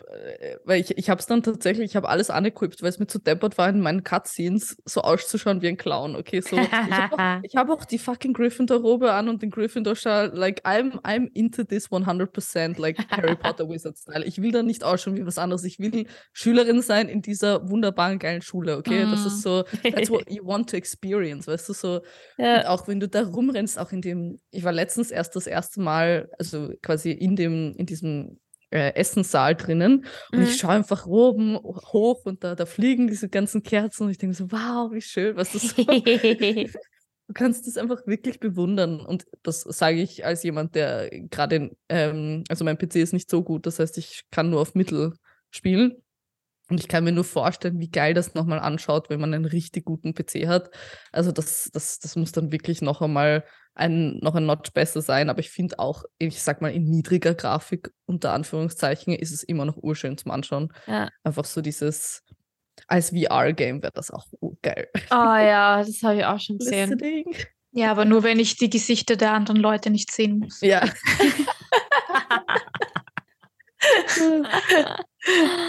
weil 0.65 0.81
ich, 0.81 0.97
ich 0.97 1.11
habe 1.11 1.21
es 1.21 1.27
dann 1.27 1.43
tatsächlich, 1.43 1.91
ich 1.91 1.97
habe 1.97 2.09
alles 2.09 2.31
unequipped, 2.31 2.83
weil 2.83 2.89
es 2.89 2.99
mir 2.99 3.07
zu 3.07 3.19
deppert 3.19 3.59
war, 3.59 3.69
in 3.69 3.81
meinen 3.81 4.05
Cutscenes 4.05 4.77
so 4.85 5.03
auszuschauen 5.03 5.63
wie 5.63 5.69
ein 5.69 5.77
Clown. 5.77 6.17
Okay, 6.17 6.41
so. 6.41 6.57
Ich 6.57 6.73
habe 6.73 7.15
auch, 7.15 7.41
ich 7.43 7.57
hab 7.57 7.71
auch 7.71 7.85
die 7.85 7.99
fucking 7.99 8.33
Gryffindor-Robe 8.33 9.13
an 9.13 9.29
und 9.29 9.43
den 9.43 9.51
Gryffindor-Schal. 9.51 10.33
Like, 10.35 10.65
I'm, 10.67 11.01
I'm 11.03 11.31
into 11.35 11.65
this 11.65 11.89
100%, 11.89 12.81
like 12.81 12.99
Harry 13.11 13.37
Potter 13.37 13.69
Wizard-Style. 13.69 14.25
Ich 14.25 14.43
will 14.43 14.53
da 14.53 14.63
nicht 14.63 14.85
ausschauen 14.85 15.17
wie 15.17 15.27
was 15.27 15.39
anderes. 15.39 15.65
Ich 15.65 15.79
will 15.79 16.07
Schülerin 16.33 16.83
sein 16.83 17.09
in 17.09 17.23
dieser 17.23 17.69
wunderbaren, 17.69 18.19
geilen 18.19 18.43
Schule, 18.43 18.77
okay? 18.77 19.07
Das 19.11 19.25
ist 19.25 19.43
so, 19.43 19.65
that's 19.83 20.11
what 20.11 20.31
you 20.31 20.45
want 20.45 20.71
to 20.71 20.77
experience, 20.77 21.47
weißt 21.47 21.69
du, 21.69 21.73
so. 21.73 21.95
Und 22.37 22.45
ja. 22.45 22.69
auch 22.69 22.89
wenn 22.89 23.01
du 23.01 23.09
da 23.09 23.23
rumrennst, 23.23 23.79
auch 23.79 23.93
in 23.93 24.03
dem, 24.03 24.41
ich 24.51 24.65
war 24.65 24.73
letztens 24.73 25.11
erst 25.11 25.37
das 25.37 25.47
erste 25.47 25.81
Mal, 25.81 26.29
also 26.39 26.71
quasi 26.83 27.11
in 27.11 27.37
dem, 27.37 27.75
in 27.81 27.87
diesem 27.87 28.39
äh, 28.71 28.95
Essenssaal 28.95 29.57
drinnen 29.57 30.05
und 30.35 30.39
Mhm. 30.39 30.45
ich 30.45 30.57
schaue 30.57 30.73
einfach 30.73 31.07
oben 31.07 31.57
hoch 31.57 32.25
und 32.25 32.45
da, 32.45 32.55
da 32.55 32.67
fliegen 32.67 33.09
diese 33.09 33.29
ganzen 33.29 33.63
Kerzen 33.65 34.05
und 34.05 34.11
ich 34.11 34.19
denke 34.19 34.37
so, 34.37 34.53
wow, 34.53 34.93
wie 34.93 35.01
schön, 35.01 35.37
was 35.37 35.53
das 35.53 35.71
so. 35.71 35.85
Du 37.27 37.35
kannst 37.35 37.69
das 37.69 37.77
einfach 37.77 38.05
wirklich 38.09 38.41
bewundern 38.41 39.01
und 39.07 39.25
das 39.45 39.61
sage 39.61 40.03
ich 40.03 40.25
als 40.27 40.43
jemand, 40.43 40.75
der 40.75 41.11
gerade, 41.31 41.71
ähm, 41.89 42.43
also 42.49 42.65
mein 42.65 42.77
PC 42.77 42.97
ist 42.97 43.13
nicht 43.13 43.31
so 43.31 43.45
gut, 43.45 43.67
das 43.67 43.79
heißt, 43.79 43.99
ich 43.99 44.23
kann 44.33 44.51
nur 44.51 44.61
auf 44.61 44.75
Mittel 44.75 45.13
spielen. 45.51 45.95
Und 46.69 46.79
ich 46.81 46.87
kann 46.89 47.03
mir 47.05 47.13
nur 47.13 47.25
vorstellen, 47.25 47.81
wie 47.81 47.91
geil 47.91 48.15
das 48.15 48.35
nochmal 48.35 48.61
anschaut, 48.61 49.11
wenn 49.11 49.21
man 49.21 49.35
einen 49.35 49.45
richtig 49.45 49.85
guten 49.85 50.15
PC 50.15 50.47
hat. 50.47 50.71
Also 51.11 51.33
das, 51.33 51.69
das, 51.73 51.99
das 51.99 52.15
muss 52.15 52.31
dann 52.33 52.53
wirklich 52.53 52.81
noch 52.81 53.01
einmal 53.03 53.45
ein, 53.81 54.19
noch 54.19 54.35
ein 54.37 54.47
Notch 54.47 54.73
besser 54.73 55.03
sein. 55.03 55.29
Aber 55.31 55.41
ich 55.41 55.51
finde 55.51 55.79
auch, 55.79 56.05
ich 56.19 56.41
sag 56.43 56.61
mal, 56.63 56.73
in 56.73 56.85
niedriger 56.85 57.35
Grafik, 57.35 57.91
unter 58.07 58.33
Anführungszeichen, 58.33 59.13
ist 59.15 59.33
es 59.33 59.43
immer 59.43 59.65
noch 59.65 59.77
urschön 59.77 60.17
zum 60.17 60.31
Anschauen. 60.31 60.73
Ja. 60.87 61.09
Einfach 61.25 61.45
so 61.45 61.61
dieses, 61.61 62.23
als 62.87 63.11
VR-Game 63.11 63.83
wäre 63.83 63.93
das 63.95 64.11
auch 64.11 64.27
geil. 64.63 64.89
Oh 65.11 65.15
ja, 65.15 65.79
das 65.85 66.03
habe 66.03 66.19
ich 66.19 66.25
auch 66.25 66.39
schon 66.41 66.59
gesehen. 66.59 66.91
Listening. 66.91 67.25
Ja, 67.73 67.91
aber 67.93 68.05
nur 68.05 68.23
wenn 68.23 68.39
ich 68.41 68.57
die 68.57 68.69
Gesichter 68.71 69.17
der 69.17 69.33
anderen 69.33 69.61
Leute 69.61 69.91
nicht 69.91 70.11
sehen 70.13 70.39
muss. 70.39 70.61
Ja. 70.61 70.83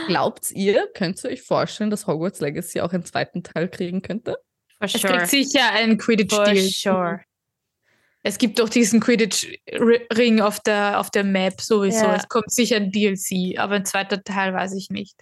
Glaubt 0.07 0.51
ihr, 0.51 0.87
könnt 0.93 1.23
ihr 1.23 1.29
euch 1.31 1.41
vorstellen, 1.41 1.89
dass 1.89 2.07
Hogwarts 2.07 2.39
Legacy 2.39 2.81
auch 2.81 2.91
einen 2.93 3.05
zweiten 3.05 3.43
Teil 3.43 3.69
kriegen 3.69 4.01
könnte? 4.01 4.37
For 4.77 4.85
Es 4.85 4.93
sure. 4.93 5.13
kriegt 5.13 5.27
sicher 5.27 5.71
einen 5.73 5.99
For 5.99 6.05
Quidditch-Deal. 6.15 6.69
sure. 6.69 7.21
Es 8.23 8.37
gibt 8.37 8.59
doch 8.59 8.69
diesen 8.69 8.99
Quidditch-Ring 8.99 10.41
auf 10.41 10.59
der, 10.59 10.99
auf 10.99 11.09
der 11.09 11.23
Map 11.23 11.59
sowieso. 11.59 12.05
Ja. 12.05 12.15
Es 12.15 12.27
kommt 12.29 12.51
sicher 12.51 12.75
ein 12.77 12.91
DLC, 12.91 13.57
aber 13.57 13.75
ein 13.75 13.85
zweiter 13.85 14.23
Teil 14.23 14.53
weiß 14.53 14.73
ich 14.75 14.89
nicht. 14.91 15.19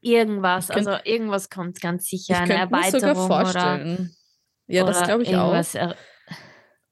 Irgendwas, 0.00 0.68
könnt- 0.68 0.88
also 0.88 0.98
irgendwas 1.04 1.48
kommt 1.48 1.80
ganz 1.80 2.06
sicher, 2.06 2.34
Ich 2.34 2.40
eine 2.40 2.48
könnte 2.68 2.74
mir 2.76 2.90
sogar 2.90 3.10
Erweiterung 3.10 3.26
oder, 3.26 3.26
vorstellen. 3.44 4.16
Ja, 4.66 4.84
das 4.84 4.96
oder 4.98 5.06
glaube 5.06 5.22
ich 5.22 5.36
auch. 5.36 5.94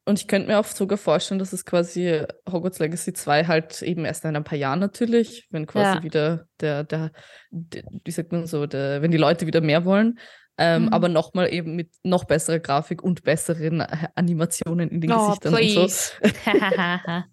Und 0.06 0.18
ich 0.18 0.26
könnte 0.28 0.48
mir 0.48 0.58
auch 0.58 0.64
sogar 0.64 0.98
vorstellen, 0.98 1.38
dass 1.38 1.52
es 1.52 1.64
quasi 1.64 2.24
Hogwarts 2.50 2.78
Legacy 2.78 3.12
2 3.12 3.44
halt 3.46 3.82
eben 3.82 4.04
erst 4.04 4.24
in 4.24 4.34
ein 4.34 4.44
paar 4.44 4.58
Jahren 4.58 4.78
natürlich, 4.80 5.46
wenn 5.50 5.66
quasi 5.66 5.98
Ja. 5.98 6.02
wieder 6.02 6.46
der, 6.60 6.84
der, 6.84 7.10
der, 7.50 7.82
wie 8.04 8.10
sagt 8.10 8.32
man 8.32 8.46
so, 8.46 8.66
der, 8.66 9.02
wenn 9.02 9.10
die 9.10 9.18
Leute 9.18 9.46
wieder 9.46 9.60
mehr 9.60 9.84
wollen, 9.84 10.18
ähm, 10.60 10.84
Mhm. 10.84 10.88
aber 10.90 11.08
nochmal 11.08 11.52
eben 11.52 11.74
mit 11.74 11.90
noch 12.04 12.24
besserer 12.24 12.58
Grafik 12.60 13.02
und 13.02 13.22
besseren 13.24 13.80
äh, 13.80 14.08
Animationen 14.14 14.90
in 14.90 15.00
den 15.00 15.10
Oh, 15.10 15.26
Gesichtern 15.26 15.54
und 15.54 15.68
so. 15.70 15.86
please. 15.86 16.12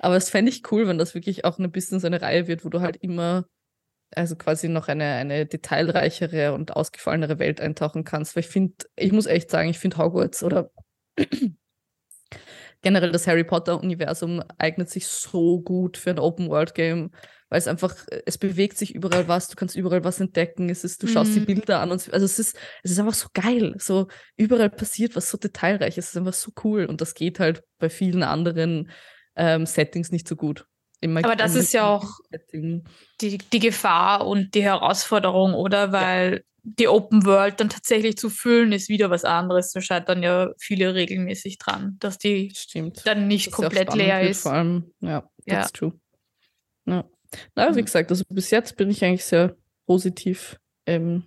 Aber 0.00 0.16
es 0.16 0.28
fände 0.30 0.50
ich 0.50 0.62
cool, 0.70 0.86
wenn 0.86 0.98
das 0.98 1.14
wirklich 1.14 1.44
auch 1.44 1.58
ein 1.58 1.72
bisschen 1.72 1.98
so 2.00 2.06
eine 2.06 2.20
Reihe 2.20 2.46
wird, 2.48 2.64
wo 2.64 2.68
du 2.68 2.80
halt 2.80 2.96
immer, 2.96 3.46
also 4.14 4.36
quasi 4.36 4.68
noch 4.68 4.88
eine, 4.88 5.04
eine 5.14 5.46
detailreichere 5.46 6.52
und 6.52 6.76
ausgefallenere 6.76 7.38
Welt 7.38 7.60
eintauchen 7.60 8.04
kannst. 8.04 8.36
Weil 8.36 8.42
ich 8.42 8.48
finde, 8.48 8.74
ich 8.96 9.12
muss 9.12 9.26
echt 9.26 9.50
sagen, 9.50 9.68
ich 9.68 9.78
finde 9.78 9.98
Hogwarts 9.98 10.42
oder 10.42 10.70
generell 12.82 13.10
das 13.10 13.26
Harry 13.26 13.44
Potter-Universum 13.44 14.42
eignet 14.58 14.90
sich 14.90 15.06
so 15.06 15.60
gut 15.60 15.96
für 15.96 16.10
ein 16.10 16.18
Open-World-Game, 16.18 17.10
weil 17.48 17.58
es 17.58 17.66
einfach, 17.66 17.94
es 18.26 18.38
bewegt 18.38 18.76
sich 18.76 18.94
überall 18.94 19.26
was, 19.26 19.48
du 19.48 19.56
kannst 19.56 19.74
überall 19.74 20.04
was 20.04 20.20
entdecken, 20.20 20.68
es 20.68 20.84
ist, 20.84 21.02
du 21.02 21.06
schaust 21.06 21.34
die 21.34 21.40
Mhm. 21.40 21.46
Bilder 21.46 21.80
an 21.80 21.90
und 21.90 22.12
also 22.12 22.24
es 22.24 22.38
ist, 22.38 22.56
es 22.82 22.90
ist 22.90 22.98
einfach 22.98 23.14
so 23.14 23.28
geil. 23.32 23.74
So 23.78 24.08
überall 24.36 24.70
passiert 24.70 25.16
was 25.16 25.30
so 25.30 25.38
detailreich, 25.38 25.96
es 25.98 26.10
ist 26.10 26.16
einfach 26.16 26.34
so 26.34 26.52
cool. 26.62 26.84
Und 26.84 27.00
das 27.00 27.14
geht 27.14 27.40
halt 27.40 27.62
bei 27.78 27.88
vielen 27.88 28.22
anderen 28.22 28.90
ähm, 29.34 29.66
Settings 29.66 30.10
nicht 30.12 30.28
so 30.28 30.36
gut. 30.36 30.66
Im 31.00 31.16
Aber 31.16 31.36
das 31.36 31.54
ist 31.54 31.72
ja 31.72 31.86
auch 31.86 32.06
die, 32.52 33.38
die 33.38 33.58
Gefahr 33.60 34.26
und 34.26 34.54
die 34.54 34.62
Herausforderung, 34.64 35.54
oder? 35.54 35.92
Weil 35.92 36.42
die 36.62 36.88
Open 36.88 37.24
World 37.24 37.60
dann 37.60 37.68
tatsächlich 37.70 38.16
zu 38.16 38.30
füllen, 38.30 38.72
ist 38.72 38.88
wieder 38.88 39.10
was 39.10 39.24
anderes. 39.24 39.72
Da 39.72 39.80
scheitern 39.80 40.22
ja 40.22 40.50
viele 40.58 40.94
regelmäßig 40.94 41.58
dran, 41.58 41.96
dass 42.00 42.18
die 42.18 42.52
Stimmt. 42.54 43.06
dann 43.06 43.26
nicht 43.28 43.48
Dass 43.48 43.54
komplett 43.54 43.94
leer 43.94 44.20
wird, 44.20 44.30
ist. 44.32 44.42
Vor 44.42 44.52
allem, 44.52 44.92
ja, 45.00 45.28
Ja. 45.46 45.54
that's 45.60 45.72
true. 45.72 45.92
Ja. 46.86 47.04
Na, 47.54 47.74
wie 47.74 47.80
Mhm. 47.80 47.84
gesagt, 47.84 48.10
also 48.10 48.24
bis 48.30 48.50
jetzt 48.50 48.76
bin 48.76 48.90
ich 48.90 49.04
eigentlich 49.04 49.24
sehr 49.24 49.56
positiv. 49.86 50.56
Ähm, 50.86 51.24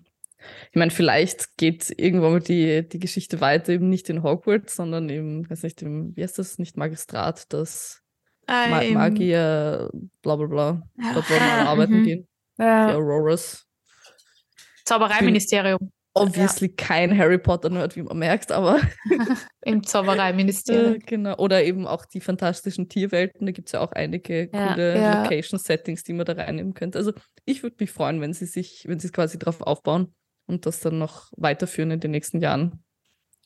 ich 0.71 0.75
meine, 0.75 0.89
vielleicht 0.91 1.55
geht 1.57 1.93
irgendwann 1.97 2.32
mal 2.34 2.39
die, 2.41 2.88
die 2.88 2.99
Geschichte 2.99 3.41
weiter, 3.41 3.73
eben 3.73 3.89
nicht 3.89 4.09
in 4.09 4.23
Hogwarts, 4.23 4.75
sondern 4.75 5.07
im, 5.09 5.47
weiß 5.49 5.63
nicht, 5.63 5.82
im, 5.84 6.15
wie 6.15 6.23
heißt 6.23 6.39
das, 6.39 6.57
nicht 6.57 6.77
Magistrat, 6.77 7.51
das 7.53 8.01
Ma 8.47 8.82
Ähm, 8.82 8.95
Magier, 8.95 9.89
bla 10.23 10.36
bla 10.36 10.47
bla. 10.47 10.82
Ja. 10.99 11.13
Dort 11.13 11.29
wollen 11.29 11.39
wir 11.39 11.47
Ah, 11.53 11.65
arbeiten 11.65 11.99
mhm. 11.99 12.03
gehen. 12.03 12.27
Die 12.57 12.63
Ja. 12.63 12.95
Auroras. 12.95 13.65
Zaubereiministerium. 14.91 15.91
Obviously 16.13 16.67
kein 16.67 17.17
Harry 17.17 17.37
Potter-Nerd, 17.37 17.95
wie 17.95 18.03
man 18.03 18.17
merkt, 18.19 18.51
aber 18.51 18.81
Im 19.61 19.81
Zaubereiministerium. 19.83 20.99
genau. 21.05 21.37
Oder 21.37 21.63
eben 21.63 21.87
auch 21.87 22.05
die 22.05 22.19
fantastischen 22.19 22.89
Tierwelten. 22.89 23.45
Da 23.45 23.53
gibt 23.53 23.69
es 23.69 23.71
ja 23.71 23.79
auch 23.79 23.93
einige 23.93 24.49
Ja, 24.51 24.73
coole 24.73 24.99
ja. 25.01 25.23
Location-Settings, 25.23 26.03
die 26.03 26.11
man 26.11 26.25
da 26.25 26.33
reinnehmen 26.33 26.73
könnte. 26.73 26.97
Also 26.97 27.13
ich 27.45 27.63
würde 27.63 27.77
mich 27.79 27.91
freuen, 27.91 28.19
wenn 28.19 28.33
sie 28.33 28.45
sich, 28.45 28.83
wenn 28.87 28.99
sie 28.99 29.07
es 29.07 29.13
quasi 29.13 29.39
drauf 29.39 29.61
aufbauen 29.61 30.13
und 30.47 30.65
das 30.65 30.81
dann 30.81 30.97
noch 30.97 31.31
weiterführen 31.37 31.91
in 31.91 32.01
den 32.01 32.11
nächsten 32.11 32.41
Jahren. 32.41 32.83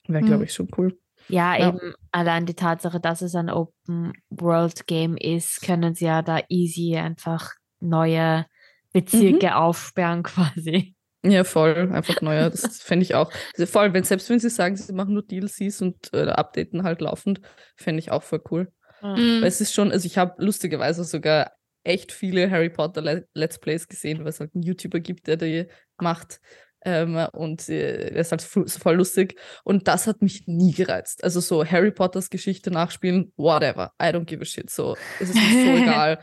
Wäre, 0.08 0.24
Mhm. 0.24 0.28
glaube 0.28 0.44
ich, 0.46 0.54
schon 0.54 0.68
cool. 0.78 0.98
Ja, 1.30 1.56
Ja. 1.58 1.70
eben 1.70 1.94
allein 2.12 2.48
die 2.48 2.56
Tatsache, 2.56 3.00
dass 3.00 3.22
es 3.22 3.36
ein 3.36 3.52
Open-World-Game 3.52 5.18
ist, 5.18 5.62
können 5.62 5.94
sie 5.94 6.06
ja 6.06 6.22
da 6.22 6.40
easy 6.50 6.98
einfach 6.98 7.52
neue 7.80 8.46
Bezirke 8.94 9.56
aufsperren 9.56 10.24
quasi. 10.24 10.95
Ja, 11.28 11.44
voll, 11.44 11.92
einfach 11.92 12.22
neuer. 12.22 12.50
Das 12.50 12.82
fände 12.82 13.04
ich 13.04 13.16
auch. 13.16 13.32
Also 13.54 13.66
Vor 13.66 13.82
allem, 13.82 13.94
wenn, 13.94 14.04
selbst 14.04 14.30
wenn 14.30 14.40
sie 14.40 14.50
sagen, 14.50 14.76
sie 14.76 14.94
machen 14.94 15.14
nur 15.14 15.26
DLCs 15.26 15.82
und 15.82 16.14
äh, 16.14 16.28
updaten 16.28 16.84
halt 16.84 17.02
laufend, 17.02 17.42
fände 17.76 18.00
ich 18.00 18.12
auch 18.12 18.24
voll 18.24 18.42
cool. 18.52 18.72
Mhm. 19.02 19.42
Weil 19.42 19.48
es 19.48 19.62
ist 19.62 19.74
schon, 19.74 19.92
also 19.92 20.06
ich 20.06 20.18
habe 20.18 20.34
lustigerweise 20.44 21.04
sogar 21.04 21.52
echt 21.84 22.12
viele 22.12 22.50
Harry 22.50 22.70
Potter 22.70 23.02
Le 23.02 23.28
Let's 23.34 23.60
Plays 23.60 23.88
gesehen, 23.88 24.20
weil 24.20 24.28
es 24.28 24.40
halt 24.40 24.54
einen 24.54 24.64
YouTuber 24.64 25.00
gibt, 25.00 25.28
der 25.28 25.38
die 25.38 25.68
macht. 25.98 26.40
Ähm, 26.84 27.16
und 27.34 27.68
äh, 27.68 28.12
der 28.12 28.22
ist 28.22 28.32
halt 28.32 28.44
voll 28.44 28.96
lustig. 28.96 29.40
Und 29.64 29.88
das 29.88 30.06
hat 30.06 30.22
mich 30.22 30.44
nie 30.46 30.72
gereizt. 30.72 31.24
Also 31.24 31.40
so 31.40 31.66
Harry 31.66 31.92
Potters 31.92 32.30
Geschichte 32.30 32.70
nachspielen, 32.70 33.34
whatever. 33.38 33.92
I 34.00 34.06
don't 34.06 34.26
give 34.26 34.42
a 34.42 34.46
shit. 34.46 34.70
So, 34.70 34.96
es 35.20 35.30
ist 35.30 35.36
mir 35.36 35.66
so 35.66 35.72
egal. 35.84 36.20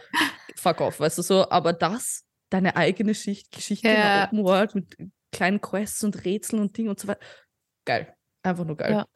Fuck 0.57 0.81
off, 0.81 1.01
weißt 1.01 1.19
du 1.19 1.23
so. 1.23 1.51
Aber 1.51 1.73
das, 1.73 2.25
deine 2.53 2.77
eigene 2.77 3.15
Schicht, 3.15 3.51
Geschichte 3.53 3.89
in 3.89 3.95
Ja. 3.95 4.01
der 4.03 4.25
Open 4.29 4.45
World 4.45 4.75
mit 4.75 4.97
kleinen 5.33 5.61
Quests 5.61 6.05
und 6.05 6.25
Rätseln 6.25 6.61
und 6.61 6.77
Dingen 6.77 6.91
und 6.91 7.01
so 7.01 7.09
weiter. 7.09 7.21
Geil. 7.87 8.15
Einfach 8.43 8.65
nur 8.65 8.77
geil. 8.77 8.93
Ja. 8.93 9.07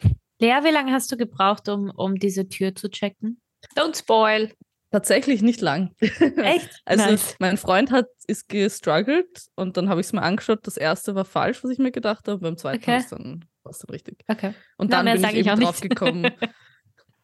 Lea, 0.40 0.64
wie 0.64 0.70
lange 0.72 0.92
hast 0.92 1.10
du 1.12 1.16
gebraucht, 1.16 1.68
um, 1.68 1.90
um 1.90 2.16
diese 2.16 2.48
Tür 2.48 2.74
zu 2.74 2.88
checken? 2.90 3.40
Don't 3.74 3.98
spoil. 3.98 4.52
Tatsächlich 4.92 5.42
nicht 5.42 5.60
lang. 5.60 5.94
Echt? 6.00 6.80
Also 6.84 7.04
Nice. 7.04 7.36
mein 7.38 7.56
Freund 7.56 7.90
hat 7.90 8.06
ist 8.28 8.48
gestruggelt 8.48 9.46
und 9.56 9.76
dann 9.76 9.88
habe 9.88 10.00
ich 10.00 10.06
es 10.06 10.12
mir 10.12 10.22
angeschaut. 10.22 10.60
Das 10.66 10.76
erste 10.76 11.14
war 11.14 11.24
falsch, 11.24 11.62
was 11.64 11.70
ich 11.72 11.78
mir 11.78 11.90
gedacht 11.90 12.28
habe. 12.28 12.38
Beim 12.40 12.56
zweiten 12.56 12.82
Okay. 12.82 12.92
war 12.92 12.98
es 12.98 13.08
dann, 13.08 13.44
war's 13.64 13.78
dann 13.80 13.90
richtig. 13.90 14.22
Okay. 14.28 14.54
Und 14.78 14.90
Na, 14.90 14.96
dann 15.02 15.04
mehr 15.06 15.14
bin 15.16 15.24
ich 15.40 15.46
eben 15.46 15.60
drauf 15.60 15.80
gekommen. 15.80 16.30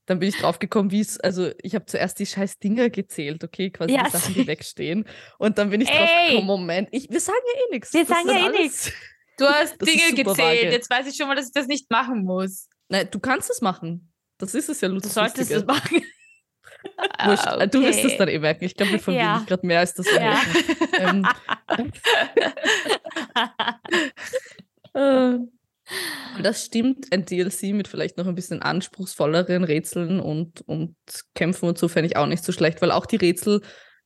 Dann 0.07 0.19
bin 0.19 0.29
ich 0.29 0.37
drauf 0.37 0.59
gekommen, 0.59 0.91
wie 0.91 1.01
es, 1.01 1.21
also 1.21 1.51
ich 1.63 1.75
habe 1.77 1.87
zuerst 1.87 2.19
die 2.19 2.27
scheiß 2.27 2.59
Dinger 2.59 2.91
gezählt, 2.91 3.45
okay, 3.45 3.71
quasi 3.71 3.95
Ja, 3.95 4.05
die 4.05 4.11
Sachen, 4.11 4.35
die 4.35 4.47
wegstehen. 4.47 5.05
Und 5.39 5.59
dann 5.59 5.71
bin 5.71 5.81
ich 5.81 5.89
drauf 5.89 6.09
Ey! 6.11 6.31
gekommen, 6.31 6.47
Moment, 6.47 6.89
ich, 6.91 7.09
wir 7.09 7.21
sagen 7.21 7.39
ja 7.55 7.61
eh 7.67 7.71
nichts. 7.75 7.93
Wir 7.95 8.05
sagen 8.07 8.29
ja 8.29 8.51
eh 8.53 8.71
Du 9.39 9.47
hast 9.47 9.77
Das 9.81 9.89
Dinge 9.89 10.13
gezählt. 10.15 10.39
vage. 10.39 10.71
Jetzt 10.73 10.91
weiß 10.91 11.07
ich 11.07 11.17
schon 11.17 11.27
mal, 11.29 11.35
dass 11.37 11.47
ich 11.47 11.53
das 11.53 11.67
nicht 11.67 11.91
machen 11.91 12.23
muss. 12.25 12.69
Nein, 12.89 13.09
du 13.11 13.19
kannst 13.19 13.49
es 13.51 13.61
machen. 13.63 14.13
Das 14.39 14.55
ist 14.55 14.69
es 14.69 14.81
ja 14.81 14.89
Du 14.89 14.95
lustig. 14.95 15.13
solltest 15.13 15.51
es 15.51 15.65
machen. 15.65 16.03
Wurscht. 17.25 17.47
Ah, 17.47 17.67
Du 17.67 17.81
wirst 17.81 18.01
es 18.01 18.07
okay. 18.07 18.17
dann 18.19 18.29
eh 18.29 18.39
merken. 18.41 18.65
Ich 18.65 18.75
glaube, 18.75 18.93
wir 18.93 18.99
verwirren 18.99 19.25
Ja. 19.25 19.45
gerade 19.47 19.67
mehr 19.67 19.79
als 19.79 19.95
das 19.95 20.07
Ja. 20.13 20.39
Ähm, 20.99 21.27
äh, 24.95 25.39
das 26.43 26.65
stimmt, 26.65 27.13
ein 27.13 27.25
DLC 27.25 27.73
mit 27.75 27.89
vielleicht 27.89 28.17
noch 28.17 28.27
ein 28.27 28.35
bisschen 28.35 28.63
anspruchsvolleren 28.63 29.65
Rätseln 29.65 30.21
und, 30.21 30.63
und 30.63 30.97
Kämpfen 31.35 31.69
und 31.69 31.79
so 31.79 31.89
fände 31.89 32.07
ich 32.09 32.17
auch 32.17 32.27
nicht 32.27 32.45
so 32.45 32.53
schlecht, 32.53 32.83
weil 32.83 32.91
auch 32.91 33.07
die 33.07 33.17
Rätsel, 33.17 33.61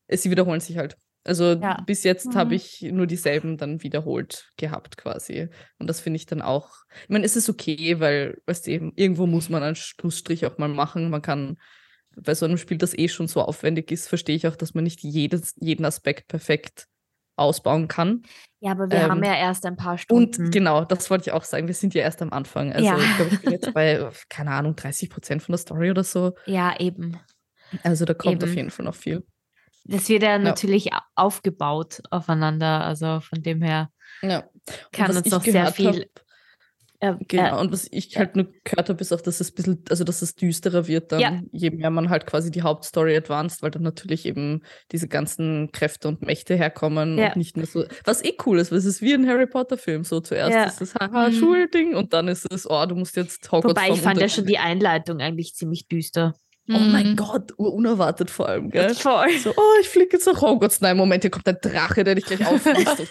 sie 0.09 0.31
wiederholen 0.31 0.61
sich 0.61 0.77
halt. 0.79 0.97
Also 1.25 1.55
Ja. 1.55 1.83
bis 1.87 2.05
jetzt 2.05 2.27
Mhm. 2.27 2.35
habe 2.37 2.55
ich 2.55 2.83
nur 2.83 3.07
dieselben 3.07 3.57
dann 3.57 3.83
wiederholt 3.83 4.49
gehabt 4.57 4.97
quasi. 4.97 5.49
Und 5.79 5.89
das 5.89 6.01
finde 6.01 6.19
ich 6.19 6.27
dann 6.27 6.41
auch, 6.43 6.71
ich 7.03 7.09
meine, 7.09 7.25
es 7.25 7.35
ist 7.37 7.49
okay, 7.49 7.99
weil, 7.99 8.39
weißt 8.47 8.67
du, 8.67 8.71
eben, 8.71 8.93
irgendwo 8.95 9.27
muss 9.27 9.49
man 9.49 9.63
einen 9.63 9.75
Schlussstrich 9.77 10.47
auch 10.47 10.59
mal 10.59 10.69
machen. 10.69 11.11
Man 11.11 11.23
kann 11.23 11.57
bei 12.17 12.35
so 12.35 12.47
einem 12.47 12.59
Spiel, 12.59 12.79
das 12.79 12.97
eh 12.97 13.09
schon 13.09 13.29
so 13.29 13.43
aufwendig 13.43 13.91
ist, 13.91 14.09
verstehe 14.09 14.37
ich 14.37 14.47
auch, 14.47 14.57
dass 14.57 14.75
man 14.75 14.85
nicht 14.85 15.03
jedes, 15.03 15.55
jeden 15.61 15.85
Aspekt 15.85 16.29
perfekt 16.29 16.87
ausbauen 17.37 17.89
kann. 17.89 18.23
Ja, 18.61 18.73
aber 18.73 18.91
wir 18.91 18.99
Ähm, 18.99 19.11
haben 19.11 19.25
ja 19.25 19.35
erst 19.37 19.65
ein 19.67 19.77
paar 19.77 19.99
Stunden. 19.99 20.47
Und 20.47 20.51
genau, 20.51 20.85
das 20.85 21.11
wollte 21.11 21.29
ich 21.31 21.33
auch 21.33 21.45
sagen. 21.45 21.67
Wir 21.67 21.75
sind 21.75 21.95
ja 21.95 22.03
erst 22.03 22.23
am 22.23 22.33
Anfang. 22.33 22.73
Also 22.73 22.85
Ja. 22.87 22.97
ich 22.99 23.17
glaube, 23.17 23.35
ich 23.35 23.41
bin 23.43 23.53
jetzt 23.53 23.73
bei, 23.75 24.09
keine 24.29 24.51
Ahnung, 24.53 24.75
30 24.77 25.11
Prozent 25.11 25.43
von 25.43 25.53
der 25.53 25.59
Story 25.59 25.91
oder 25.91 26.05
so. 26.05 26.33
Ja, 26.47 26.75
eben. 26.81 27.19
Also 27.83 28.05
da 28.05 28.15
kommt 28.15 28.43
auf 28.43 28.49
Eben. 28.51 28.57
jeden 28.59 28.71
Fall 28.71 28.85
noch 28.87 28.95
viel. 28.95 29.25
Das 29.85 30.09
wird 30.09 30.23
ja, 30.23 30.39
natürlich 30.39 30.93
au- 30.95 30.99
aufgebaut 31.15 32.01
aufeinander. 32.11 32.85
Also 32.85 33.21
von 33.21 33.43
dem 33.43 33.63
her 33.63 33.91
Ja. 34.23 34.45
kann 34.93 35.17
uns 35.17 35.31
noch 35.31 35.43
sehr 35.45 35.73
viel. 35.73 35.89
hab- 36.03 36.26
äh, 37.01 37.15
Genau, 37.29 37.59
äh, 37.59 37.61
und 37.61 37.73
was 37.73 37.87
ich 37.91 38.13
ja. 38.13 38.21
halt 38.21 38.37
nur 38.37 38.47
gehört 38.65 38.89
habe, 38.89 39.01
ist 39.01 39.13
auch, 39.13 39.21
dass 39.21 39.41
es 39.41 39.51
ein 39.51 39.55
bisschen, 39.55 39.85
also 39.91 40.05
dass 40.05 40.23
es 40.23 40.35
düsterer 40.35 40.87
wird 40.87 41.13
dann, 41.13 41.21
Ja. 41.21 41.41
je 41.53 41.71
mehr 41.71 41.91
man 41.91 42.09
halt 42.11 42.27
quasi 42.27 42.51
die 42.51 42.63
Hauptstory 42.63 43.17
advanced, 43.17 43.63
weil 43.63 43.71
dann 43.71 43.83
natürlich 43.83 44.27
eben 44.27 44.63
diese 44.93 45.09
ganzen 45.09 45.71
Kräfte 45.73 46.09
und 46.09 46.23
Mächte 46.23 46.55
herkommen 46.57 47.19
Ja. 47.19 47.29
und 47.29 47.37
nicht 47.37 47.57
mehr 47.57 47.67
so, 47.67 47.85
was 48.05 48.25
eh 48.25 48.35
cool 48.47 48.59
ist, 48.59 48.71
weil 48.71 48.79
es 48.79 48.85
ist 48.85 49.03
wie 49.03 49.15
ein 49.15 49.27
Harry 49.29 49.47
Potter-Film. 49.47 50.05
So 50.05 50.21
zuerst 50.21 50.55
Ja. 50.55 50.65
ist 50.65 50.81
es 50.81 50.95
haha, 50.95 51.29
Mhm. 51.29 51.33
Schulding 51.35 51.95
und 51.95 52.13
dann 52.13 52.29
ist 52.29 52.51
es, 52.53 52.69
oh, 52.69 52.85
du 52.87 52.95
musst 52.95 53.17
jetzt 53.17 53.51
Hogwarts 53.53 53.81
wobei 53.81 53.95
ich 53.95 54.01
fand 54.01 54.21
ja 54.21 54.29
schon 54.29 54.47
die 54.47 54.59
Einleitung 54.59 55.21
eigentlich 55.21 55.55
ziemlich 55.55 55.89
düster. 55.89 56.35
Oh 56.69 56.73
mein 56.79 57.11
Mhm. 57.11 57.17
Gott, 57.17 57.53
unerwartet 57.53 58.29
vor 58.29 58.49
allem, 58.49 58.71
gell? 58.71 58.93
Voll. 58.95 59.39
So, 59.39 59.51
oh, 59.57 59.73
ich 59.81 59.89
fliege 59.89 60.09
jetzt 60.17 60.27
nach 60.27 60.41
Hogwarts. 60.43 60.81
Nein, 60.81 60.97
Moment, 60.97 61.23
hier 61.23 61.31
kommt 61.31 61.47
ein 61.47 61.59
Drache, 61.63 62.03
der 62.03 62.17
dich 62.17 62.25
gleich 62.25 62.45
auffrisst. 62.47 63.07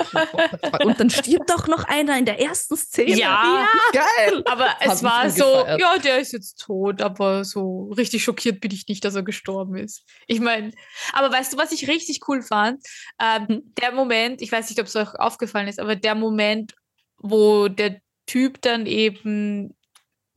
und 0.83 0.99
dann 0.99 1.09
stirbt 1.09 1.49
doch 1.49 1.67
noch 1.67 1.85
einer 1.85 2.17
in 2.17 2.25
der 2.25 2.41
ersten 2.41 2.75
Szene. 2.75 3.15
Ja. 3.17 3.65
Geil. 3.93 4.43
Aber 4.45 4.65
Hab 4.71 4.93
es 4.93 5.03
war 5.03 5.29
so, 5.29 5.45
gefeiert. 5.45 5.79
ja, 5.79 5.97
der 5.99 6.19
ist 6.19 6.33
jetzt 6.33 6.59
tot, 6.59 7.01
aber 7.01 7.45
so 7.45 7.93
richtig 7.97 8.23
schockiert 8.25 8.59
bin 8.59 8.71
ich 8.71 8.87
nicht, 8.89 9.05
dass 9.05 9.15
er 9.15 9.23
gestorben 9.23 9.77
ist. 9.77 10.03
Ich 10.27 10.41
meine, 10.41 10.71
aber 11.13 11.31
weißt 11.31 11.53
du, 11.53 11.57
was 11.57 11.71
ich 11.71 11.87
richtig 11.87 12.21
cool 12.27 12.41
fand? 12.41 12.81
Ähm, 13.21 13.47
Hm. 13.47 13.73
Der 13.81 13.91
Moment, 13.93 14.41
ich 14.41 14.51
weiß 14.51 14.69
nicht, 14.69 14.79
ob 14.81 14.87
es 14.87 14.95
euch 14.95 15.13
aufgefallen 15.15 15.67
ist, 15.67 15.79
aber 15.79 15.95
der 15.95 16.15
Moment, 16.15 16.73
wo 17.19 17.67
der 17.69 18.01
Typ 18.25 18.61
dann 18.61 18.85
eben 18.85 19.75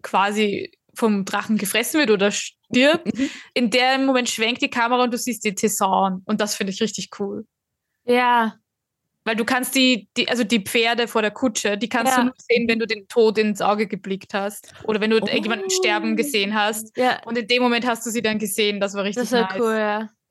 quasi 0.02 0.70
vom 0.94 1.24
Drachen 1.24 1.58
gefressen 1.58 1.98
wird 2.00 2.10
oder 2.10 2.30
stirbt, 2.70 3.06
Mhm. 3.16 3.30
in 3.54 3.70
dem 3.70 4.06
Moment 4.06 4.28
schwenkt 4.28 4.62
die 4.62 4.70
Kamera 4.70 5.04
und 5.04 5.12
du 5.12 5.18
siehst 5.18 5.44
die 5.44 5.54
Tessan 5.54 6.22
und 6.26 6.40
das 6.40 6.54
finde 6.54 6.72
ich 6.72 6.80
richtig 6.82 7.10
cool. 7.18 7.46
Ja, 8.04 8.56
Weil 9.24 9.36
du 9.36 9.44
kannst 9.44 9.74
die, 9.74 10.08
die, 10.16 10.26
also 10.30 10.42
die 10.42 10.60
Pferde 10.64 11.06
vor 11.06 11.20
der 11.20 11.30
Kutsche, 11.32 11.76
die 11.76 11.88
kannst 11.90 12.12
Ja. 12.12 12.20
du 12.20 12.24
nur 12.28 12.34
sehen, 12.38 12.66
wenn 12.66 12.78
du 12.78 12.86
den 12.86 13.06
Tod 13.08 13.36
ins 13.36 13.60
Auge 13.60 13.86
geblickt 13.86 14.32
hast. 14.32 14.72
Oder 14.84 15.02
wenn 15.02 15.10
du 15.10 15.18
jemanden 15.18 15.66
Oh. 15.66 15.70
sterben 15.70 16.16
gesehen 16.16 16.54
hast. 16.54 16.96
ja, 16.96 17.20
Und 17.26 17.36
in 17.36 17.46
dem 17.46 17.62
Moment 17.62 17.86
hast 17.86 18.06
du 18.06 18.10
sie 18.10 18.22
dann 18.22 18.38
gesehen. 18.38 18.80
Das 18.80 18.94
war 18.94 19.04
richtig 19.04 19.24
das 19.24 19.32
war 19.32 19.42
nice. 19.52 19.60
cool. 19.60 19.74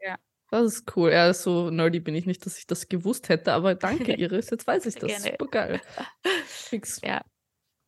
Ja. 0.03 0.15
Das 0.49 0.63
ist 0.73 0.95
cool. 0.95 1.11
Ja, 1.11 1.31
so 1.33 1.69
nerdy 1.69 1.99
bin 1.99 2.15
ich 2.15 2.25
nicht, 2.25 2.43
dass 2.45 2.57
ich 2.57 2.65
das 2.65 2.87
gewusst 2.87 3.29
hätte, 3.29 3.53
aber 3.53 3.75
danke, 3.75 4.13
Iris. 4.17 4.49
Jetzt 4.49 4.65
weiß 4.65 4.85
ich 4.87 4.95
das. 4.95 5.09
gerne. 5.09 5.35
Super 5.37 5.47
geil. 5.51 5.81
Fix. 6.47 6.99
Ja. 7.03 7.21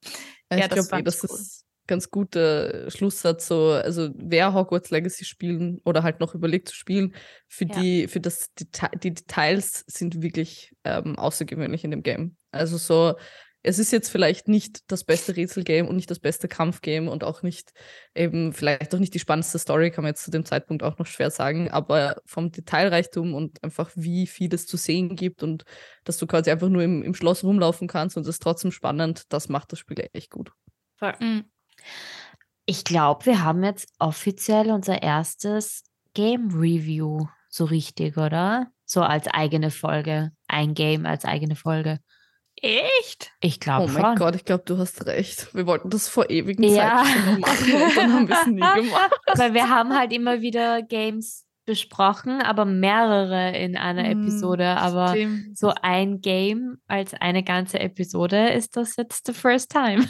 Ja, 0.04 0.12
Ja, 0.52 0.58
ich 0.58 0.64
das 0.66 0.74
glaube, 0.74 0.90
fand 0.90 1.08
das 1.08 1.24
ich 1.24 1.30
cool. 1.32 1.38
ist 1.40 1.59
ganz 1.90 2.10
guter 2.10 2.90
Schlusssatz. 2.90 3.48
So, 3.48 3.72
also 3.72 4.10
wer 4.16 4.54
Hogwarts 4.54 4.92
Legacy 4.92 5.26
spielen 5.26 5.82
oder 5.84 6.04
halt 6.04 6.22
noch 6.22 6.34
überlegt 6.36 6.70
zu 6.70 6.76
spielen, 6.76 7.14
für 7.48 7.66
Ja. 7.66 7.82
die, 7.82 8.08
für 8.08 8.22
das 8.22 8.54
Deta 8.54 8.88
die 8.90 9.14
Details 9.14 9.84
sind 9.88 10.22
wirklich 10.22 10.72
ähm, 10.86 11.18
außergewöhnlich 11.18 11.84
in 11.84 11.92
dem 11.92 12.04
Game. 12.04 12.38
Also 12.52 12.78
so, 12.78 13.16
es 13.62 13.78
ist 13.78 13.92
jetzt 13.92 14.10
vielleicht 14.10 14.48
nicht 14.48 14.90
das 14.90 15.04
beste 15.04 15.36
Rätselgame 15.36 15.90
und 15.90 15.98
nicht 15.98 16.10
das 16.10 16.20
beste 16.20 16.48
Kampfgame 16.48 17.12
und 17.12 17.26
auch 17.26 17.42
nicht 17.44 17.72
eben, 18.16 18.54
vielleicht 18.54 18.96
auch 18.96 19.00
nicht 19.00 19.14
die 19.14 19.20
spannendste 19.20 19.60
Story, 19.60 19.92
kann 19.92 20.04
man 20.04 20.12
jetzt 20.12 20.24
zu 20.24 20.32
dem 20.32 20.46
Zeitpunkt 20.46 20.82
auch 20.82 20.98
noch 20.98 21.06
schwer 21.06 21.30
sagen, 21.30 21.70
aber 21.70 22.22
vom 22.26 22.52
Detailreichtum 22.52 23.34
und 23.34 23.62
einfach 23.62 23.92
wie 23.96 24.28
viel 24.28 24.54
es 24.54 24.66
zu 24.66 24.78
sehen 24.78 25.16
gibt 25.18 25.44
und 25.44 25.66
dass 26.06 26.18
du 26.18 26.26
quasi 26.26 26.52
einfach 26.52 26.70
nur 26.70 26.84
im, 26.84 27.04
im 27.04 27.14
Schloss 27.14 27.44
rumlaufen 27.44 27.90
kannst 27.90 28.16
und 28.16 28.24
es 28.24 28.30
ist 28.30 28.42
trotzdem 28.42 28.72
spannend, 28.72 29.24
das 29.34 29.50
macht 29.50 29.74
das 29.74 29.80
Spiel 29.80 30.08
echt 30.14 30.32
gut. 30.32 30.54
Mhm. 31.02 31.46
Ich 32.66 32.84
glaube, 32.84 33.26
wir 33.26 33.44
haben 33.44 33.64
jetzt 33.64 33.92
offiziell 34.00 34.70
unser 34.72 35.02
erstes 35.02 35.84
Game 36.14 36.50
Review 36.54 37.26
so 37.50 37.66
richtig, 37.66 38.18
oder? 38.18 38.68
So 38.86 39.02
als 39.02 39.28
eigene 39.28 39.72
Folge. 39.72 40.32
Ein 40.48 40.74
Game 40.74 41.06
als 41.06 41.26
eigene 41.26 41.56
Folge. 41.56 42.00
Echt? 42.62 43.32
Ich 43.40 43.60
glaube 43.60 43.86
Oh 43.86 43.94
mein 43.94 44.04
schon. 44.04 44.16
Gott, 44.16 44.36
ich 44.36 44.46
glaube, 44.46 44.64
du 44.66 44.78
hast 44.78 45.06
recht. 45.06 45.54
Wir 45.56 45.66
wollten 45.66 45.90
das 45.90 46.10
vor 46.10 46.30
ewigen 46.30 46.64
Ja. 46.64 47.04
Zeiten 47.04 47.24
schon 47.24 47.40
machen 47.40 47.74
und 47.74 47.98
dann 47.98 48.14
haben 48.14 48.28
wir 48.28 48.36
es 48.42 48.48
nie 48.48 48.60
gemacht. 48.86 49.20
Weil 49.36 49.54
wir 49.54 49.70
haben 49.70 49.98
halt 49.98 50.12
immer 50.12 50.42
wieder 50.42 50.82
Games 50.84 51.46
besprochen, 51.66 52.42
aber 52.42 52.66
mehrere 52.66 53.56
in 53.56 53.78
einer 53.78 54.04
Hm, 54.04 54.24
Episode. 54.24 54.66
Aber 54.78 55.10
Stimmt. 55.10 55.58
so 55.58 55.72
ein 55.82 56.20
Game 56.20 56.78
als 56.88 57.14
eine 57.14 57.44
ganze 57.44 57.80
Episode 57.80 58.50
ist 58.50 58.76
das 58.76 58.96
jetzt 58.98 59.28
the 59.28 59.34
first 59.34 59.70
time. 59.72 60.06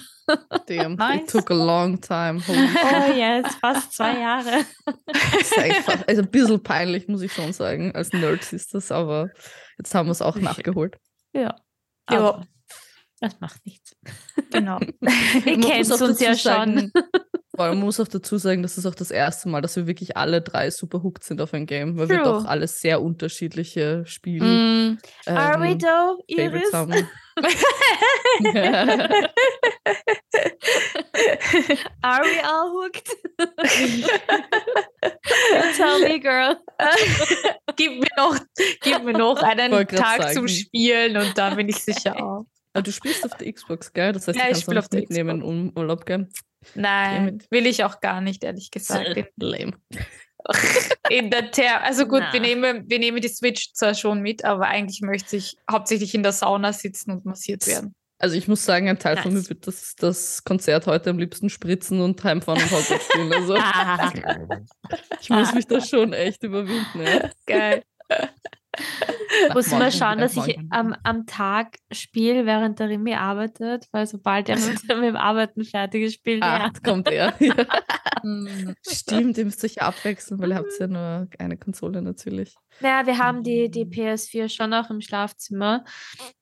Damn, 0.67 0.95
Nice. 0.95 1.21
it 1.21 1.29
took 1.29 1.49
a 1.49 1.53
long 1.53 1.99
time. 1.99 2.39
Holy 2.45 2.59
Oh 2.59 3.13
yes, 3.15 3.55
fast 3.55 3.93
zwei 3.93 4.19
Jahre. 4.19 4.65
Das 5.05 5.41
ist 5.41 5.57
eigentlich 5.57 5.77
fast, 5.83 6.07
also 6.07 6.21
ein 6.21 6.29
bisschen 6.29 6.61
peinlich, 6.63 7.07
muss 7.07 7.21
ich 7.21 7.33
schon 7.33 7.53
sagen. 7.53 7.91
Als 7.95 8.11
Nerds 8.13 8.53
ist 8.53 8.73
das, 8.73 8.91
aber 8.91 9.29
jetzt 9.77 9.93
haben 9.95 10.07
wir 10.07 10.11
es 10.11 10.21
auch 10.21 10.35
nachgeholt. 10.35 10.97
Ja. 11.33 11.55
Ja. 12.09 12.17
Aber 12.19 12.47
das 13.19 13.39
macht 13.39 13.65
nichts. 13.65 13.95
Genau. 14.51 14.79
Ihr 15.45 15.59
kennt 15.59 15.91
uns 16.01 16.19
ja 16.19 16.35
sagen- 16.35 16.91
schon. 16.93 17.03
Vor 17.59 17.65
allem 17.65 17.81
muss 17.81 17.99
auch 17.99 18.07
dazu 18.07 18.37
sagen, 18.37 18.63
das 18.63 18.77
ist 18.77 18.85
auch 18.85 18.95
das 18.95 19.11
erste 19.11 19.49
Mal, 19.49 19.59
dass 19.59 19.75
wir 19.75 19.85
wirklich 19.85 20.15
alle 20.15 20.41
drei 20.41 20.71
super 20.71 21.03
hooked 21.03 21.25
sind 21.25 21.41
auf 21.41 21.53
ein 21.53 21.65
Game, 21.65 21.97
weil 21.97 22.07
wir 22.07 22.23
True. 22.23 22.39
doch 22.39 22.45
alle 22.45 22.69
sehr 22.69 23.01
unterschiedliche 23.01 24.03
Spiele 24.05 24.45
Mm, 24.45 24.97
Are 25.25 25.59
we 25.59 25.71
ähm, 25.71 25.79
though, 25.79 26.23
Iris? 26.27 26.71
haben. 26.71 26.93
Are 32.01 32.23
we 32.23 32.41
all 32.45 32.71
hooked? 32.71 33.13
Tell 35.75 35.99
me, 35.99 36.17
girl. 36.21 36.55
gib, 37.75 37.99
mir 37.99 38.07
noch, 38.15 38.37
gib 38.81 39.03
mir 39.03 39.17
noch 39.17 39.43
einen 39.43 39.85
Tag 39.89 40.21
sagen. 40.21 40.33
zum 40.33 40.47
Spielen 40.47 41.17
und 41.17 41.37
dann 41.37 41.57
bin 41.57 41.67
ich 41.67 41.83
sicher 41.83 42.15
auch. 42.15 42.45
Aber 42.71 42.83
du 42.83 42.91
spielst 42.93 43.25
auf 43.25 43.35
der 43.35 43.51
Xbox, 43.51 43.91
gell? 43.91 44.13
Das 44.13 44.29
heißt, 44.29 44.39
Ja, 44.39 44.45
du 44.45 44.51
ich 44.51 44.65
kannst 44.65 44.69
auch 44.69 44.77
auf 44.83 44.87
der 44.87 45.01
mitnehmen 45.01 45.41
im 45.41 45.73
Urlaub, 45.75 46.05
gell? 46.05 46.29
Nein, 46.75 47.43
will 47.49 47.65
ich 47.67 47.83
auch 47.83 47.99
gar 47.99 48.21
nicht, 48.21 48.43
ehrlich 48.43 48.71
gesagt. 48.71 49.25
Lame. 49.37 49.73
in 51.09 51.29
der 51.29 51.51
Ter 51.51 51.83
also 51.83 52.05
gut, 52.05 52.23
wir 52.31 52.39
nehmen, 52.39 52.89
wir 52.89 52.99
nehmen 52.99 53.21
die 53.21 53.27
Switch 53.27 53.73
zwar 53.73 53.93
schon 53.93 54.21
mit, 54.21 54.45
aber 54.45 54.67
eigentlich 54.67 55.01
möchte 55.01 55.35
ich 55.35 55.57
hauptsächlich 55.69 56.15
in 56.15 56.23
der 56.23 56.31
Sauna 56.31 56.71
sitzen 56.73 57.11
und 57.11 57.25
massiert 57.25 57.67
werden. 57.67 57.93
Also 58.21 58.35
ich 58.35 58.47
muss 58.49 58.65
sagen, 58.65 58.89
ein 58.89 58.99
Teil 58.99 59.17
von 59.17 59.31
mir 59.31 59.39
Nice. 59.39 59.49
wird 59.49 59.65
das, 59.65 59.95
das 59.95 60.43
Konzert 60.43 60.87
heute 60.87 61.09
am 61.09 61.19
liebsten 61.19 61.49
spritzen 61.49 62.01
und 62.01 62.21
heimfahren 62.21 62.61
und 62.61 62.69
Hogwarts 62.69 63.05
spielen. 63.05 63.33
Also 63.33 63.55
ich 65.21 65.29
muss 65.29 65.53
mich 65.53 65.67
da 65.67 65.79
schon 65.79 66.11
echt 66.11 66.43
überwinden. 66.43 67.01
Ja. 67.01 67.29
Geil. 67.45 67.83
muss 69.53 69.69
mal 69.71 69.91
schauen, 69.91 70.17
dass 70.19 70.35
ich 70.35 70.59
am, 70.69 70.95
am 71.03 71.25
Tag 71.25 71.77
spiele, 71.91 72.45
während 72.45 72.79
der 72.79 72.89
Remy 72.89 73.13
arbeitet, 73.15 73.85
weil 73.91 74.05
sobald 74.07 74.49
er 74.49 74.57
mit, 74.57 74.83
mit 74.87 75.03
dem 75.03 75.15
Arbeiten 75.15 75.63
fertig 75.63 76.03
ist, 76.03 76.15
spielt 76.15 76.43
Ah, 76.43 76.65
er. 76.73 76.81
kommt 76.83 77.09
er. 77.09 77.33
Ja. 77.39 77.55
Mm. 78.21 78.73
Stimmt, 78.85 79.37
ihr 79.37 79.45
müsst 79.45 79.63
euch 79.63 79.75
ja 79.75 79.83
abwechseln, 79.83 80.41
weil 80.41 80.49
ihr 80.51 80.57
habt 80.57 80.73
ja 80.77 80.87
nur 80.87 81.29
eine 81.39 81.55
Konsole 81.55 82.01
natürlich. 82.01 82.53
Naja, 82.81 83.05
wir 83.05 83.17
haben 83.17 83.43
die, 83.43 83.71
die 83.71 83.85
PS4 83.85 84.49
schon 84.53 84.73
auch 84.73 84.89
im 84.89 84.99
Schlafzimmer. 84.99 85.85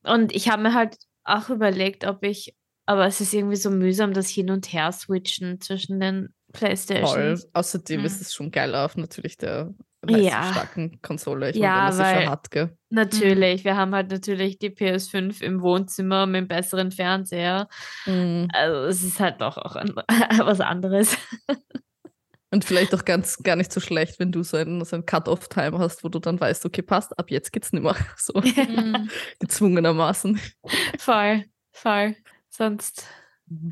Und 0.01 0.33
ich 0.33 0.49
habe 0.49 0.63
mir 0.63 0.73
halt 0.73 0.97
auch 1.23 1.49
überlegt, 1.51 2.03
ob 2.07 2.23
ich, 2.23 2.55
aber 2.87 3.05
es 3.05 3.21
ist 3.21 3.31
irgendwie 3.31 3.57
so 3.57 3.69
mühsam, 3.69 4.11
das 4.13 4.27
Hin- 4.27 4.49
und 4.49 4.73
Her 4.73 4.91
switchen 4.91 5.61
zwischen 5.61 5.99
den 5.99 6.21
Toll. 6.21 6.33
Playstations. 6.53 7.47
Außerdem 7.53 7.99
Mhm. 7.99 8.05
ist 8.07 8.21
es 8.21 8.33
schon 8.33 8.49
geil 8.49 8.73
auf 8.73 8.97
natürlich 8.97 9.37
der 9.37 9.71
Ja. 10.15 10.51
starken 10.51 10.99
Konsole. 11.01 11.49
Ich 11.51 11.55
Ja, 11.57 11.89
meine, 11.89 11.97
weil- 11.97 12.29
hat, 12.29 12.51
gell? 12.51 12.77
Natürlich, 12.89 13.63
wir 13.65 13.75
haben 13.75 13.93
halt 13.93 14.09
natürlich 14.11 14.59
die 14.59 14.69
PS5 14.69 15.41
im 15.41 15.61
Wohnzimmer 15.61 16.25
mit 16.25 16.37
einem 16.37 16.47
besseren 16.47 16.91
Fernseher. 16.91 17.67
Mhm. 18.05 18.47
Also 18.53 18.85
es 18.85 19.03
ist 19.03 19.19
halt 19.19 19.41
doch 19.41 19.57
auch 19.57 19.75
ein, 19.75 19.93
was 20.45 20.61
anderes. 20.61 21.17
Und 22.49 22.63
vielleicht 22.63 22.95
auch 22.95 23.03
ganz 23.03 23.43
gar 23.43 23.57
nicht 23.57 23.73
so 23.73 23.81
schlecht, 23.81 24.19
wenn 24.19 24.31
du 24.31 24.41
so 24.41 24.55
einen, 24.55 24.83
so 24.85 24.95
einen 24.95 25.05
Cut-Off-Time 25.05 25.77
hast, 25.79 26.05
wo 26.05 26.09
du 26.09 26.19
dann 26.19 26.39
weißt, 26.39 26.65
okay, 26.65 26.81
passt, 26.81 27.17
ab 27.19 27.29
jetzt 27.29 27.51
geht's 27.51 27.73
nicht 27.73 27.83
mehr. 27.83 27.95
So 28.15 28.33
Mm. 28.39 29.09
gezwungenermaßen. 29.39 30.39
voll, 30.97 31.43
voll. 31.73 32.15
Sonst 32.49 33.05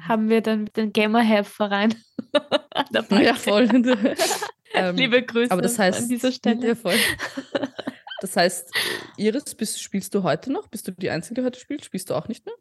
haben 0.08 0.30
wir 0.30 0.42
dann 0.42 0.66
den 0.76 0.94
Gamer-Help-Verein 0.94 1.96
dabei. 2.92 3.24
Ja, 3.24 3.36
voll. 3.36 3.68
ähm, 4.74 4.96
Liebe 4.96 5.24
Grüße 5.24 5.52
aber 5.52 5.62
das 5.62 5.80
heißt, 5.80 6.04
an 6.04 6.10
dieser 6.10 6.32
Stelle. 6.32 6.68
Ja, 6.68 6.76
voll. 6.76 6.96
Das 8.22 8.36
heißt, 8.38 8.72
Iris, 9.18 9.56
bist, 9.56 9.82
spielst 9.82 10.16
du 10.16 10.24
heute 10.24 10.52
noch? 10.52 10.68
Bist 10.68 10.88
du 10.88 10.92
die 10.92 11.10
Einzige, 11.10 11.42
die 11.42 11.46
heute 11.46 11.60
spielt? 11.60 11.86
Spielst 11.86 12.10
du 12.10 12.16
auch 12.16 12.28
nicht 12.28 12.46
mehr? 12.46 12.56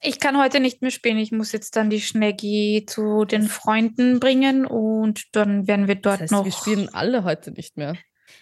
Ich 0.00 0.20
kann 0.20 0.38
heute 0.40 0.60
nicht 0.60 0.80
mehr 0.80 0.90
spielen. 0.90 1.18
Ich 1.18 1.32
muss 1.32 1.52
jetzt 1.52 1.74
dann 1.74 1.90
die 1.90 2.00
Schneggi 2.00 2.84
zu 2.86 3.24
den 3.24 3.48
Freunden 3.48 4.20
bringen 4.20 4.64
und 4.64 5.34
dann 5.34 5.66
werden 5.66 5.88
wir 5.88 5.96
dort 5.96 6.16
Das 6.16 6.20
heißt, 6.22 6.32
noch. 6.32 6.44
wir 6.44 6.52
spielen 6.52 6.88
alle 6.92 7.24
heute 7.24 7.50
nicht 7.50 7.76
mehr. 7.76 7.96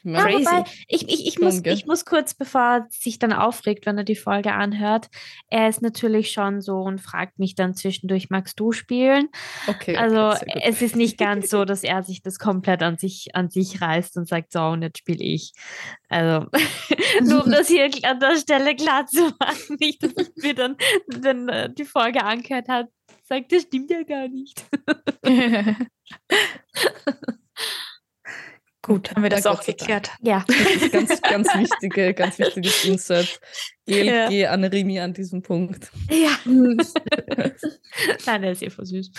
Ich 0.04 0.12
Ja, 0.12 0.22
Crazy. 0.22 0.62
ich, 0.88 1.08
ich, 1.08 1.26
ich, 1.26 1.38
muss, 1.38 1.62
ich 1.64 1.86
muss 1.86 2.04
kurz, 2.04 2.34
bevor 2.34 2.60
er 2.60 2.86
sich 2.90 3.18
dann 3.18 3.32
aufregt, 3.32 3.86
wenn 3.86 3.98
er 3.98 4.04
die 4.04 4.16
Folge 4.16 4.52
anhört, 4.52 5.08
er 5.48 5.68
ist 5.68 5.82
natürlich 5.82 6.32
schon 6.32 6.60
so 6.60 6.78
und 6.78 7.00
fragt 7.00 7.38
mich 7.38 7.54
dann 7.54 7.74
zwischendurch, 7.74 8.30
magst 8.30 8.58
du 8.60 8.72
spielen? 8.72 9.28
okay, 9.66 9.96
Also 9.96 10.30
okay, 10.30 10.60
es 10.62 10.82
ist 10.82 10.96
nicht 10.96 11.18
ganz 11.18 11.50
so, 11.50 11.64
dass 11.64 11.82
er 11.82 12.02
sich 12.02 12.22
das 12.22 12.38
komplett 12.38 12.82
an 12.82 12.98
sich, 12.98 13.34
an 13.34 13.50
sich 13.50 13.80
reißt 13.80 14.16
und 14.16 14.28
sagt, 14.28 14.52
so, 14.52 14.60
und 14.60 14.82
jetzt 14.82 14.98
spiele 14.98 15.24
ich. 15.24 15.52
Also 16.08 16.46
nur 17.22 17.44
um 17.44 17.50
das 17.50 17.68
hier 17.68 17.90
an 18.02 18.20
der 18.20 18.36
Stelle 18.36 18.76
klar 18.76 19.06
zu 19.06 19.32
machen, 19.38 19.76
nicht, 19.80 20.02
dass 20.02 20.12
ich 20.16 20.42
mir 20.42 20.54
dann, 20.54 20.76
dann 21.08 21.74
die 21.74 21.84
Folge 21.84 22.22
angehört 22.24 22.68
hat, 22.68 22.86
sagt, 23.24 23.52
das 23.52 23.62
stimmt 23.62 23.90
ja 23.90 24.02
gar 24.02 24.28
nicht. 24.28 24.64
Gut, 28.86 29.10
haben 29.10 29.22
wir 29.24 29.30
das 29.30 29.46
auch 29.46 29.56
Gott 29.56 29.64
sei 29.64 29.72
Dank. 29.72 29.78
geklärt. 29.80 30.10
Ja. 30.22 30.44
Das 30.46 30.60
ist 30.82 30.92
ganz, 30.92 31.20
ganz 31.22 31.54
wichtige, 31.56 32.14
ganz 32.14 32.38
wichtiges 32.38 32.84
Insert. 32.84 33.40
GLG 33.86 34.30
Ja. 34.30 34.50
an 34.52 34.62
Remi 34.62 35.00
an 35.00 35.12
diesem 35.12 35.42
Punkt. 35.42 35.90
Ja. 36.08 36.38
Nein, 38.26 38.42
der 38.42 38.52
ist 38.52 38.62
eh 38.62 38.70
voll 38.70 38.86
süß 38.86 39.10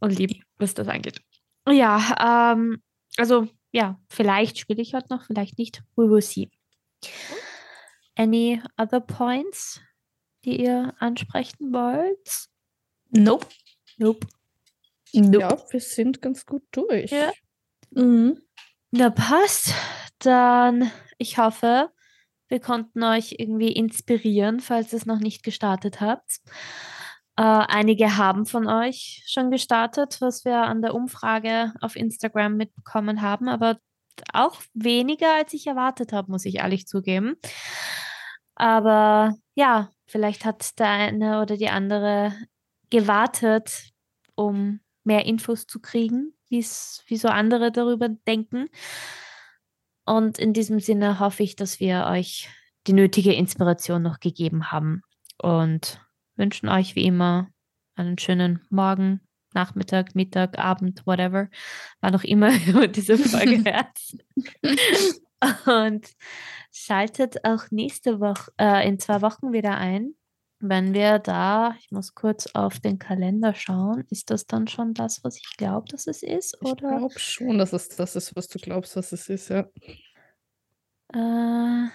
und 0.00 0.18
lieb, 0.18 0.42
was 0.56 0.74
das 0.74 0.88
angeht. 0.88 1.20
Ja, 1.68 2.52
ähm, 2.52 2.82
also 3.16 3.46
ja, 3.70 4.00
vielleicht 4.08 4.58
spiele 4.58 4.82
ich 4.82 4.94
heute 4.94 5.06
noch, 5.10 5.26
vielleicht 5.26 5.58
nicht. 5.58 5.82
We 5.94 6.10
will 6.10 6.22
see. 6.22 6.50
Any 8.16 8.60
other 8.76 9.00
points, 9.00 9.80
die 10.44 10.60
ihr 10.60 10.92
ansprechen 10.98 11.72
wollt? 11.72 12.48
Nope. 13.10 13.46
Nope. 13.96 14.26
Nope. 15.12 15.38
Ja, 15.40 15.56
wir 15.70 15.80
sind 15.80 16.20
ganz 16.20 16.44
gut 16.44 16.64
durch. 16.72 17.12
Ja. 17.12 17.32
Mhm. 17.92 18.42
Na 18.90 19.10
passt. 19.10 19.74
Dann, 20.20 20.90
ich 21.18 21.38
hoffe, 21.38 21.90
wir 22.48 22.60
konnten 22.60 23.02
euch 23.04 23.36
irgendwie 23.38 23.72
inspirieren, 23.72 24.60
falls 24.60 24.92
ihr 24.92 24.98
es 24.98 25.06
noch 25.06 25.20
nicht 25.20 25.42
gestartet 25.42 26.00
habt. 26.00 26.38
Äh, 27.36 27.42
einige 27.42 28.16
haben 28.16 28.46
von 28.46 28.66
euch 28.66 29.22
schon 29.28 29.50
gestartet, 29.50 30.20
was 30.20 30.44
wir 30.44 30.62
an 30.62 30.82
der 30.82 30.94
Umfrage 30.94 31.74
auf 31.80 31.96
Instagram 31.96 32.56
mitbekommen 32.56 33.22
haben, 33.22 33.48
aber 33.48 33.78
auch 34.32 34.60
weniger, 34.74 35.34
als 35.36 35.52
ich 35.52 35.66
erwartet 35.66 36.12
habe, 36.12 36.32
muss 36.32 36.44
ich 36.46 36.56
ehrlich 36.56 36.86
zugeben. 36.86 37.36
Aber 38.56 39.36
ja, 39.54 39.90
vielleicht 40.06 40.44
hat 40.44 40.78
der 40.78 40.88
eine 40.88 41.42
oder 41.42 41.56
die 41.56 41.68
andere 41.68 42.32
gewartet, 42.90 43.90
um 44.34 44.80
mehr 45.04 45.26
Infos 45.26 45.66
zu 45.66 45.80
kriegen, 45.80 46.34
wie 46.50 47.16
so 47.16 47.28
andere 47.28 47.72
darüber 47.72 48.08
denken. 48.08 48.68
Und 50.04 50.38
in 50.38 50.52
diesem 50.52 50.80
Sinne 50.80 51.20
hoffe 51.20 51.42
ich, 51.42 51.56
dass 51.56 51.80
wir 51.80 52.06
euch 52.08 52.48
die 52.86 52.94
nötige 52.94 53.34
Inspiration 53.34 54.02
noch 54.02 54.20
gegeben 54.20 54.72
haben 54.72 55.02
und 55.36 56.00
wünschen 56.36 56.68
euch 56.68 56.96
wie 56.96 57.04
immer 57.04 57.48
einen 57.96 58.16
schönen 58.18 58.64
Morgen, 58.70 59.20
Nachmittag, 59.52 60.14
Mittag, 60.14 60.58
Abend, 60.58 61.06
whatever, 61.06 61.48
wann 62.00 62.14
auch 62.14 62.24
immer 62.24 62.50
ihr 62.66 62.88
diese 62.88 63.18
Folge 63.18 63.62
hört. 63.70 63.98
Und 65.66 66.08
schaltet 66.72 67.44
auch 67.44 67.70
nächste 67.70 68.20
Woche, 68.20 68.50
äh, 68.58 68.88
in 68.88 68.98
zwei 68.98 69.20
Wochen 69.22 69.52
wieder 69.52 69.76
ein, 69.76 70.14
wenn 70.60 70.92
wir 70.92 71.18
da, 71.18 71.74
ich 71.78 71.90
muss 71.90 72.14
kurz 72.14 72.46
auf 72.54 72.80
den 72.80 72.98
Kalender 72.98 73.54
schauen, 73.54 74.04
ist 74.10 74.30
das 74.30 74.46
dann 74.46 74.66
schon 74.66 74.92
das, 74.94 75.22
was 75.22 75.36
ich 75.36 75.56
glaube, 75.56 75.88
dass 75.88 76.06
es 76.06 76.22
ist? 76.22 76.56
Ich 76.60 76.68
Oder? 76.68 76.98
glaube 76.98 77.18
schon, 77.18 77.58
dass 77.58 77.72
es 77.72 77.88
das 77.88 78.16
ist, 78.16 78.34
was 78.34 78.48
du 78.48 78.58
glaubst, 78.58 78.96
was 78.96 79.12
es 79.12 79.28
ist, 79.28 79.50
ja. 79.50 79.68
Äh, 81.12 81.88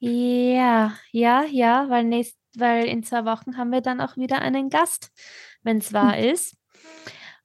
ja, 0.00 0.92
ja, 1.12 1.44
ja, 1.44 1.88
weil, 1.88 2.04
nächst, 2.04 2.36
weil 2.56 2.86
in 2.86 3.02
zwei 3.02 3.24
Wochen 3.24 3.56
haben 3.56 3.72
wir 3.72 3.80
dann 3.80 4.00
auch 4.00 4.16
wieder 4.16 4.40
einen 4.40 4.68
Gast, 4.68 5.10
wenn 5.62 5.78
es 5.78 5.92
wahr 5.92 6.18
ist. 6.18 6.56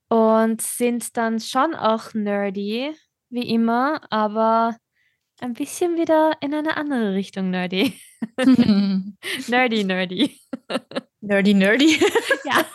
Und 0.07 0.61
sind 0.61 1.17
dann 1.17 1.39
schon 1.39 1.73
auch 1.73 2.13
nerdy, 2.13 2.95
wie 3.29 3.49
immer, 3.49 4.01
aber 4.11 4.77
ein 5.39 5.53
bisschen 5.53 5.97
wieder 5.97 6.33
in 6.41 6.53
eine 6.53 6.77
andere 6.77 7.13
Richtung 7.13 7.49
nerdy. 7.49 7.99
nerdy, 9.47 9.83
nerdy. 9.83 10.39
Nerdy, 11.21 11.53
nerdy. 11.53 11.99
Ja. 12.43 12.65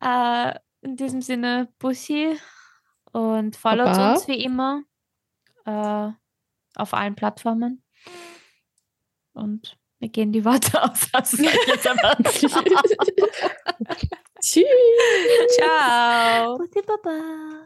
äh, 0.52 0.58
in 0.82 0.96
diesem 0.96 1.20
Sinne, 1.22 1.68
Bussi 1.78 2.38
und 3.12 3.56
followt 3.56 3.86
Baba. 3.86 4.12
uns 4.12 4.28
wie 4.28 4.42
immer 4.42 4.82
äh, 5.66 6.10
auf 6.76 6.94
allen 6.94 7.14
Plattformen. 7.14 7.82
Und 9.32 9.76
wir 9.98 10.08
gehen 10.08 10.32
die 10.32 10.44
Worte 10.44 10.82
aus. 10.84 11.08
Tschüss. 14.40 14.64
Ciao. 15.56 16.56
Bussi, 16.56 16.80
Baba. 16.86 17.57